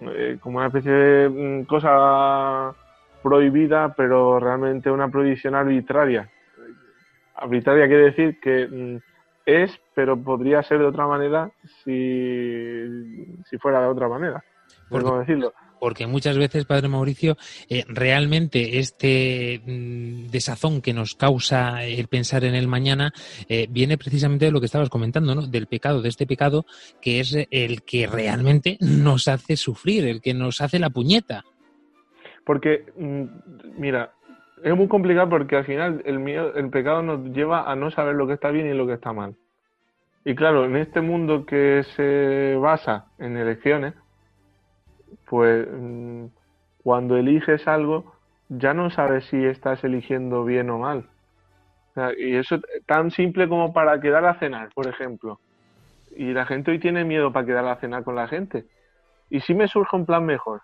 eh, 0.00 0.38
como 0.40 0.58
una 0.58 0.66
especie 0.66 0.92
de 0.92 1.28
mm, 1.28 1.64
cosa 1.64 2.74
prohibida, 3.22 3.94
pero 3.94 4.38
realmente 4.38 4.90
una 4.90 5.08
prohibición 5.08 5.54
arbitraria. 5.54 6.28
Arbitraria 7.36 7.86
quiere 7.86 8.04
decir 8.04 8.38
que 8.40 8.66
mm, 8.66 8.96
es, 9.46 9.80
pero 9.94 10.16
podría 10.16 10.62
ser 10.62 10.78
de 10.78 10.86
otra 10.86 11.06
manera 11.06 11.50
si, 11.82 13.42
si 13.44 13.58
fuera 13.58 13.80
de 13.80 13.88
otra 13.88 14.08
manera. 14.08 14.44
¿Cómo 14.90 15.18
decirlo? 15.18 15.52
Porque 15.84 16.06
muchas 16.06 16.38
veces, 16.38 16.64
Padre 16.64 16.88
Mauricio, 16.88 17.36
eh, 17.68 17.84
realmente 17.86 18.78
este 18.78 19.60
mm, 19.66 20.30
desazón 20.30 20.80
que 20.80 20.94
nos 20.94 21.14
causa 21.14 21.84
el 21.84 22.08
pensar 22.08 22.42
en 22.44 22.54
el 22.54 22.68
mañana 22.68 23.12
eh, 23.50 23.66
viene 23.68 23.98
precisamente 23.98 24.46
de 24.46 24.50
lo 24.50 24.60
que 24.60 24.66
estabas 24.66 24.88
comentando, 24.88 25.34
¿no? 25.34 25.42
Del 25.42 25.66
pecado, 25.66 26.00
de 26.00 26.08
este 26.08 26.26
pecado 26.26 26.64
que 27.02 27.20
es 27.20 27.36
el 27.50 27.82
que 27.82 28.06
realmente 28.06 28.78
nos 28.80 29.28
hace 29.28 29.58
sufrir, 29.58 30.06
el 30.06 30.22
que 30.22 30.32
nos 30.32 30.62
hace 30.62 30.78
la 30.78 30.88
puñeta. 30.88 31.44
Porque, 32.46 32.86
mm, 32.96 33.24
mira, 33.76 34.14
es 34.62 34.74
muy 34.74 34.88
complicado 34.88 35.28
porque 35.28 35.56
al 35.56 35.66
final 35.66 36.00
el, 36.06 36.18
miedo, 36.18 36.54
el 36.54 36.70
pecado 36.70 37.02
nos 37.02 37.26
lleva 37.36 37.70
a 37.70 37.76
no 37.76 37.90
saber 37.90 38.14
lo 38.14 38.26
que 38.26 38.32
está 38.32 38.50
bien 38.50 38.68
y 38.68 38.72
lo 38.72 38.86
que 38.86 38.94
está 38.94 39.12
mal. 39.12 39.36
Y 40.24 40.34
claro, 40.34 40.64
en 40.64 40.76
este 40.76 41.02
mundo 41.02 41.44
que 41.44 41.82
se 41.94 42.56
basa 42.58 43.08
en 43.18 43.36
elecciones, 43.36 43.92
pues 45.28 45.66
mm, 45.70 46.26
cuando 46.82 47.16
eliges 47.16 47.66
algo, 47.66 48.14
ya 48.48 48.74
no 48.74 48.90
sabes 48.90 49.24
si 49.26 49.44
estás 49.44 49.82
eligiendo 49.84 50.44
bien 50.44 50.70
o 50.70 50.78
mal. 50.78 51.08
Y 52.18 52.34
eso 52.34 52.58
tan 52.86 53.10
simple 53.10 53.48
como 53.48 53.72
para 53.72 54.00
quedar 54.00 54.24
a 54.24 54.38
cenar, 54.38 54.70
por 54.74 54.88
ejemplo. 54.88 55.40
Y 56.16 56.32
la 56.32 56.44
gente 56.44 56.70
hoy 56.70 56.78
tiene 56.78 57.04
miedo 57.04 57.32
para 57.32 57.46
quedar 57.46 57.66
a 57.66 57.76
cenar 57.76 58.04
con 58.04 58.16
la 58.16 58.28
gente. 58.28 58.64
¿Y 59.30 59.40
si 59.40 59.54
me 59.54 59.68
surge 59.68 59.96
un 59.96 60.06
plan 60.06 60.24
mejor? 60.26 60.62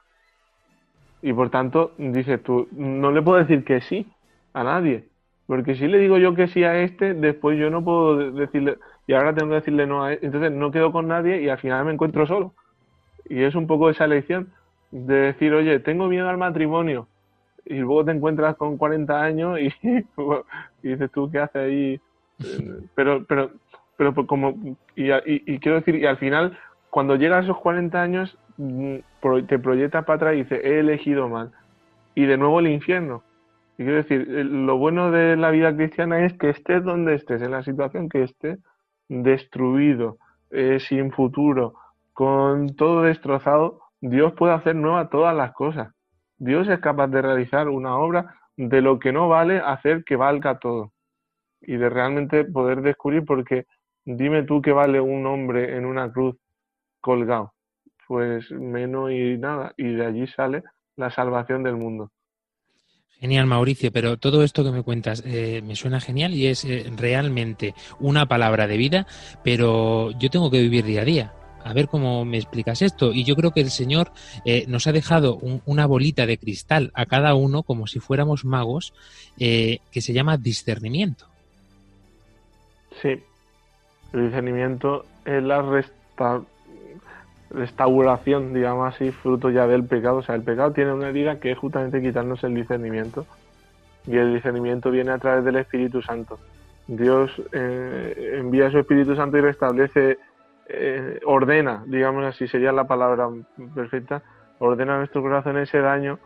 Y 1.22 1.32
por 1.32 1.51
tanto, 1.51 1.92
dices 1.98 2.42
tú, 2.42 2.68
no 2.72 3.12
le 3.12 3.22
puedo 3.22 3.38
decir 3.38 3.64
que 3.64 3.80
sí 3.80 4.11
a 4.55 4.64
nadie. 4.64 5.09
Porque 5.46 5.74
si 5.74 5.86
le 5.88 5.98
digo 5.98 6.18
yo 6.18 6.34
que 6.34 6.48
sí 6.48 6.64
a 6.64 6.80
este, 6.82 7.14
después 7.14 7.59
yo 7.59 7.70
no 7.70 7.84
puedo 7.84 8.30
decirle, 8.32 8.78
y 9.07 9.14
ahora 9.14 9.34
tengo 9.34 9.51
que 9.51 9.57
decirle 9.57 9.86
no 9.86 10.05
a 10.05 10.12
este. 10.12 10.26
Entonces 10.26 10.53
no 10.53 10.70
quedo 10.70 10.92
con 10.92 11.09
nadie 11.09 11.42
y 11.42 11.48
al 11.48 11.59
final 11.59 11.84
me 11.84 11.92
encuentro 11.92 12.26
solo. 12.26 12.55
Y 13.31 13.43
es 13.45 13.55
un 13.55 13.66
poco 13.66 13.91
esa 13.91 14.05
elección 14.07 14.53
de 14.91 15.14
decir, 15.33 15.55
oye, 15.55 15.81
tengo 15.81 16.09
miedo 16.09 16.28
al 16.28 16.39
matrimonio. 16.39 17.09
Y 17.64 17.76
luego 17.76 18.05
te 18.05 18.12
encuentras 18.12 18.57
con 18.57 18.76
40 18.78 19.22
años 19.22 19.59
y, 19.61 19.72
y 20.83 20.89
dices 20.89 21.11
tú, 21.12 21.31
¿qué 21.31 21.41
haces 21.41 21.57
ahí? 21.62 22.01
Pero, 22.97 23.24
pero, 23.26 23.51
pero 23.99 24.14
pues 24.14 24.26
como, 24.26 24.55
y, 24.97 25.11
y- 25.12 25.16
y 25.26 25.59
quiero 25.61 25.76
decir, 25.78 25.95
y 25.97 26.07
al 26.07 26.16
final, 26.18 26.59
cuando 26.91 27.16
llegas 27.16 27.41
a 27.43 27.45
esos 27.45 27.59
40 27.59 28.03
años, 28.03 28.39
mm, 28.59 28.97
te 29.47 29.59
proyectas 29.59 30.05
para 30.07 30.16
atrás 30.16 30.35
y 30.35 30.39
dices, 30.45 30.61
he 30.64 30.81
elegido 30.81 31.28
mal. 31.28 31.51
Y 32.14 32.26
de 32.26 32.39
nuevo 32.39 32.61
el 32.61 32.68
infierno. 32.68 33.22
Y 33.78 33.85
quiero 33.85 33.97
decir, 33.97 34.22
eh, 34.31 34.45
lo 34.45 34.78
bueno 34.78 35.11
de 35.11 35.37
la 35.37 35.51
vida 35.51 35.74
cristiana 35.76 36.24
es 36.24 36.33
que 36.35 36.51
estés 36.51 36.83
donde 36.85 37.14
estés, 37.14 37.43
en 37.43 37.53
la 37.53 37.62
situación 37.62 38.09
que 38.09 38.22
estés, 38.24 38.59
destruido, 39.09 40.18
eh, 40.51 40.78
sin 40.81 41.12
futuro, 41.12 41.74
con 42.20 42.76
todo 42.76 43.00
destrozado, 43.00 43.80
Dios 44.02 44.34
puede 44.34 44.52
hacer 44.52 44.76
nuevas 44.76 45.08
todas 45.08 45.34
las 45.34 45.54
cosas. 45.54 45.94
Dios 46.36 46.68
es 46.68 46.78
capaz 46.78 47.06
de 47.06 47.22
realizar 47.22 47.70
una 47.70 47.96
obra 47.96 48.34
de 48.58 48.82
lo 48.82 48.98
que 48.98 49.10
no 49.10 49.30
vale, 49.30 49.58
hacer 49.58 50.04
que 50.04 50.16
valga 50.16 50.58
todo. 50.58 50.92
Y 51.62 51.78
de 51.78 51.88
realmente 51.88 52.44
poder 52.44 52.82
descubrir, 52.82 53.24
porque 53.24 53.64
dime 54.04 54.42
tú 54.42 54.60
qué 54.60 54.70
vale 54.70 55.00
un 55.00 55.24
hombre 55.24 55.78
en 55.78 55.86
una 55.86 56.12
cruz 56.12 56.36
colgado. 57.00 57.54
Pues 58.06 58.50
menos 58.50 59.10
y 59.12 59.38
nada. 59.38 59.72
Y 59.78 59.94
de 59.94 60.04
allí 60.04 60.26
sale 60.26 60.62
la 60.96 61.10
salvación 61.10 61.62
del 61.62 61.76
mundo. 61.76 62.10
Genial, 63.18 63.46
Mauricio, 63.46 63.92
pero 63.92 64.18
todo 64.18 64.42
esto 64.42 64.62
que 64.62 64.72
me 64.72 64.82
cuentas 64.82 65.22
eh, 65.24 65.62
me 65.64 65.74
suena 65.74 66.00
genial 66.00 66.34
y 66.34 66.48
es 66.48 66.66
eh, 66.66 66.84
realmente 66.94 67.74
una 67.98 68.26
palabra 68.26 68.66
de 68.66 68.76
vida, 68.76 69.06
pero 69.42 70.10
yo 70.18 70.28
tengo 70.28 70.50
que 70.50 70.60
vivir 70.60 70.84
día 70.84 71.00
a 71.00 71.06
día. 71.06 71.34
A 71.62 71.72
ver 71.72 71.88
cómo 71.88 72.24
me 72.24 72.38
explicas 72.38 72.82
esto. 72.82 73.12
Y 73.12 73.24
yo 73.24 73.36
creo 73.36 73.50
que 73.50 73.61
el 73.61 73.70
Señor 73.70 74.11
eh, 74.44 74.64
nos 74.68 74.86
ha 74.86 74.92
dejado 74.92 75.36
un- 75.36 75.62
una 75.66 75.86
bolita 75.86 76.26
de 76.26 76.38
cristal 76.38 76.90
a 76.94 77.06
cada 77.06 77.34
uno, 77.34 77.62
como 77.62 77.86
si 77.86 78.00
fuéramos 78.00 78.44
magos, 78.44 78.92
eh, 79.38 79.78
que 79.92 80.00
se 80.00 80.12
llama 80.12 80.36
discernimiento. 80.38 81.26
Sí, 83.02 83.22
el 84.12 84.24
discernimiento 84.26 85.04
es 85.24 85.42
la 85.42 85.62
resta- 85.62 86.42
restauración, 87.50 88.54
digamos 88.54 88.94
así, 88.94 89.11
fruto 89.11 89.50
ya 89.50 89.66
del 89.66 89.84
pecado. 89.84 90.18
O 90.18 90.22
sea, 90.22 90.34
el 90.34 90.42
pecado 90.42 90.72
tiene 90.72 90.92
una 90.92 91.08
herida 91.08 91.40
que 91.40 91.52
es 91.52 91.58
justamente 91.58 92.00
quitarnos 92.00 92.42
el 92.44 92.54
discernimiento. 92.54 93.26
Y 94.06 94.16
el 94.16 94.34
discernimiento 94.34 94.90
viene 94.90 95.11
a 95.11 95.18
través 95.18 95.44
del 95.44 95.56
Espíritu 95.56 96.00
Santo. 96.00 96.38
Dios 96.86 97.30
eh, 97.52 98.36
envía 98.38 98.70
su 98.70 98.78
Espíritu 98.78 99.14
Santo 99.14 99.36
y 99.36 99.40
restablece, 99.42 100.18
eh, 100.72 101.20
ordena, 101.24 101.84
digamos 101.86 102.24
así, 102.24 102.46
sería 102.48 102.72
la 102.72 102.84
palabra 102.84 103.28
perfecta, 103.74 104.22
ordena 104.58 104.94
a 104.94 104.98
nuestro 104.98 105.22
corazón 105.22 105.58
ese 105.58 105.80
daño 105.80 106.18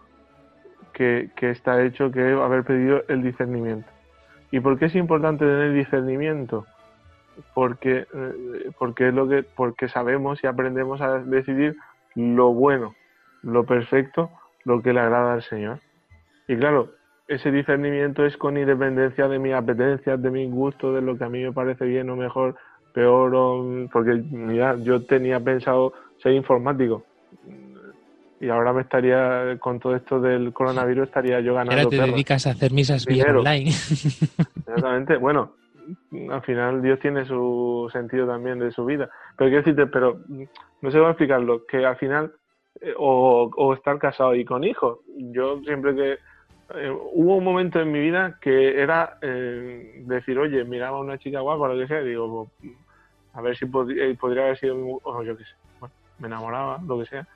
que, 0.92 1.30
que 1.36 1.50
está 1.50 1.82
hecho, 1.82 2.10
que 2.10 2.32
es 2.32 2.38
haber 2.38 2.64
pedido 2.64 3.02
el 3.08 3.22
discernimiento. 3.22 3.88
¿Y 4.50 4.60
por 4.60 4.78
qué 4.78 4.86
es 4.86 4.94
importante 4.94 5.44
tener 5.44 5.72
discernimiento? 5.72 6.66
Porque, 7.54 8.06
eh, 8.14 8.70
porque 8.78 9.08
es 9.08 9.14
lo 9.14 9.28
que, 9.28 9.42
porque 9.42 9.88
sabemos 9.88 10.42
y 10.44 10.46
aprendemos 10.46 11.00
a 11.00 11.18
decidir 11.18 11.76
lo 12.14 12.52
bueno, 12.52 12.94
lo 13.42 13.64
perfecto, 13.64 14.30
lo 14.64 14.80
que 14.82 14.92
le 14.92 15.00
agrada 15.00 15.34
al 15.34 15.42
Señor. 15.42 15.80
Y 16.46 16.56
claro, 16.56 16.90
ese 17.26 17.50
discernimiento 17.50 18.24
es 18.24 18.36
con 18.36 18.56
independencia 18.56 19.28
de 19.28 19.38
mis 19.38 19.54
apetencias, 19.54 20.20
de 20.22 20.30
mis 20.30 20.50
gustos, 20.50 20.94
de 20.94 21.02
lo 21.02 21.16
que 21.16 21.24
a 21.24 21.28
mí 21.28 21.42
me 21.42 21.52
parece 21.52 21.84
bien 21.86 22.10
o 22.10 22.16
mejor, 22.16 22.56
peor 22.94 23.88
porque 23.92 24.14
mira, 24.30 24.76
yo 24.78 25.04
tenía 25.04 25.40
pensado 25.40 25.92
ser 26.22 26.32
informático 26.32 27.04
y 28.44 28.50
ahora 28.50 28.72
me 28.72 28.82
estaría 28.82 29.56
con 29.58 29.80
todo 29.80 29.96
esto 29.96 30.20
del 30.20 30.52
coronavirus 30.52 31.04
estaría 31.04 31.40
yo 31.40 31.54
ganando 31.54 31.72
Ahora 31.72 31.88
te 31.88 31.96
dedicas 31.96 32.46
a 32.46 32.50
hacer 32.50 32.72
misas 32.72 33.06
vía 33.06 33.26
online. 33.30 33.70
Exactamente. 34.66 35.16
Bueno, 35.16 35.54
al 36.30 36.42
final 36.42 36.82
Dios 36.82 36.98
tiene 37.00 37.24
su 37.24 37.88
sentido 37.90 38.26
también 38.26 38.58
de 38.58 38.70
su 38.70 38.84
vida. 38.84 39.08
Pero 39.36 39.48
quiero 39.48 39.62
decirte, 39.64 39.86
pero 39.86 40.20
no 40.28 40.90
sé 40.90 40.98
cómo 40.98 41.10
explicarlo, 41.10 41.64
que 41.64 41.86
al 41.86 41.96
final, 41.96 42.32
eh, 42.80 42.92
o, 42.98 43.50
o 43.56 43.74
estar 43.74 43.98
casado 43.98 44.34
y 44.34 44.44
con 44.44 44.62
hijos. 44.64 44.98
Yo 45.16 45.60
siempre 45.64 45.94
que. 45.94 46.12
eh, 46.74 46.90
hubo 47.14 47.36
un 47.36 47.44
momento 47.44 47.80
en 47.80 47.92
mi 47.92 48.00
vida 48.00 48.38
que 48.42 48.78
era 48.80 49.16
eh, 49.22 50.02
decir, 50.06 50.38
oye, 50.38 50.64
miraba 50.64 50.98
a 50.98 51.00
una 51.00 51.18
chica 51.18 51.40
guapa, 51.40 51.68
lo 51.68 51.78
que 51.78 51.86
sea, 51.86 52.02
y 52.02 52.08
digo, 52.08 52.50
pues, 52.60 52.72
a 53.34 53.42
ver 53.42 53.56
si 53.56 53.66
pod- 53.66 53.92
eh, 53.98 54.16
podría 54.18 54.44
haber 54.44 54.58
sido, 54.58 54.76
o 55.02 55.24
yo 55.24 55.36
qué 55.36 55.44
sé, 55.44 55.52
bueno, 55.80 55.94
me 56.18 56.28
enamoraba, 56.28 56.80
lo 56.86 57.00
que 57.00 57.06
sea. 57.06 57.28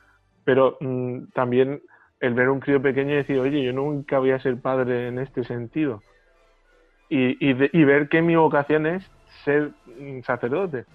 Pero 0.44 0.78
mm, 0.80 1.30
también 1.34 1.82
el 2.20 2.34
ver 2.34 2.50
un 2.50 2.60
crío 2.60 2.82
pequeño 2.82 3.12
y 3.14 3.16
decir, 3.18 3.38
oye, 3.40 3.64
yo 3.64 3.72
nunca 3.74 4.18
voy 4.20 4.32
a 4.32 4.40
ser 4.40 4.60
padre 4.62 5.08
en 5.08 5.18
este 5.20 5.44
sentido 5.44 6.04
y, 7.08 7.50
y, 7.50 7.54
de- 7.54 7.70
y 7.72 7.84
ver 7.84 8.08
que 8.08 8.22
mi 8.22 8.36
vocación 8.36 8.86
es 8.86 9.10
ser 9.44 9.72
mm, 9.84 10.20
sacerdote. 10.22 10.86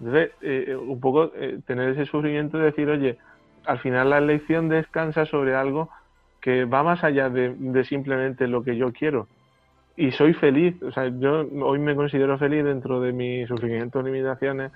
Entonces, 0.00 0.32
eh, 0.42 0.76
un 0.76 1.00
poco 1.00 1.32
eh, 1.36 1.60
tener 1.66 1.90
ese 1.90 2.06
sufrimiento 2.06 2.58
de 2.58 2.66
decir, 2.66 2.88
oye, 2.90 3.18
al 3.64 3.80
final 3.80 4.10
la 4.10 4.18
elección 4.18 4.68
descansa 4.68 5.26
sobre 5.26 5.54
algo 5.56 5.90
que 6.40 6.64
va 6.66 6.82
más 6.84 7.04
allá 7.04 7.30
de 7.30 7.84
simplemente 7.84 8.48
lo 8.48 8.64
que 8.64 8.76
yo 8.76 8.92
quiero. 8.92 9.30
Y 9.96 10.10
soy 10.12 10.32
feliz, 10.34 10.82
o 10.82 10.90
sea, 10.90 11.08
yo 11.08 11.46
hoy 11.62 11.78
me 11.78 11.94
considero 11.94 12.38
feliz 12.38 12.64
dentro 12.64 13.00
de 13.00 13.12
mis 13.12 13.46
sufrimientos, 13.46 14.02
limitaciones, 14.04 14.72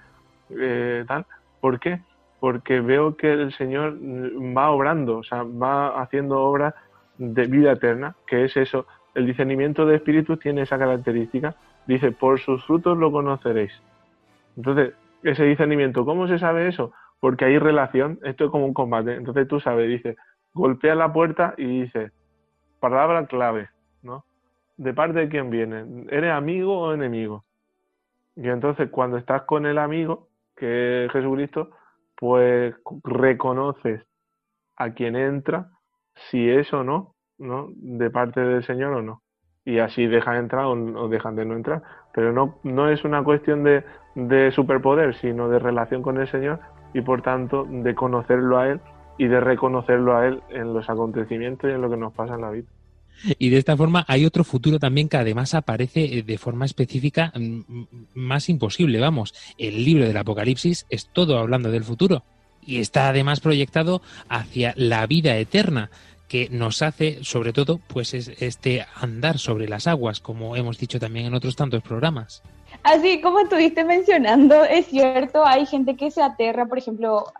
eh, 0.51 1.05
tal. 1.09 1.25
¿Por 1.61 1.81
qué? 1.81 2.01
Porque 2.39 2.81
veo 2.81 3.17
que 3.17 3.33
el 3.33 3.53
Señor 3.55 3.97
va 3.97 4.71
obrando, 4.71 5.19
o 5.19 5.23
sea, 5.23 5.43
va 5.43 6.01
haciendo 6.03 6.41
obras 6.43 6.75
de 7.17 7.47
vida 7.47 7.73
eterna, 7.73 8.14
que 8.27 8.45
es 8.45 8.57
eso. 8.57 8.87
El 9.14 9.27
discernimiento 9.27 9.87
de 9.87 9.97
espíritus 9.97 10.39
tiene 10.39 10.62
esa 10.62 10.79
característica. 10.79 11.57
Dice, 11.87 12.12
por 12.12 12.39
sus 12.41 12.64
frutos 12.67 12.99
lo 12.99 13.11
conoceréis. 13.11 13.73
Entonces, 14.57 14.93
ese 15.23 15.45
discernimiento, 15.45 16.05
¿cómo 16.05 16.29
se 16.29 16.39
sabe 16.39 16.69
eso? 16.69 16.93
Porque 17.21 17.47
hay 17.47 17.59
relación, 17.59 18.19
esto 18.23 18.45
es 18.45 18.51
como 18.51 18.67
un 18.67 18.75
combate. 18.75 19.14
Entonces 19.14 19.49
tú 19.49 19.61
sabes, 19.61 19.89
dice, 19.89 20.17
golpea 20.53 20.95
la 20.95 21.12
puerta 21.12 21.55
y 21.57 21.83
dice, 21.83 22.11
palabra 22.81 23.27
clave. 23.27 23.69
¿De 24.77 24.93
parte 24.93 25.20
de 25.20 25.29
quién 25.29 25.51
viene? 25.51 26.07
¿Eres 26.11 26.33
amigo 26.33 26.79
o 26.79 26.93
enemigo? 26.93 27.45
Y 28.37 28.49
entonces 28.49 28.91
cuando 28.91 29.16
estás 29.16 29.43
con 29.43 29.64
el 29.64 29.79
amigo, 29.79 30.29
que 30.55 31.07
es 31.07 31.12
Jesucristo, 31.12 31.70
pues 32.14 32.74
reconoces 33.05 34.03
a 34.77 34.91
quien 34.91 35.16
entra, 35.16 35.70
si 36.31 36.49
es 36.49 36.72
o 36.72 36.85
no, 36.85 37.14
¿no? 37.39 37.68
De 37.70 38.11
parte 38.11 38.41
del 38.41 38.64
Señor 38.64 38.93
o 38.93 39.03
no. 39.03 39.22
Y 39.64 39.79
así 39.79 40.07
dejan 40.07 40.37
entrar 40.37 40.66
o, 40.66 41.09
dejan 41.09 41.35
de 41.37 41.45
no 41.45 41.55
entrar. 41.55 41.83
Pero 42.14 42.33
no, 42.33 42.59
no 42.62 42.89
es 42.89 43.05
una 43.05 43.24
cuestión 43.24 43.64
de, 43.64 43.85
de 44.14 44.51
superpoder, 44.53 45.14
sino 45.16 45.49
de 45.49 45.59
relación 45.59 46.03
con 46.03 46.18
el 46.20 46.29
Señor 46.29 46.61
y 46.93 47.01
por 47.01 47.22
tanto 47.22 47.66
de 47.68 47.95
conocerlo 47.95 48.59
a 48.59 48.68
Él 48.68 48.81
y 49.18 49.27
de 49.27 49.41
reconocerlo 49.41 50.16
a 50.16 50.27
Él 50.27 50.43
en 50.51 50.72
los 50.72 50.89
acontecimientos 50.89 51.70
y 51.70 51.74
en 51.74 51.81
lo 51.81 51.91
que 51.91 51.97
nos 51.97 52.12
pasa 52.12 52.35
en 52.35 52.43
la 52.43 52.51
vida. 52.51 52.68
Y 53.39 53.49
de 53.49 53.59
esta 53.59 53.77
forma 53.77 54.05
hay 54.09 54.25
otro 54.25 54.45
futuro 54.45 54.79
también 54.79 55.09
que 55.09 55.17
además 55.17 55.55
aparece 55.55 56.05
eh, 56.05 56.23
de 56.23 56.39
forma 56.39 56.64
específica 56.64 57.33
mm, 57.35 57.41
mm, 57.41 57.89
más 58.14 58.49
imposible, 58.49 59.01
vamos. 59.01 59.35
El 59.59 59.85
libro 59.85 60.07
del 60.07 60.17
Apocalipsis 60.17 60.87
es 60.91 61.09
todo 61.12 61.39
hablando 61.39 61.71
del 61.71 61.85
futuro 61.85 62.25
y 62.67 62.81
está 62.81 63.09
además 63.09 63.41
proyectado 63.41 64.03
hacia 64.29 64.75
la 64.77 65.07
vida 65.07 65.37
eterna 65.37 65.91
que 66.29 66.49
nos 66.51 66.83
hace 66.83 67.23
sobre 67.23 67.53
todo 67.53 67.81
pues 67.87 68.12
es 68.12 68.29
este 68.41 68.85
andar 68.97 69.39
sobre 69.39 69.69
las 69.69 69.87
aguas 69.87 70.19
como 70.19 70.57
hemos 70.57 70.77
dicho 70.77 70.99
también 70.99 71.27
en 71.27 71.35
otros 71.35 71.55
tantos 71.55 71.83
programas. 71.83 72.43
Así 72.83 73.21
como 73.21 73.41
estuviste 73.41 73.85
mencionando, 73.85 74.64
es 74.64 74.87
cierto, 74.87 75.47
hay 75.47 75.67
gente 75.67 75.97
que 75.97 76.11
se 76.11 76.23
aterra, 76.23 76.67
por 76.67 76.79
ejemplo, 76.79 77.33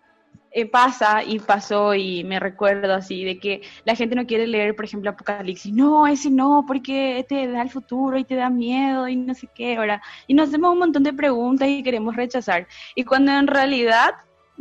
eh, 0.51 0.67
pasa 0.67 1.23
y 1.23 1.39
pasó 1.39 1.95
y 1.95 2.25
me 2.25 2.41
recuerdo 2.41 2.95
así 2.95 3.25
de 3.25 3.39
que 3.39 3.63
la 3.85 3.95
gente 3.95 4.15
no 4.15 4.27
quiere 4.27 4.47
leer, 4.47 4.75
por 4.75 4.85
ejemplo, 4.85 5.11
Apocalipsis. 5.11 5.73
No, 5.73 6.07
ese 6.07 6.31
no, 6.31 6.65
porque 6.67 7.25
te 7.29 7.47
da 7.49 7.63
el 7.63 7.71
futuro 7.71 8.19
y 8.19 8.25
te 8.25 8.37
da 8.37 8.49
miedo 8.51 9.09
y 9.09 9.17
no 9.17 9.35
sé 9.35 9.49
qué, 9.55 9.79
¿verdad? 9.79 10.01
Y 10.27 10.35
nos 10.35 10.49
hacemos 10.49 10.73
un 10.73 10.79
montón 10.79 11.03
de 11.03 11.13
preguntas 11.13 11.69
y 11.69 11.83
queremos 11.83 12.17
rechazar. 12.17 12.67
Y 12.95 13.05
cuando 13.05 13.33
en 13.33 13.47
realidad 13.47 14.15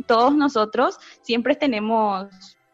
todos 0.06 0.34
nosotros 0.34 0.98
siempre 1.22 1.54
tenemos 1.54 2.28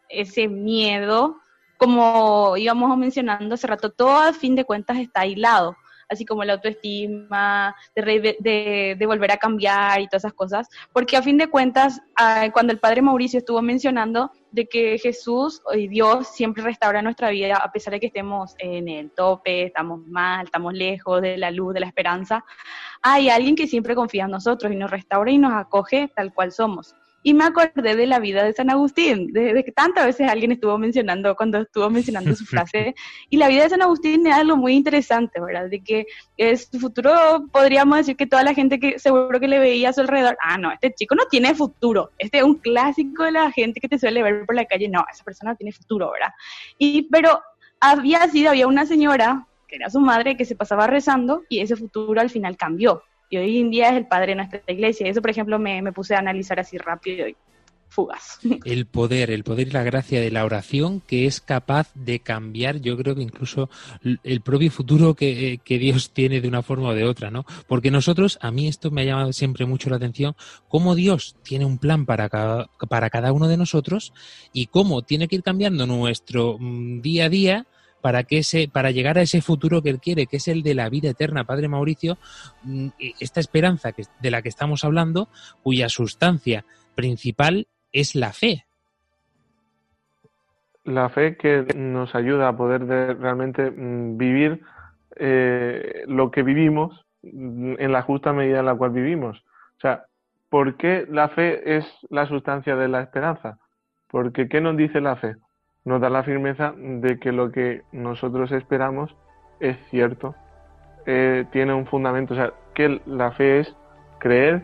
ese 0.09 0.47
miedo 0.47 1.37
como 1.77 2.55
íbamos 2.55 2.97
mencionando 2.97 3.55
hace 3.55 3.67
rato, 3.67 3.91
todo 3.91 4.15
a 4.17 4.31
fin 4.31 4.55
de 4.55 4.63
cuentas 4.63 4.97
está 4.97 5.21
aislado 5.21 5.75
así 6.13 6.25
como 6.25 6.43
la 6.43 6.53
autoestima, 6.53 7.75
de, 7.95 8.95
de, 8.97 9.05
volver 9.05 9.31
a 9.31 9.37
cambiar 9.37 10.01
y 10.01 10.07
todas 10.07 10.21
esas 10.23 10.33
cosas, 10.33 10.67
porque 10.91 11.17
a 11.17 11.21
fin 11.21 11.37
de 11.37 11.47
cuentas, 11.47 12.01
ah, 12.15 12.47
cuando 12.53 12.73
el 12.73 12.79
padre 12.79 13.01
Mauricio 13.01 13.39
estuvo 13.39 13.61
mencionando 13.61 14.31
de 14.51 14.67
que 14.67 14.97
Jesús 14.97 15.61
y 15.73 15.87
Dios 15.87 16.27
siempre 16.27 16.63
restaura 16.63 17.01
nuestra 17.01 17.29
vida, 17.29 17.57
a 17.57 17.71
pesar 17.71 17.93
de 17.93 17.99
que 17.99 18.07
estemos 18.07 18.55
en 18.59 18.87
el 18.87 19.11
tope, 19.11 19.63
estamos 19.63 20.05
mal, 20.05 20.45
estamos 20.45 20.73
lejos 20.73 21.21
de 21.21 21.37
la 21.37 21.51
luz, 21.51 21.73
de 21.73 21.79
la 21.81 21.87
esperanza, 21.87 22.45
hay 23.01 23.29
alguien 23.29 23.55
que 23.55 23.67
siempre 23.67 23.95
confía 23.95 24.25
en 24.25 24.31
nosotros 24.31 24.71
y 24.71 24.75
nos 24.75 24.91
restaura 24.91 25.31
y 25.31 25.37
nos 25.37 25.53
acoge 25.53 26.09
tal 26.15 26.33
cual 26.33 26.51
somos. 26.51 26.95
Y 27.23 27.33
me 27.33 27.45
acordé 27.45 27.95
de 27.95 28.05
la 28.05 28.19
vida 28.19 28.43
de 28.43 28.53
San 28.53 28.69
Agustín, 28.69 29.31
de, 29.31 29.63
que 29.63 29.71
tantas 29.71 30.05
veces 30.05 30.29
alguien 30.29 30.51
estuvo 30.51 30.77
mencionando, 30.77 31.35
cuando 31.35 31.59
estuvo 31.59 31.89
mencionando 31.89 32.35
su 32.35 32.45
frase, 32.45 32.93
y 33.29 33.37
la 33.37 33.47
vida 33.47 33.63
de 33.63 33.69
San 33.69 33.81
Agustín 33.81 34.27
es 34.27 34.33
algo 34.33 34.57
muy 34.57 34.73
interesante, 34.73 35.39
¿verdad? 35.39 35.69
De 35.69 35.81
que 35.81 36.05
es 36.37 36.69
futuro, 36.79 37.45
podríamos 37.51 37.97
decir 37.97 38.17
que 38.17 38.27
toda 38.27 38.43
la 38.43 38.53
gente 38.53 38.79
que 38.79 38.99
seguro 38.99 39.39
que 39.39 39.47
le 39.47 39.59
veía 39.59 39.89
a 39.89 39.93
su 39.93 40.01
alrededor, 40.01 40.37
ah, 40.43 40.57
no, 40.57 40.71
este 40.71 40.93
chico 40.93 41.15
no 41.15 41.25
tiene 41.25 41.55
futuro, 41.55 42.11
este 42.17 42.39
es 42.39 42.43
un 42.43 42.55
clásico 42.55 43.23
de 43.23 43.31
la 43.31 43.51
gente 43.51 43.79
que 43.79 43.87
te 43.87 43.97
suele 43.97 44.21
ver 44.21 44.45
por 44.45 44.55
la 44.55 44.65
calle, 44.65 44.89
no, 44.89 45.05
esa 45.11 45.23
persona 45.23 45.51
no 45.51 45.57
tiene 45.57 45.71
futuro, 45.71 46.11
¿verdad? 46.11 46.33
Y, 46.77 47.03
pero 47.03 47.41
había 47.79 48.27
sido, 48.27 48.49
había 48.49 48.67
una 48.67 48.85
señora, 48.85 49.47
que 49.67 49.77
era 49.77 49.89
su 49.89 50.01
madre, 50.01 50.35
que 50.35 50.45
se 50.45 50.55
pasaba 50.55 50.87
rezando, 50.87 51.43
y 51.47 51.59
ese 51.59 51.77
futuro 51.77 52.19
al 52.19 52.29
final 52.29 52.57
cambió 52.57 53.01
y 53.33 53.37
hoy 53.37 53.57
en 53.57 53.71
día 53.71 53.89
es 53.89 53.95
el 53.95 54.05
padre 54.05 54.27
de 54.27 54.35
nuestra 54.35 54.61
iglesia. 54.67 55.07
Eso, 55.07 55.19
por 55.19 55.31
ejemplo, 55.31 55.57
me, 55.57 55.91
puse 55.91 56.13
a 56.13 56.19
analizar 56.19 56.59
así 56.59 56.77
rápido 56.77 57.27
y 57.27 57.35
fugas. 57.89 58.39
El 58.65 58.85
poder, 58.85 59.29
el 59.29 59.43
poder 59.43 59.67
y 59.67 59.71
la 59.71 59.83
gracia 59.83 60.19
de 60.19 60.31
la 60.31 60.45
oración 60.45 60.99
que 60.99 61.25
es 61.25 61.41
capaz 61.41 61.91
de 61.93 62.19
cambiar, 62.19 62.79
yo 62.81 62.97
creo 62.97 63.13
que 63.13 63.21
incluso 63.21 63.69
el 64.23 64.41
propio 64.41 64.71
futuro 64.71 65.13
que, 65.13 65.59
que, 65.63 65.77
Dios 65.77 66.11
tiene 66.11 66.41
de 66.41 66.47
una 66.47 66.63
forma 66.63 66.89
o 66.89 66.95
de 66.95 67.05
otra, 67.05 67.29
¿no? 67.29 67.45
Porque 67.67 67.91
nosotros, 67.91 68.39
a 68.41 68.49
mí 68.49 68.67
esto 68.67 68.89
me 68.89 69.01
ha 69.01 69.05
llamado 69.05 69.33
siempre 69.33 69.67
mucho 69.67 69.91
la 69.91 69.97
atención, 69.97 70.35
cómo 70.67 70.95
Dios 70.95 71.35
tiene 71.43 71.65
un 71.65 71.77
plan 71.77 72.07
para 72.07 72.29
cada, 72.29 72.67
para 72.89 73.11
cada 73.11 73.31
uno 73.31 73.47
de 73.47 73.57
nosotros 73.57 74.11
y 74.53 74.67
cómo 74.67 75.03
tiene 75.03 75.27
que 75.27 75.35
ir 75.35 75.43
cambiando 75.43 75.85
nuestro 75.85 76.57
mm, 76.59 77.01
día 77.01 77.25
a 77.25 77.29
día 77.29 77.67
para, 78.03 78.23
que 78.23 78.39
ese, 78.39 78.67
para 78.67 78.91
llegar 78.91 79.17
a 79.17 79.21
ese 79.21 79.41
futuro 79.41 79.81
que 79.81 79.89
Él 79.89 80.01
quiere, 80.01 80.27
que 80.27 80.35
es 80.35 80.49
el 80.49 80.61
de 80.61 80.75
la 80.75 80.89
vida 80.89 81.11
eterna, 81.11 81.45
Padre 81.45 81.69
Mauricio, 81.69 82.17
mm, 82.63 82.89
esta 83.21 83.39
esperanza 83.39 83.93
que, 83.93 84.03
de 84.21 84.29
la 84.29 84.41
que 84.41 84.49
estamos 84.49 84.83
hablando, 84.83 85.29
cuya 85.63 85.87
sustancia 85.87 86.65
principal 86.95 87.65
es 87.93 88.13
la 88.13 88.33
fe. 88.33 88.65
La 90.83 91.07
fe 91.07 91.37
que 91.37 91.65
nos 91.77 92.13
ayuda 92.13 92.49
a 92.49 92.57
poder 92.57 92.85
realmente 92.85 93.71
mm, 93.71 94.17
vivir 94.17 94.61
eh, 95.15 96.03
lo 96.07 96.29
que 96.29 96.43
vivimos 96.43 97.05
mm, 97.21 97.75
en 97.79 97.91
la 97.93 98.01
justa 98.01 98.33
medida 98.33 98.59
en 98.59 98.65
la 98.65 98.75
cual 98.75 98.91
vivimos. 98.91 99.45
O 99.77 99.79
sea, 99.79 100.07
¿por 100.49 100.75
qué 100.75 101.07
la 101.09 101.29
fe 101.29 101.77
es 101.77 101.85
la 102.09 102.27
sustancia 102.27 102.75
de 102.75 102.89
la 102.89 103.01
esperanza? 103.01 103.59
Porque 104.09 104.49
¿qué 104.49 104.59
nos 104.59 104.75
dice 104.75 104.99
la 104.99 105.15
fe? 105.15 105.37
Nos 105.85 106.01
da 106.01 106.09
la 106.09 106.23
firmeza 106.23 106.73
de 106.77 107.19
que 107.19 107.31
lo 107.31 107.51
que 107.51 107.81
nosotros 107.91 108.51
esperamos 108.51 109.15
es 109.59 109.77
cierto, 109.89 110.35
eh, 111.05 111.45
tiene 111.51 111.73
un 111.73 111.85
fundamento, 111.85 112.33
o 112.33 112.37
sea, 112.37 112.53
que 112.73 113.01
la 113.05 113.31
fe 113.31 113.59
es 113.59 113.75
creer 114.19 114.63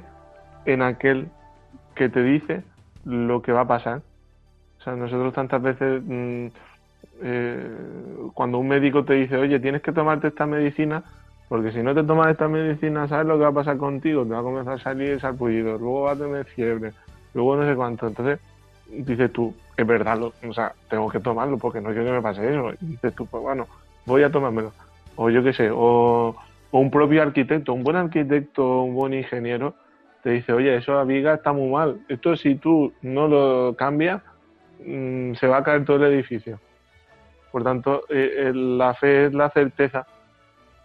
en 0.66 0.82
aquel 0.82 1.28
que 1.96 2.10
te 2.10 2.24
dice 2.24 2.64
lo 3.04 3.42
que 3.42 3.52
va 3.52 3.62
a 3.62 3.68
pasar. 3.68 4.02
O 4.80 4.84
sea, 4.84 4.96
nosotros 4.96 5.34
tantas 5.34 5.62
veces, 5.62 6.02
mm, 6.06 6.48
eh, 7.22 7.78
cuando 8.34 8.60
un 8.60 8.68
médico 8.68 9.04
te 9.04 9.14
dice, 9.14 9.36
oye, 9.36 9.60
tienes 9.60 9.82
que 9.82 9.92
tomarte 9.92 10.30
esta 10.30 10.46
medicina, 10.46 11.04
porque 11.50 11.72
si 11.72 11.82
no 11.82 11.94
te 11.94 12.04
tomas 12.04 12.28
esta 12.30 12.48
medicina, 12.48 13.08
¿sabes 13.08 13.26
lo 13.26 13.38
que 13.38 13.44
va 13.44 13.50
a 13.50 13.54
pasar 13.54 13.78
contigo? 13.78 14.24
Te 14.24 14.32
va 14.32 14.40
a 14.40 14.44
comenzar 14.44 14.76
a 14.76 14.80
salir 14.80 15.20
sarpullido, 15.20 15.78
luego 15.78 16.04
va 16.04 16.12
a 16.14 16.16
tener 16.16 16.46
fiebre, 16.46 16.94
luego 17.34 17.58
no 17.58 17.66
sé 17.66 17.76
cuánto. 17.76 18.08
Entonces, 18.08 18.40
dices 18.92 19.32
tú, 19.32 19.54
es 19.78 19.88
verdad, 19.88 20.22
o 20.22 20.54
sea, 20.54 20.74
tengo 20.90 21.10
que 21.10 21.20
tomarlo 21.20 21.58
porque 21.58 21.82
no 21.82 21.90
quiero 21.90 22.06
que 22.06 22.12
me 22.12 22.22
pase 22.22 22.50
eso. 22.50 22.72
Y 22.82 22.86
dices 22.86 23.14
tú, 23.16 23.26
pues 23.26 23.42
bueno, 23.42 23.68
voy 24.06 24.24
a 24.24 24.32
tomármelo. 24.32 24.74
O 25.16 25.30
yo 25.30 25.44
qué 25.44 25.54
sé, 25.54 25.70
o, 25.72 26.36
un 26.72 26.92
propio 26.92 27.22
arquitecto, 27.24 27.74
un 27.74 27.84
buen 27.84 27.96
arquitecto, 27.96 28.82
un 28.82 28.94
buen 28.94 29.14
ingeniero, 29.14 29.74
te 30.24 30.32
dice, 30.32 30.54
oye, 30.54 30.76
eso 30.76 30.94
la 30.94 31.04
viga 31.04 31.34
está 31.34 31.54
muy 31.54 31.72
mal. 31.72 32.02
Esto 32.10 32.36
si 32.36 32.56
tú 32.56 32.94
no 33.02 33.28
lo 33.28 33.76
cambias, 33.76 34.22
mm, 34.86 35.34
se 35.36 35.48
va 35.48 35.58
a 35.58 35.64
caer 35.64 35.86
todo 35.86 35.98
el 36.06 36.14
edificio. 36.14 36.60
Por 37.52 37.64
tanto, 37.64 38.04
eh, 38.10 38.52
la 38.54 38.94
fe 38.94 39.26
es 39.26 39.34
la 39.34 39.50
certeza 39.50 40.06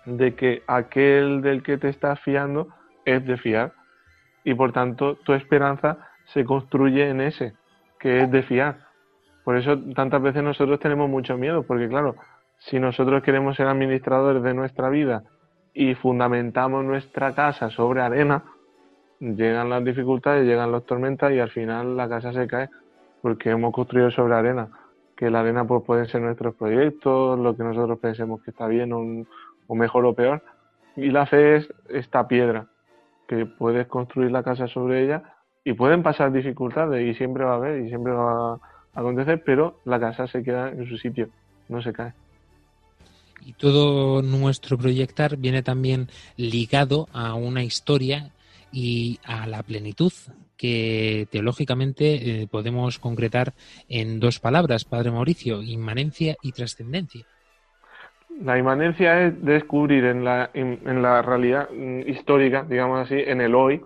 de 0.07 0.35
que 0.35 0.63
aquel 0.67 1.43
del 1.43 1.63
que 1.63 1.77
te 1.77 1.89
estás 1.89 2.21
fiando 2.21 2.69
es 3.05 3.27
de 3.27 3.37
fiar. 3.37 3.73
Y 4.45 4.55
por 4.55 4.73
tanto, 4.73 5.17
tu 5.17 5.33
esperanza 5.33 5.99
se 6.27 6.45
construye 6.45 7.09
en 7.09 7.21
ese 7.21 7.55
que 8.05 8.21
es 8.21 8.31
de 8.31 8.43
fiar. 8.43 8.81
Por 9.45 9.57
eso 9.57 9.79
tantas 9.97 10.21
veces 10.21 10.43
nosotros 10.43 10.79
tenemos 10.79 11.09
mucho 11.09 11.39
miedo, 11.39 11.63
porque 11.63 11.89
claro, 11.89 12.17
si 12.59 12.79
nosotros 12.79 13.23
queremos 13.23 13.57
ser 13.57 13.67
administradores 13.67 14.43
de 14.43 14.53
nuestra 14.53 14.91
vida 14.91 15.25
y 15.73 15.95
fundamentamos 15.95 16.85
nuestra 16.85 17.35
casa 17.35 17.71
sobre 17.71 18.03
arena, 18.03 18.45
llegan 19.21 19.71
las 19.71 19.83
dificultades, 19.83 20.45
llegan 20.45 20.71
las 20.71 20.85
tormentas 20.85 21.33
y 21.33 21.39
al 21.41 21.49
final 21.49 21.97
la 21.97 22.07
casa 22.07 22.35
se 22.35 22.47
cae 22.47 22.69
porque 23.23 23.49
hemos 23.49 23.73
construido 23.73 24.11
sobre 24.11 24.35
arena. 24.35 24.69
Que 25.17 25.31
la 25.31 25.41
arena 25.41 25.65
pues 25.67 25.83
pueden 25.85 26.07
ser 26.07 26.21
nuestros 26.21 26.55
proyectos, 26.57 27.39
lo 27.39 27.57
que 27.57 27.63
nosotros 27.63 27.99
pensemos 28.01 28.43
que 28.43 28.51
está 28.51 28.67
bien 28.67 28.93
o, 28.93 29.25
o 29.67 29.75
mejor 29.75 30.05
o 30.05 30.13
peor. 30.13 30.43
Y 30.95 31.11
la 31.11 31.25
fe 31.25 31.57
es 31.57 31.73
esta 31.89 32.29
piedra, 32.29 32.67
que 33.27 33.47
puedes 33.47 33.87
construir 33.87 34.31
la 34.31 34.43
casa 34.43 34.67
sobre 34.67 35.05
ella 35.05 35.34
y 35.65 35.73
pueden 35.73 36.03
pasar 36.03 36.31
dificultades 36.31 37.09
y 37.09 37.17
siempre 37.17 37.45
va 37.45 37.53
a 37.53 37.57
haber 37.57 37.85
y 37.85 37.89
siempre 37.89 38.13
va 38.13 38.53
a 38.53 38.61
acontecer, 38.95 39.43
pero 39.45 39.81
la 39.87 39.99
casa 39.99 40.27
se 40.27 40.43
queda 40.45 40.69
en 40.69 40.87
su 40.87 40.99
sitio, 40.99 41.29
no 41.69 41.83
se 41.83 41.93
cae. 41.93 42.13
Y 43.47 43.55
todo 43.55 44.23
nuestro 44.23 44.79
proyectar 44.79 45.37
viene 45.37 45.63
también 45.63 46.09
ligado 46.37 47.09
a 47.13 47.35
una 47.35 47.63
historia 47.63 48.31
y 48.73 49.19
a 49.25 49.47
la 49.47 49.63
plenitud 49.63 50.13
que 50.57 51.27
teológicamente 51.31 52.43
eh, 52.43 52.47
podemos 52.51 52.99
concretar 52.99 53.53
en 53.89 54.21
dos 54.21 54.41
palabras, 54.41 54.85
Padre 54.85 55.11
Mauricio, 55.11 55.63
inmanencia 55.63 56.37
y 56.43 56.53
trascendencia. 56.53 57.25
La 58.43 58.59
inmanencia 58.59 59.27
es 59.27 59.45
descubrir 59.45 60.05
en 60.05 60.25
la, 60.25 60.51
en 60.55 61.03
la 61.03 61.23
realidad 61.23 61.69
mm, 61.71 62.09
histórica, 62.09 62.65
digamos 62.69 63.07
así, 63.07 63.15
en 63.15 63.41
el 63.41 63.55
hoy, 63.55 63.81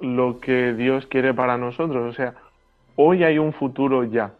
lo 0.00 0.40
que 0.40 0.74
Dios 0.74 1.06
quiere 1.06 1.34
para 1.34 1.56
nosotros. 1.56 2.12
O 2.12 2.16
sea, 2.16 2.34
hoy 2.96 3.24
hay 3.24 3.38
un 3.38 3.52
futuro 3.52 4.04
ya, 4.04 4.32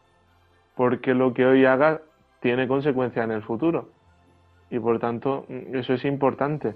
porque 0.77 1.15
lo 1.15 1.35
que 1.35 1.47
hoy 1.47 1.65
haga 1.65 2.01
tiene 2.41 2.69
consecuencia 2.69 3.25
en 3.25 3.33
el 3.33 3.43
futuro. 3.43 3.89
Y 4.71 4.79
por 4.79 4.99
tanto, 4.99 5.47
eso 5.73 5.95
es 5.95 6.05
importante. 6.05 6.75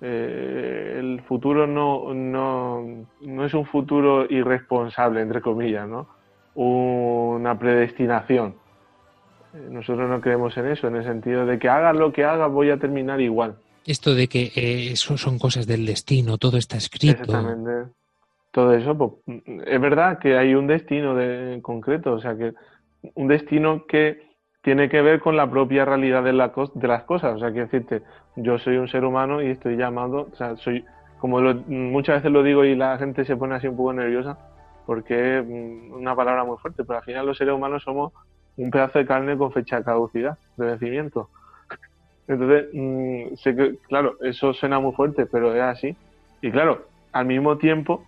Eh, 0.00 0.96
el 0.98 1.20
futuro 1.22 1.66
no, 1.66 2.12
no, 2.14 3.06
no, 3.20 3.44
es 3.44 3.54
un 3.54 3.66
futuro 3.66 4.26
irresponsable, 4.28 5.20
entre 5.20 5.40
comillas, 5.40 5.88
¿no? 5.88 6.08
Una 6.54 7.58
predestinación. 7.58 8.54
Eh, 9.54 9.68
nosotros 9.70 10.08
no 10.08 10.20
creemos 10.20 10.56
en 10.56 10.66
eso, 10.68 10.88
en 10.88 10.96
el 10.96 11.04
sentido 11.04 11.46
de 11.46 11.58
que 11.58 11.68
haga 11.68 11.92
lo 11.92 12.12
que 12.12 12.24
haga, 12.24 12.46
voy 12.46 12.70
a 12.70 12.78
terminar 12.78 13.20
igual. 13.20 13.56
Esto 13.86 14.14
de 14.14 14.28
que 14.28 14.50
eh, 14.56 14.92
eso 14.92 15.18
son 15.18 15.38
cosas 15.38 15.66
del 15.66 15.84
destino, 15.84 16.38
todo 16.38 16.56
está 16.56 16.76
escrito. 16.76 17.22
Exactamente 17.22 17.92
todo 18.54 18.72
eso, 18.72 18.96
pues 18.96 19.10
es 19.66 19.80
verdad 19.80 20.20
que 20.20 20.38
hay 20.38 20.54
un 20.54 20.68
destino 20.68 21.16
de, 21.16 21.58
concreto, 21.60 22.12
o 22.12 22.20
sea 22.20 22.36
que 22.36 22.54
un 23.14 23.26
destino 23.26 23.84
que 23.86 24.22
tiene 24.62 24.88
que 24.88 25.02
ver 25.02 25.18
con 25.18 25.36
la 25.36 25.50
propia 25.50 25.84
realidad 25.84 26.22
de, 26.22 26.32
la, 26.32 26.52
de 26.74 26.88
las 26.88 27.02
cosas, 27.02 27.34
o 27.34 27.38
sea, 27.40 27.52
que 27.52 27.62
decirte, 27.62 28.02
yo 28.36 28.56
soy 28.58 28.76
un 28.76 28.86
ser 28.86 29.04
humano 29.04 29.42
y 29.42 29.48
estoy 29.48 29.76
llamado, 29.76 30.28
o 30.32 30.36
sea, 30.36 30.56
soy, 30.56 30.84
como 31.18 31.40
muchas 31.66 32.18
veces 32.18 32.30
lo 32.30 32.44
digo 32.44 32.64
y 32.64 32.76
la 32.76 32.96
gente 32.96 33.24
se 33.24 33.36
pone 33.36 33.56
así 33.56 33.66
un 33.66 33.76
poco 33.76 33.92
nerviosa, 33.92 34.38
porque 34.86 35.40
es 35.40 35.44
una 35.90 36.14
palabra 36.14 36.44
muy 36.44 36.56
fuerte, 36.58 36.84
pero 36.84 37.00
al 37.00 37.04
final 37.04 37.26
los 37.26 37.36
seres 37.36 37.54
humanos 37.54 37.82
somos 37.82 38.12
un 38.56 38.70
pedazo 38.70 39.00
de 39.00 39.06
carne 39.06 39.36
con 39.36 39.50
fecha 39.50 39.78
de 39.78 39.84
caducidad, 39.84 40.38
de 40.56 40.66
vencimiento. 40.66 41.28
Entonces, 42.28 42.68
mm, 42.72 43.34
sé 43.34 43.56
que, 43.56 43.78
claro, 43.88 44.16
eso 44.22 44.54
suena 44.54 44.78
muy 44.78 44.92
fuerte, 44.92 45.26
pero 45.26 45.52
es 45.54 45.60
así. 45.60 45.96
Y 46.40 46.52
claro, 46.52 46.86
al 47.12 47.26
mismo 47.26 47.58
tiempo, 47.58 48.04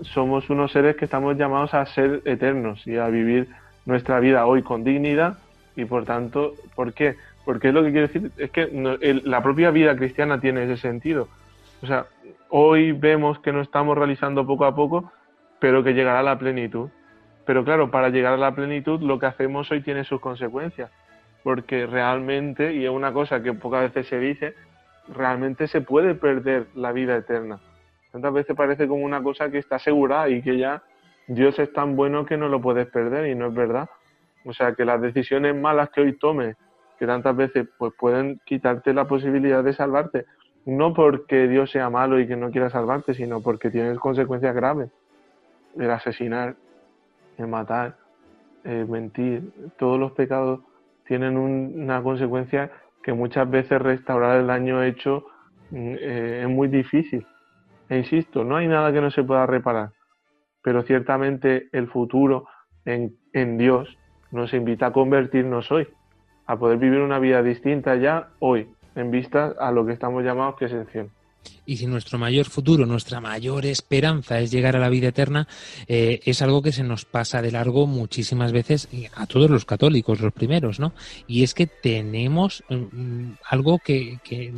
somos 0.00 0.50
unos 0.50 0.72
seres 0.72 0.96
que 0.96 1.04
estamos 1.04 1.36
llamados 1.36 1.74
a 1.74 1.84
ser 1.86 2.22
eternos 2.24 2.86
y 2.86 2.96
a 2.96 3.08
vivir 3.08 3.48
nuestra 3.84 4.20
vida 4.20 4.46
hoy 4.46 4.62
con 4.62 4.84
dignidad 4.84 5.38
y 5.76 5.84
por 5.84 6.04
tanto, 6.04 6.54
¿por 6.74 6.92
qué? 6.92 7.16
Porque 7.44 7.68
es 7.68 7.74
lo 7.74 7.82
que 7.82 7.90
quiere 7.90 8.06
decir, 8.08 8.30
es 8.36 8.50
que 8.50 8.68
la 9.24 9.42
propia 9.42 9.70
vida 9.70 9.96
cristiana 9.96 10.40
tiene 10.40 10.64
ese 10.64 10.76
sentido. 10.76 11.28
O 11.82 11.86
sea, 11.86 12.06
hoy 12.48 12.92
vemos 12.92 13.38
que 13.40 13.52
nos 13.52 13.66
estamos 13.66 13.96
realizando 13.96 14.46
poco 14.46 14.64
a 14.64 14.74
poco, 14.74 15.10
pero 15.58 15.82
que 15.82 15.94
llegará 15.94 16.22
la 16.22 16.38
plenitud. 16.38 16.90
Pero 17.44 17.64
claro, 17.64 17.90
para 17.90 18.10
llegar 18.10 18.34
a 18.34 18.36
la 18.36 18.54
plenitud 18.54 19.00
lo 19.00 19.18
que 19.18 19.26
hacemos 19.26 19.70
hoy 19.70 19.80
tiene 19.80 20.04
sus 20.04 20.20
consecuencias, 20.20 20.90
porque 21.42 21.86
realmente, 21.86 22.74
y 22.74 22.84
es 22.84 22.90
una 22.90 23.12
cosa 23.12 23.42
que 23.42 23.52
pocas 23.52 23.82
veces 23.82 24.06
se 24.06 24.18
dice, 24.18 24.54
realmente 25.08 25.66
se 25.66 25.80
puede 25.80 26.14
perder 26.14 26.66
la 26.74 26.92
vida 26.92 27.16
eterna. 27.16 27.58
Tantas 28.12 28.32
veces 28.32 28.54
parece 28.54 28.86
como 28.86 29.04
una 29.04 29.22
cosa 29.22 29.50
que 29.50 29.58
está 29.58 29.76
asegurada 29.76 30.28
y 30.28 30.42
que 30.42 30.58
ya 30.58 30.82
Dios 31.26 31.58
es 31.58 31.72
tan 31.72 31.96
bueno 31.96 32.26
que 32.26 32.36
no 32.36 32.48
lo 32.48 32.60
puedes 32.60 32.86
perder 32.88 33.26
y 33.28 33.34
no 33.34 33.46
es 33.46 33.54
verdad. 33.54 33.88
O 34.44 34.52
sea, 34.52 34.74
que 34.74 34.84
las 34.84 35.00
decisiones 35.00 35.56
malas 35.56 35.90
que 35.90 36.02
hoy 36.02 36.18
tomes, 36.18 36.56
que 36.98 37.06
tantas 37.06 37.34
veces 37.34 37.66
pues 37.78 37.92
pueden 37.98 38.40
quitarte 38.44 38.92
la 38.92 39.06
posibilidad 39.06 39.64
de 39.64 39.72
salvarte, 39.72 40.26
no 40.66 40.92
porque 40.92 41.48
Dios 41.48 41.70
sea 41.70 41.90
malo 41.90 42.20
y 42.20 42.26
que 42.26 42.36
no 42.36 42.50
quiera 42.50 42.70
salvarte, 42.70 43.14
sino 43.14 43.40
porque 43.40 43.70
tienes 43.70 43.98
consecuencias 43.98 44.54
graves. 44.54 44.90
El 45.78 45.90
asesinar, 45.90 46.54
el 47.38 47.46
matar, 47.48 47.96
el 48.64 48.86
mentir, 48.88 49.50
todos 49.78 49.98
los 49.98 50.12
pecados 50.12 50.60
tienen 51.06 51.36
una 51.36 52.02
consecuencia 52.02 52.70
que 53.02 53.12
muchas 53.12 53.50
veces 53.50 53.80
restaurar 53.82 54.38
el 54.38 54.46
daño 54.46 54.82
hecho 54.82 55.26
mm, 55.70 55.94
eh, 55.98 56.40
es 56.42 56.48
muy 56.48 56.68
difícil. 56.68 57.26
E 57.92 57.98
insisto, 57.98 58.42
no 58.42 58.56
hay 58.56 58.68
nada 58.68 58.90
que 58.90 59.02
no 59.02 59.10
se 59.10 59.22
pueda 59.22 59.44
reparar, 59.44 59.90
pero 60.62 60.82
ciertamente 60.82 61.68
el 61.72 61.88
futuro 61.88 62.46
en, 62.86 63.58
Dios 63.58 63.98
nos 64.30 64.54
invita 64.54 64.86
a 64.86 64.92
convertirnos 64.94 65.70
hoy, 65.70 65.86
a 66.46 66.56
poder 66.56 66.78
vivir 66.78 67.00
una 67.00 67.18
vida 67.18 67.42
distinta 67.42 67.96
ya 67.96 68.30
hoy, 68.38 68.66
en 68.94 69.10
vista 69.10 69.52
a 69.60 69.70
lo 69.72 69.84
que 69.84 69.92
estamos 69.92 70.24
llamados 70.24 70.56
que 70.56 70.64
es 70.64 70.72
el 70.72 70.86
cielo. 70.86 71.10
Y 71.64 71.76
si 71.76 71.86
nuestro 71.86 72.18
mayor 72.18 72.46
futuro, 72.46 72.86
nuestra 72.86 73.20
mayor 73.20 73.66
esperanza 73.66 74.40
es 74.40 74.50
llegar 74.50 74.74
a 74.74 74.80
la 74.80 74.88
vida 74.88 75.08
eterna, 75.08 75.46
eh, 75.86 76.20
es 76.24 76.42
algo 76.42 76.60
que 76.60 76.72
se 76.72 76.82
nos 76.82 77.04
pasa 77.04 77.40
de 77.40 77.52
largo 77.52 77.86
muchísimas 77.86 78.52
veces 78.52 78.88
a 79.14 79.26
todos 79.26 79.48
los 79.48 79.64
católicos, 79.64 80.20
los 80.20 80.32
primeros, 80.32 80.80
¿no? 80.80 80.92
Y 81.28 81.44
es 81.44 81.54
que 81.54 81.66
tenemos 81.68 82.64
mm, 82.68 83.32
algo 83.48 83.78
que, 83.78 84.18
que 84.24 84.52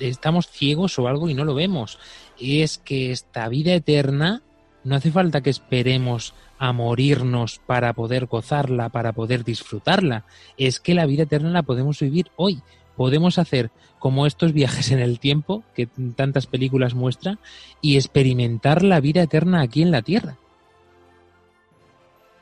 estamos 0.00 0.48
ciegos 0.48 0.98
o 0.98 1.06
algo 1.06 1.28
y 1.28 1.34
no 1.34 1.44
lo 1.44 1.54
vemos. 1.54 1.98
Y 2.38 2.62
es 2.62 2.78
que 2.78 3.12
esta 3.12 3.48
vida 3.48 3.74
eterna 3.74 4.42
no 4.84 4.96
hace 4.96 5.10
falta 5.10 5.42
que 5.42 5.50
esperemos 5.50 6.34
a 6.58 6.72
morirnos 6.72 7.60
para 7.66 7.92
poder 7.92 8.26
gozarla, 8.26 8.88
para 8.88 9.12
poder 9.12 9.44
disfrutarla. 9.44 10.24
Es 10.56 10.80
que 10.80 10.94
la 10.94 11.06
vida 11.06 11.24
eterna 11.24 11.50
la 11.50 11.62
podemos 11.62 12.00
vivir 12.00 12.30
hoy 12.36 12.62
podemos 13.02 13.40
hacer 13.40 13.72
como 13.98 14.26
estos 14.26 14.52
viajes 14.52 14.92
en 14.92 15.00
el 15.00 15.18
tiempo 15.18 15.64
que 15.74 15.88
tantas 16.14 16.46
películas 16.46 16.94
muestran 16.94 17.40
y 17.80 17.96
experimentar 17.96 18.84
la 18.84 19.00
vida 19.00 19.22
eterna 19.22 19.60
aquí 19.60 19.82
en 19.82 19.90
la 19.90 20.02
Tierra. 20.02 20.36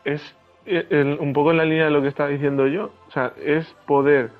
Es 0.05 0.21
eh, 0.67 1.17
un 1.19 1.33
poco 1.33 1.53
en 1.53 1.57
la 1.57 1.65
línea 1.65 1.87
de 1.87 1.93
lo 1.93 2.03
que 2.03 2.09
estaba 2.09 2.29
diciendo 2.29 2.67
yo, 2.67 2.93
o 3.09 3.11
sea, 3.11 3.33
es 3.43 3.67
poder, 3.87 4.33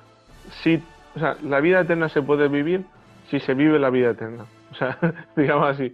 si, 0.61 0.79
o 1.15 1.19
sea, 1.19 1.37
la 1.41 1.59
vida 1.59 1.79
eterna 1.79 2.07
se 2.07 2.21
puede 2.21 2.47
vivir 2.49 2.85
si 3.31 3.39
se 3.39 3.55
vive 3.55 3.79
la 3.79 3.89
vida 3.89 4.11
eterna, 4.11 4.45
o 4.71 4.75
sea, 4.75 4.99
digamos 5.35 5.69
así. 5.69 5.91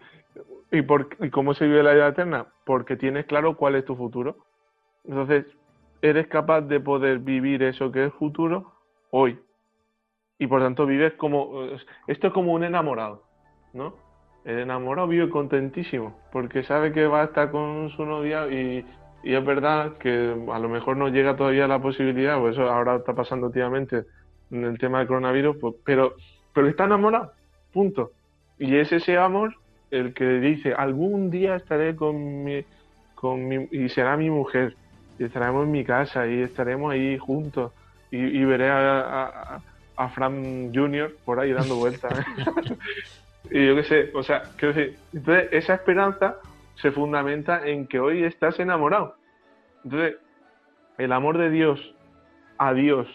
¿Y, 0.73 0.82
por, 0.82 1.07
¿Y 1.21 1.30
cómo 1.30 1.53
se 1.53 1.67
vive 1.67 1.84
la 1.84 1.93
vida 1.93 2.09
eterna? 2.09 2.47
Porque 2.65 2.97
tienes 2.97 3.28
claro 3.28 3.55
cuál 3.55 3.75
es 3.75 3.86
tu 3.86 3.95
futuro. 3.95 4.36
Entonces, 5.05 5.45
eres 6.01 6.28
capaz 6.28 6.63
de 6.63 6.82
poder 6.82 7.19
vivir 7.19 7.63
eso 7.63 7.93
que 7.93 8.07
es 8.07 8.13
futuro 8.15 8.73
hoy, 9.09 9.39
y 10.40 10.48
por 10.48 10.62
tanto 10.62 10.86
vives 10.86 11.14
como 11.14 11.66
esto 12.08 12.28
es 12.28 12.34
como 12.34 12.54
un 12.54 12.64
enamorado, 12.64 13.24
¿no? 13.74 13.96
El 14.46 14.60
enamorado 14.60 15.08
vive 15.08 15.30
contentísimo 15.30 16.18
porque 16.32 16.64
sabe 16.64 16.92
que 16.94 17.08
va 17.08 17.22
a 17.22 17.26
estar 17.26 17.52
con 17.52 17.90
su 17.90 18.06
novia 18.06 18.48
y, 18.48 18.86
es 19.24 19.44
verdad 19.44 19.98
que 19.98 20.36
a 20.52 20.60
lo 20.60 20.70
mejor 20.70 20.96
no 20.96 21.10
llega 21.10 21.36
todavía 21.36 21.68
la 21.68 21.82
posibilidad, 21.82 22.40
pues 22.40 22.54
eso 22.54 22.70
ahora 22.70 22.96
está 22.96 23.14
pasando 23.14 23.48
últimamente 23.48 24.06
en 24.52 24.64
el 24.64 24.78
tema 24.78 25.00
del 25.00 25.08
coronavirus, 25.08 25.58
pues, 25.58 25.76
pero 25.84 26.14
pero 26.54 26.68
está 26.68 26.86
enamorado, 26.86 27.34
punto. 27.74 28.12
Y 28.58 28.78
es 28.78 28.92
ese 28.92 29.18
amor 29.18 29.56
el 29.92 30.14
que 30.14 30.26
dice 30.40 30.74
algún 30.74 31.30
día 31.30 31.56
estaré 31.56 31.96
con 31.96 32.44
mi 32.44 32.64
con 33.16 33.48
mi 33.48 33.68
y 33.72 33.90
será 33.90 34.16
mi 34.16 34.30
mujer 34.30 34.76
y 35.20 35.26
estaremos 35.26 35.66
en 35.66 35.72
mi 35.72 35.84
casa 35.84 36.26
y 36.28 36.42
estaremos 36.42 36.94
ahí 36.94 37.18
juntos 37.18 37.74
y, 38.12 38.46
veré 38.46 38.70
a 38.70 39.60
Fran 40.10 40.74
Junior 40.74 41.12
por 41.26 41.39
ahí 41.39 41.52
dando 41.52 41.76
vueltas. 41.76 42.14
y 43.52 43.68
yo 43.68 43.76
qué 43.76 43.84
sé, 43.84 44.12
o 44.14 44.24
sea, 44.24 44.43
quiero 44.58 44.74
decir, 44.74 44.98
entonces 45.14 45.50
esa 45.52 45.74
esperanza 45.76 46.38
se 46.76 46.91
fundamenta 46.91 47.68
en 47.68 47.88
que 47.88 48.00
hoy 48.00 48.24
estás 48.24 48.60
enamorado. 48.60 49.16
Entonces, 49.84 50.16
el 50.98 51.12
amor 51.12 51.38
de 51.38 51.50
Dios 51.50 51.93
a 52.58 52.74
Dios, 52.74 53.08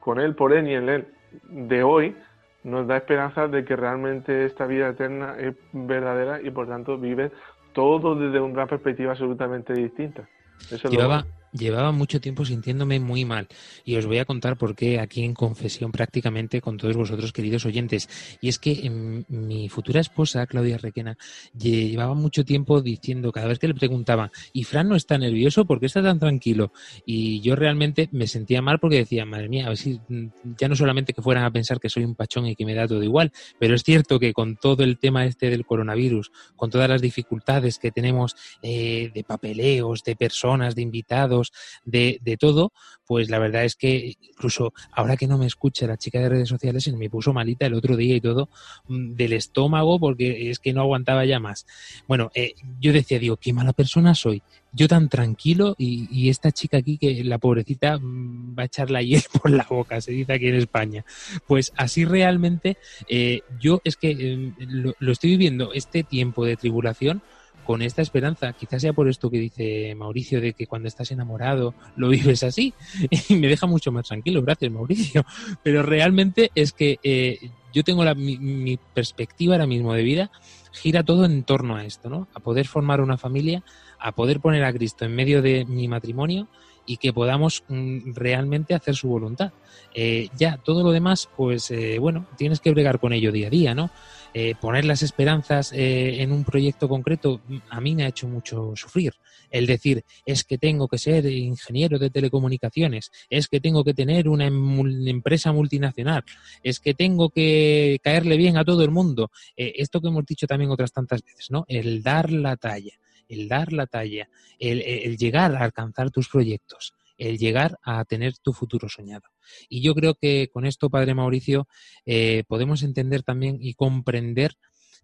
con 0.00 0.20
Él, 0.20 0.34
por 0.34 0.52
Él 0.52 0.68
y 0.68 0.74
en 0.74 0.88
Él, 0.88 1.06
de 1.48 1.82
hoy, 1.82 2.16
nos 2.64 2.86
da 2.86 2.96
esperanza 2.96 3.48
de 3.48 3.64
que 3.64 3.76
realmente 3.76 4.44
esta 4.44 4.66
vida 4.66 4.88
eterna 4.88 5.36
es 5.38 5.54
verdadera 5.72 6.40
y 6.40 6.50
por 6.50 6.68
tanto 6.68 6.98
vive 6.98 7.30
todo 7.72 8.14
desde 8.14 8.40
una 8.40 8.66
perspectiva 8.66 9.12
absolutamente 9.12 9.72
distinta. 9.72 10.28
Eso 10.70 10.88
Llevaba, 10.88 11.24
Llevaba 11.52 11.92
mucho 11.92 12.20
tiempo 12.20 12.44
sintiéndome 12.44 12.98
muy 12.98 13.24
mal 13.24 13.46
y 13.84 13.96
os 13.96 14.06
voy 14.06 14.18
a 14.18 14.24
contar 14.24 14.56
por 14.56 14.74
qué 14.74 14.98
aquí 14.98 15.22
en 15.22 15.34
confesión 15.34 15.92
prácticamente 15.92 16.60
con 16.60 16.78
todos 16.78 16.96
vosotros 16.96 17.32
queridos 17.32 17.66
oyentes. 17.66 18.08
Y 18.40 18.48
es 18.48 18.58
que 18.58 18.86
em, 18.86 19.24
mi 19.28 19.68
futura 19.68 20.00
esposa, 20.00 20.46
Claudia 20.46 20.78
Requena, 20.78 21.18
llevaba 21.56 22.14
mucho 22.14 22.44
tiempo 22.44 22.80
diciendo 22.80 23.32
cada 23.32 23.48
vez 23.48 23.58
que 23.58 23.68
le 23.68 23.74
preguntaba, 23.74 24.30
¿y 24.52 24.64
Fran 24.64 24.88
no 24.88 24.96
está 24.96 25.18
nervioso? 25.18 25.66
¿Por 25.66 25.78
qué 25.78 25.86
está 25.86 26.02
tan 26.02 26.18
tranquilo? 26.18 26.72
Y 27.04 27.40
yo 27.40 27.54
realmente 27.54 28.08
me 28.12 28.26
sentía 28.26 28.62
mal 28.62 28.78
porque 28.78 28.96
decía, 28.96 29.26
madre 29.26 29.48
mía, 29.48 29.66
a 29.66 29.68
ver 29.70 29.78
si 29.78 30.00
mm, 30.08 30.54
ya 30.58 30.68
no 30.68 30.76
solamente 30.76 31.12
que 31.12 31.22
fueran 31.22 31.44
a 31.44 31.50
pensar 31.50 31.80
que 31.80 31.88
soy 31.88 32.04
un 32.04 32.14
pachón 32.14 32.46
y 32.46 32.56
que 32.56 32.64
me 32.64 32.74
da 32.74 32.86
todo 32.86 33.02
igual, 33.02 33.32
pero 33.58 33.74
es 33.74 33.82
cierto 33.82 34.18
que 34.18 34.32
con 34.32 34.56
todo 34.56 34.84
el 34.84 34.98
tema 34.98 35.26
este 35.26 35.50
del 35.50 35.66
coronavirus, 35.66 36.30
con 36.56 36.70
todas 36.70 36.88
las 36.88 37.02
dificultades 37.02 37.78
que 37.78 37.90
tenemos 37.90 38.36
eh, 38.62 39.10
de 39.12 39.24
papeleos, 39.24 40.02
de 40.04 40.16
personas, 40.16 40.74
de 40.74 40.82
invitados, 40.82 41.41
de, 41.84 42.18
de 42.22 42.36
todo, 42.36 42.72
pues 43.06 43.28
la 43.30 43.38
verdad 43.38 43.64
es 43.64 43.76
que 43.76 44.16
incluso 44.20 44.72
ahora 44.92 45.16
que 45.16 45.26
no 45.26 45.38
me 45.38 45.46
escucha 45.46 45.86
la 45.86 45.96
chica 45.96 46.20
de 46.20 46.28
redes 46.28 46.48
sociales, 46.48 46.90
me 46.94 47.10
puso 47.10 47.32
malita 47.32 47.66
el 47.66 47.74
otro 47.74 47.96
día 47.96 48.16
y 48.16 48.20
todo 48.20 48.48
mm, 48.88 49.14
del 49.14 49.32
estómago 49.32 49.98
porque 49.98 50.50
es 50.50 50.58
que 50.58 50.72
no 50.72 50.80
aguantaba 50.80 51.24
ya 51.24 51.40
más. 51.40 51.66
Bueno, 52.06 52.30
eh, 52.34 52.54
yo 52.80 52.92
decía, 52.92 53.18
digo, 53.18 53.36
qué 53.36 53.52
mala 53.52 53.72
persona 53.72 54.14
soy. 54.14 54.42
Yo 54.72 54.88
tan 54.88 55.08
tranquilo 55.08 55.74
y, 55.76 56.30
esta 56.30 56.52
chica 56.52 56.78
aquí 56.78 56.96
que 56.96 57.22
la 57.24 57.38
pobrecita 57.38 57.98
mm, 57.98 58.56
va 58.58 58.62
a 58.62 58.66
echar 58.66 58.90
la 58.90 59.02
hiel 59.02 59.22
por 59.42 59.50
la 59.50 59.66
boca, 59.68 60.00
se 60.00 60.12
dice 60.12 60.32
aquí 60.32 60.46
en 60.46 60.54
España. 60.54 61.04
Pues 61.46 61.72
así 61.76 62.04
realmente 62.04 62.78
eh, 63.08 63.42
yo 63.60 63.80
es 63.84 63.96
que 63.96 64.10
eh, 64.10 64.52
lo 64.98 65.12
estoy 65.12 65.30
viviendo 65.30 65.72
este 65.72 66.02
tiempo 66.02 66.44
de 66.44 66.56
tribulación 66.56 67.22
con 67.64 67.82
esta 67.82 68.02
esperanza. 68.02 68.52
Quizás 68.52 68.82
sea 68.82 68.92
por 68.92 69.08
esto 69.08 69.30
que 69.30 69.38
dice 69.38 69.94
Mauricio, 69.94 70.40
de 70.40 70.52
que 70.52 70.66
cuando 70.66 70.88
estás 70.88 71.10
enamorado 71.10 71.74
lo 71.96 72.08
vives 72.08 72.42
así. 72.42 72.74
Y 73.28 73.36
me 73.36 73.48
deja 73.48 73.66
mucho 73.66 73.92
más 73.92 74.06
tranquilo, 74.06 74.42
gracias 74.42 74.70
Mauricio. 74.70 75.24
Pero 75.62 75.82
realmente 75.82 76.50
es 76.54 76.72
que 76.72 76.98
eh, 77.02 77.50
yo 77.72 77.84
tengo 77.84 78.04
la, 78.04 78.14
mi, 78.14 78.78
perspectiva 78.94 79.54
ahora 79.54 79.66
mismo 79.66 79.94
de 79.94 80.02
vida, 80.02 80.30
gira 80.72 81.02
todo 81.02 81.24
en 81.24 81.42
torno 81.44 81.76
a 81.76 81.84
esto, 81.84 82.08
¿no? 82.08 82.28
A 82.34 82.40
poder 82.40 82.66
formar 82.66 83.00
una 83.00 83.16
familia, 83.16 83.62
a 83.98 84.12
poder 84.12 84.40
poner 84.40 84.64
a 84.64 84.72
Cristo 84.72 85.04
en 85.04 85.14
medio 85.14 85.42
de 85.42 85.64
mi 85.64 85.88
matrimonio 85.88 86.48
y 86.86 86.96
que 86.96 87.12
podamos 87.12 87.64
mm, 87.68 88.14
realmente 88.14 88.74
hacer 88.74 88.94
su 88.94 89.08
voluntad. 89.08 89.52
Eh, 89.94 90.28
ya, 90.36 90.58
todo 90.58 90.82
lo 90.82 90.90
demás, 90.90 91.28
pues 91.36 91.70
eh, 91.70 91.98
bueno, 91.98 92.26
tienes 92.36 92.60
que 92.60 92.70
bregar 92.70 92.98
con 92.98 93.12
ello 93.12 93.32
día 93.32 93.48
a 93.48 93.50
día, 93.50 93.74
¿no? 93.74 93.90
Eh, 94.34 94.54
poner 94.58 94.86
las 94.86 95.02
esperanzas 95.02 95.72
eh, 95.72 96.22
en 96.22 96.32
un 96.32 96.44
proyecto 96.44 96.88
concreto 96.88 97.42
a 97.68 97.82
mí 97.82 97.94
me 97.94 98.04
ha 98.04 98.08
hecho 98.08 98.26
mucho 98.26 98.72
sufrir. 98.76 99.12
El 99.50 99.66
decir, 99.66 100.04
es 100.24 100.44
que 100.44 100.56
tengo 100.56 100.88
que 100.88 100.96
ser 100.96 101.26
ingeniero 101.26 101.98
de 101.98 102.08
telecomunicaciones, 102.08 103.10
es 103.28 103.48
que 103.48 103.60
tengo 103.60 103.84
que 103.84 103.92
tener 103.92 104.28
una, 104.30 104.46
em, 104.46 105.06
empresa 105.06 105.52
multinacional, 105.52 106.24
es 106.62 106.80
que 106.80 106.94
tengo 106.94 107.28
que 107.28 107.98
caerle 108.02 108.38
bien 108.38 108.56
a 108.56 108.64
todo 108.64 108.82
el 108.82 108.90
mundo. 108.90 109.30
Esto 109.54 110.00
que 110.00 110.08
hemos 110.08 110.24
dicho 110.24 110.46
también 110.46 110.70
otras 110.70 110.92
tantas 110.92 111.22
veces, 111.22 111.50
¿no? 111.50 111.66
El 111.68 112.02
dar 112.02 112.32
la 112.32 112.56
talla, 112.56 112.94
el 113.28 113.48
dar 113.48 113.72
la 113.72 113.86
talla, 113.86 114.28
el 114.58 115.16
llegar 115.16 115.54
a 115.54 115.64
alcanzar 115.64 116.10
tus 116.10 116.28
proyectos 116.28 116.94
el 117.18 117.38
llegar 117.38 117.78
a 117.82 118.04
tener 118.04 118.36
tu 118.38 118.52
futuro 118.52 118.88
soñado. 118.88 119.28
Y 119.68 119.80
yo 119.80 119.94
creo 119.94 120.14
que 120.14 120.48
con 120.52 120.64
esto, 120.64 120.90
Padre 120.90 121.14
Mauricio, 121.14 121.68
eh, 122.04 122.42
podemos 122.48 122.82
entender 122.82 123.22
también 123.22 123.58
y 123.60 123.74
comprender 123.74 124.56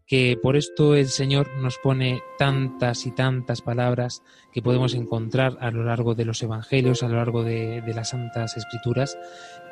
que 0.08 0.38
por 0.42 0.56
esto 0.56 0.94
el 0.94 1.08
Señor 1.08 1.54
nos 1.58 1.76
pone 1.76 2.22
tantas 2.38 3.04
y 3.04 3.10
tantas 3.10 3.60
palabras 3.60 4.22
que 4.50 4.62
podemos 4.62 4.94
encontrar 4.94 5.58
a 5.60 5.70
lo 5.70 5.84
largo 5.84 6.14
de 6.14 6.24
los 6.24 6.42
evangelios, 6.42 7.02
a 7.02 7.08
lo 7.08 7.16
largo 7.16 7.44
de, 7.44 7.82
las 7.94 8.08
santas 8.08 8.56
escrituras, 8.56 9.18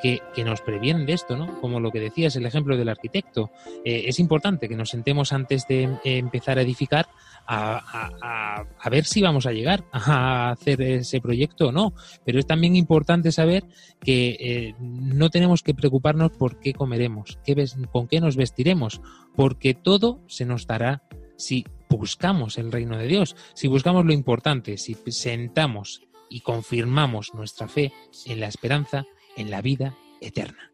que, 0.02 0.20
nos 0.44 0.60
previenen 0.60 1.06
de 1.06 1.14
esto, 1.14 1.36
¿no? 1.36 1.58
Como 1.60 1.80
lo 1.80 1.90
que 1.90 2.00
decías, 2.00 2.36
el 2.36 2.44
ejemplo 2.44 2.76
del 2.76 2.90
arquitecto. 2.90 3.50
Eh, 3.82 4.04
es 4.06 4.20
importante 4.20 4.68
que 4.68 4.76
nos 4.76 4.90
sentemos 4.90 5.32
antes 5.32 5.66
de 5.66 5.84
eh, 5.84 6.18
empezar 6.18 6.58
a 6.58 6.62
edificar 6.62 7.08
a, 7.48 8.64
ver 8.90 9.04
si 9.04 9.22
vamos 9.22 9.46
a 9.46 9.52
llegar 9.52 9.84
a 9.92 10.50
hacer 10.50 10.82
ese 10.82 11.20
proyecto 11.20 11.68
o 11.68 11.72
no. 11.72 11.94
Pero 12.24 12.38
es 12.38 12.46
también 12.46 12.76
importante 12.76 13.32
saber 13.32 13.64
que 14.00 14.36
eh, 14.38 14.74
no 14.78 15.30
tenemos 15.30 15.62
que 15.62 15.74
preocuparnos 15.74 16.32
por 16.32 16.60
qué 16.60 16.74
comeremos, 16.74 17.38
qué 17.44 17.66
con 17.90 18.06
qué 18.06 18.20
nos 18.20 18.36
vestiremos, 18.36 19.00
porque 19.34 19.74
todo 19.74 20.20
se 20.28 20.44
nos 20.44 20.66
dará 20.66 21.02
si 21.36 21.64
buscamos 21.88 22.58
el 22.58 22.72
reino 22.72 22.96
de 22.96 23.06
Dios, 23.06 23.36
si 23.54 23.68
buscamos 23.68 24.04
lo 24.04 24.12
importante, 24.12 24.78
si 24.78 24.96
sentamos 25.08 26.02
y 26.28 26.40
confirmamos 26.40 27.34
nuestra 27.34 27.68
fe 27.68 27.92
en 28.24 28.40
la 28.40 28.48
esperanza, 28.48 29.04
en 29.36 29.50
la 29.50 29.62
vida 29.62 29.94
eterna. 30.20 30.70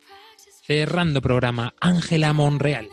Cerrando 0.65 1.21
programa, 1.21 1.75
Ángela 1.81 2.33
Monreal. 2.33 2.89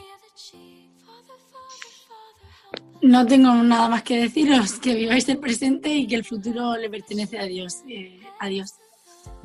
No 3.01 3.26
tengo 3.26 3.53
nada 3.53 3.88
más 3.88 4.03
que 4.03 4.20
deciros, 4.20 4.74
que 4.74 4.93
viváis 4.93 5.30
el 5.30 5.38
presente 5.38 5.89
y 5.89 6.05
que 6.05 6.16
el 6.16 6.26
futuro 6.26 6.76
le 6.76 6.89
pertenece 6.89 7.39
a 7.39 7.43
Dios. 7.43 7.78
Eh, 7.88 8.20
adiós. 8.39 8.74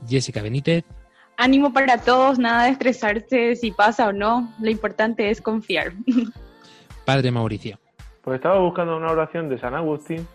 Jessica 0.09 0.43
Benítez. 0.43 0.85
Ánimo 1.37 1.73
para 1.73 1.99
todos, 1.99 2.39
nada 2.39 2.65
de 2.65 2.71
estresarse 2.71 3.57
si 3.57 3.71
pasa 3.71 4.09
o 4.09 4.13
no, 4.13 4.53
lo 4.61 4.71
importante 4.71 5.31
es 5.31 5.41
confiar. 5.41 5.93
Padre 7.05 7.31
Mauricio. 7.31 7.79
Pues 8.23 8.37
estaba 8.37 8.59
buscando 8.59 8.97
una 8.97 9.11
oración 9.11 9.49
de 9.49 9.59
San 9.59 9.75
Agustín 9.75 10.27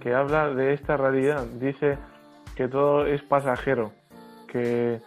que 0.00 0.14
habla 0.14 0.48
de 0.48 0.72
esta 0.72 0.96
realidad. 0.96 1.44
Dice 1.58 1.98
que 2.54 2.68
todo 2.68 3.06
es 3.06 3.22
pasajero, 3.22 3.92
que 4.46 5.00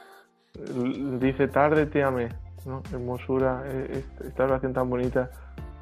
dice 1.20 1.48
tarde 1.48 1.86
te 1.86 2.04
amé, 2.04 2.30
¿no? 2.66 2.84
hermosura, 2.92 3.64
e, 3.66 4.04
esta 4.26 4.44
oración 4.44 4.74
tan 4.74 4.90
bonita 4.90 5.30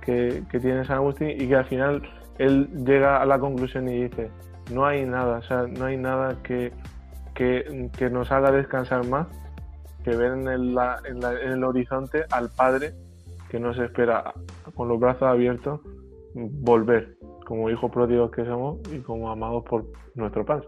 que, 0.01 0.43
tiene 0.49 0.85
San 0.85 0.97
Agustín 0.97 1.29
y 1.29 1.47
que 1.47 1.55
al 1.55 1.65
final 1.65 2.01
él 2.37 2.69
llega 2.85 3.21
a 3.21 3.25
la 3.25 3.39
conclusión 3.39 3.89
y 3.89 4.03
dice, 4.03 4.29
no 4.71 4.85
hay 4.85 5.05
nada, 5.05 5.39
o 5.39 5.43
sea, 5.43 5.63
no 5.67 5.85
hay 5.85 5.97
nada 5.97 6.37
que, 6.43 6.71
que, 7.33 8.09
nos 8.11 8.31
haga 8.31 8.51
descansar 8.51 9.05
más 9.05 9.27
que 10.03 10.15
ver 10.15 10.33
en 10.33 10.47
el, 10.47 10.77
en, 11.05 11.23
el, 11.23 11.63
horizonte 11.63 12.25
al 12.31 12.49
Padre 12.49 12.93
que 13.49 13.59
nos 13.59 13.77
espera 13.77 14.33
con 14.75 14.87
los 14.87 14.99
brazos 14.99 15.23
abiertos 15.23 15.81
volver 16.33 17.17
como 17.45 17.69
hijos 17.69 17.91
pródigos 17.91 18.31
que 18.31 18.45
somos 18.45 18.79
y 18.93 18.99
como 18.99 19.29
amados 19.29 19.63
por 19.67 19.85
nuestro 20.15 20.45
Padre. 20.45 20.67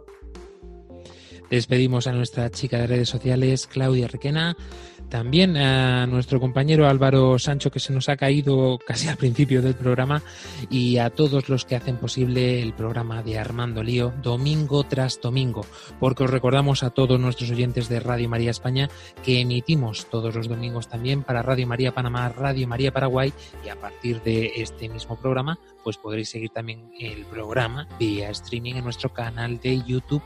Despedimos 1.49 2.07
a 2.07 2.13
nuestra 2.13 2.49
chica 2.49 2.77
de 2.77 2.87
redes 2.87 3.09
sociales, 3.09 3.67
Claudia 3.67 4.07
Requena. 4.07 4.55
También 5.09 5.57
a 5.57 6.05
nuestro 6.05 6.39
compañero 6.39 6.87
Álvaro 6.87 7.39
Sancho, 7.39 7.71
que 7.71 7.79
se 7.79 7.91
nos 7.91 8.09
ha 8.09 8.15
caído 8.17 8.77
casi 8.85 9.07
al 9.07 9.17
principio 9.17 9.63
del 9.63 9.73
programa, 9.73 10.21
y 10.69 10.97
a 10.97 11.09
todos 11.09 11.49
los 11.49 11.65
que 11.65 11.75
hacen 11.75 11.97
posible 11.97 12.61
el 12.61 12.73
programa 12.73 13.23
de 13.23 13.39
Armando 13.39 13.81
Lío, 13.81 14.13
domingo 14.21 14.83
tras 14.83 15.19
domingo, 15.19 15.65
porque 15.99 16.25
os 16.25 16.29
recordamos 16.29 16.83
a 16.83 16.91
todos 16.91 17.19
nuestros 17.19 17.49
oyentes 17.49 17.89
de 17.89 17.99
Radio 17.99 18.29
María 18.29 18.51
España 18.51 18.87
que 19.23 19.41
emitimos 19.41 20.05
todos 20.11 20.35
los 20.35 20.47
domingos 20.47 20.87
también 20.87 21.23
para 21.23 21.41
Radio 21.41 21.65
María 21.65 21.91
Panamá, 21.91 22.29
Radio 22.29 22.67
María 22.67 22.91
Paraguay, 22.91 23.33
y 23.65 23.69
a 23.69 23.79
partir 23.79 24.21
de 24.21 24.53
este 24.57 24.89
mismo 24.89 25.15
programa, 25.15 25.57
pues 25.83 25.97
podréis 25.97 26.29
seguir 26.29 26.51
también 26.51 26.91
el 26.99 27.25
programa 27.25 27.87
vía 27.99 28.29
streaming 28.29 28.75
en 28.75 28.83
nuestro 28.83 29.11
canal 29.11 29.59
de 29.59 29.81
YouTube 29.81 30.21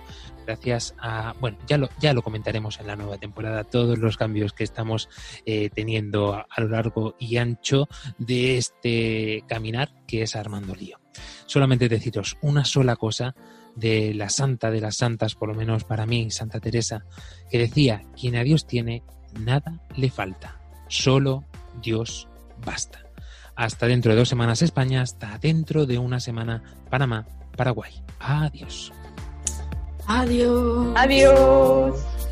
gracias 0.46 0.94
a, 1.00 1.34
bueno, 1.40 1.58
ya 1.68 1.78
lo, 1.78 1.90
ya 2.00 2.14
lo 2.14 2.22
comentaremos 2.22 2.80
en 2.80 2.88
la 2.88 2.96
nueva 2.96 3.18
temporada, 3.18 3.64
todos 3.64 3.98
los 3.98 4.18
cambios 4.18 4.54
que 4.54 4.64
estamos 4.74 5.08
eh, 5.46 5.70
teniendo 5.74 6.34
a, 6.34 6.48
lo 6.58 6.68
largo 6.68 7.16
y 7.20 7.38
ancho 7.38 7.88
de 8.18 8.58
este 8.58 9.44
caminar 9.48 9.94
que 10.08 10.24
es 10.24 10.36
Armando 10.36 10.76
Lío. 10.76 11.00
Solamente 11.46 11.88
deciros 11.88 12.38
una 12.42 12.66
sola 12.66 12.96
cosa 12.96 13.36
de 13.76 14.14
la 14.16 14.30
santa 14.30 14.72
de 14.72 14.82
las 14.82 14.98
santas, 14.98 15.36
por 15.36 15.50
lo 15.50 15.56
menos 15.56 15.84
para 15.84 16.06
mí, 16.06 16.30
Santa 16.32 16.60
Teresa, 16.60 17.06
que 17.50 17.60
decía, 17.60 18.02
quien 18.20 18.36
a 18.36 18.44
Dios 18.44 18.66
tiene, 18.66 19.04
nada 19.40 19.80
le 19.96 20.10
falta, 20.10 20.60
solo 20.88 21.46
Dios 21.82 22.28
basta. 22.66 23.06
Hasta 23.56 23.86
dentro 23.86 24.12
de 24.12 24.18
dos 24.18 24.30
semanas 24.30 24.64
España, 24.64 25.02
hasta 25.02 25.38
dentro 25.38 25.86
de 25.86 26.00
una 26.00 26.20
semana 26.20 26.64
Panamá, 26.90 27.28
Paraguay. 27.56 27.94
Adiós. 28.20 28.92
Adiós. 30.08 30.94
Adiós. 30.96 32.23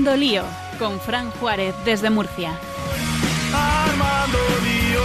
Armando 0.00 0.16
Lío, 0.16 0.44
con 0.78 0.98
Fran 0.98 1.30
Juárez 1.32 1.74
desde 1.84 2.08
Murcia. 2.08 2.58
Armando 3.52 4.38
Lío, 4.64 5.02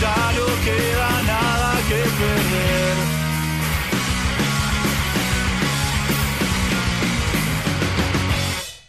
ya 0.00 0.32
lo 0.34 0.46
que 0.64 0.95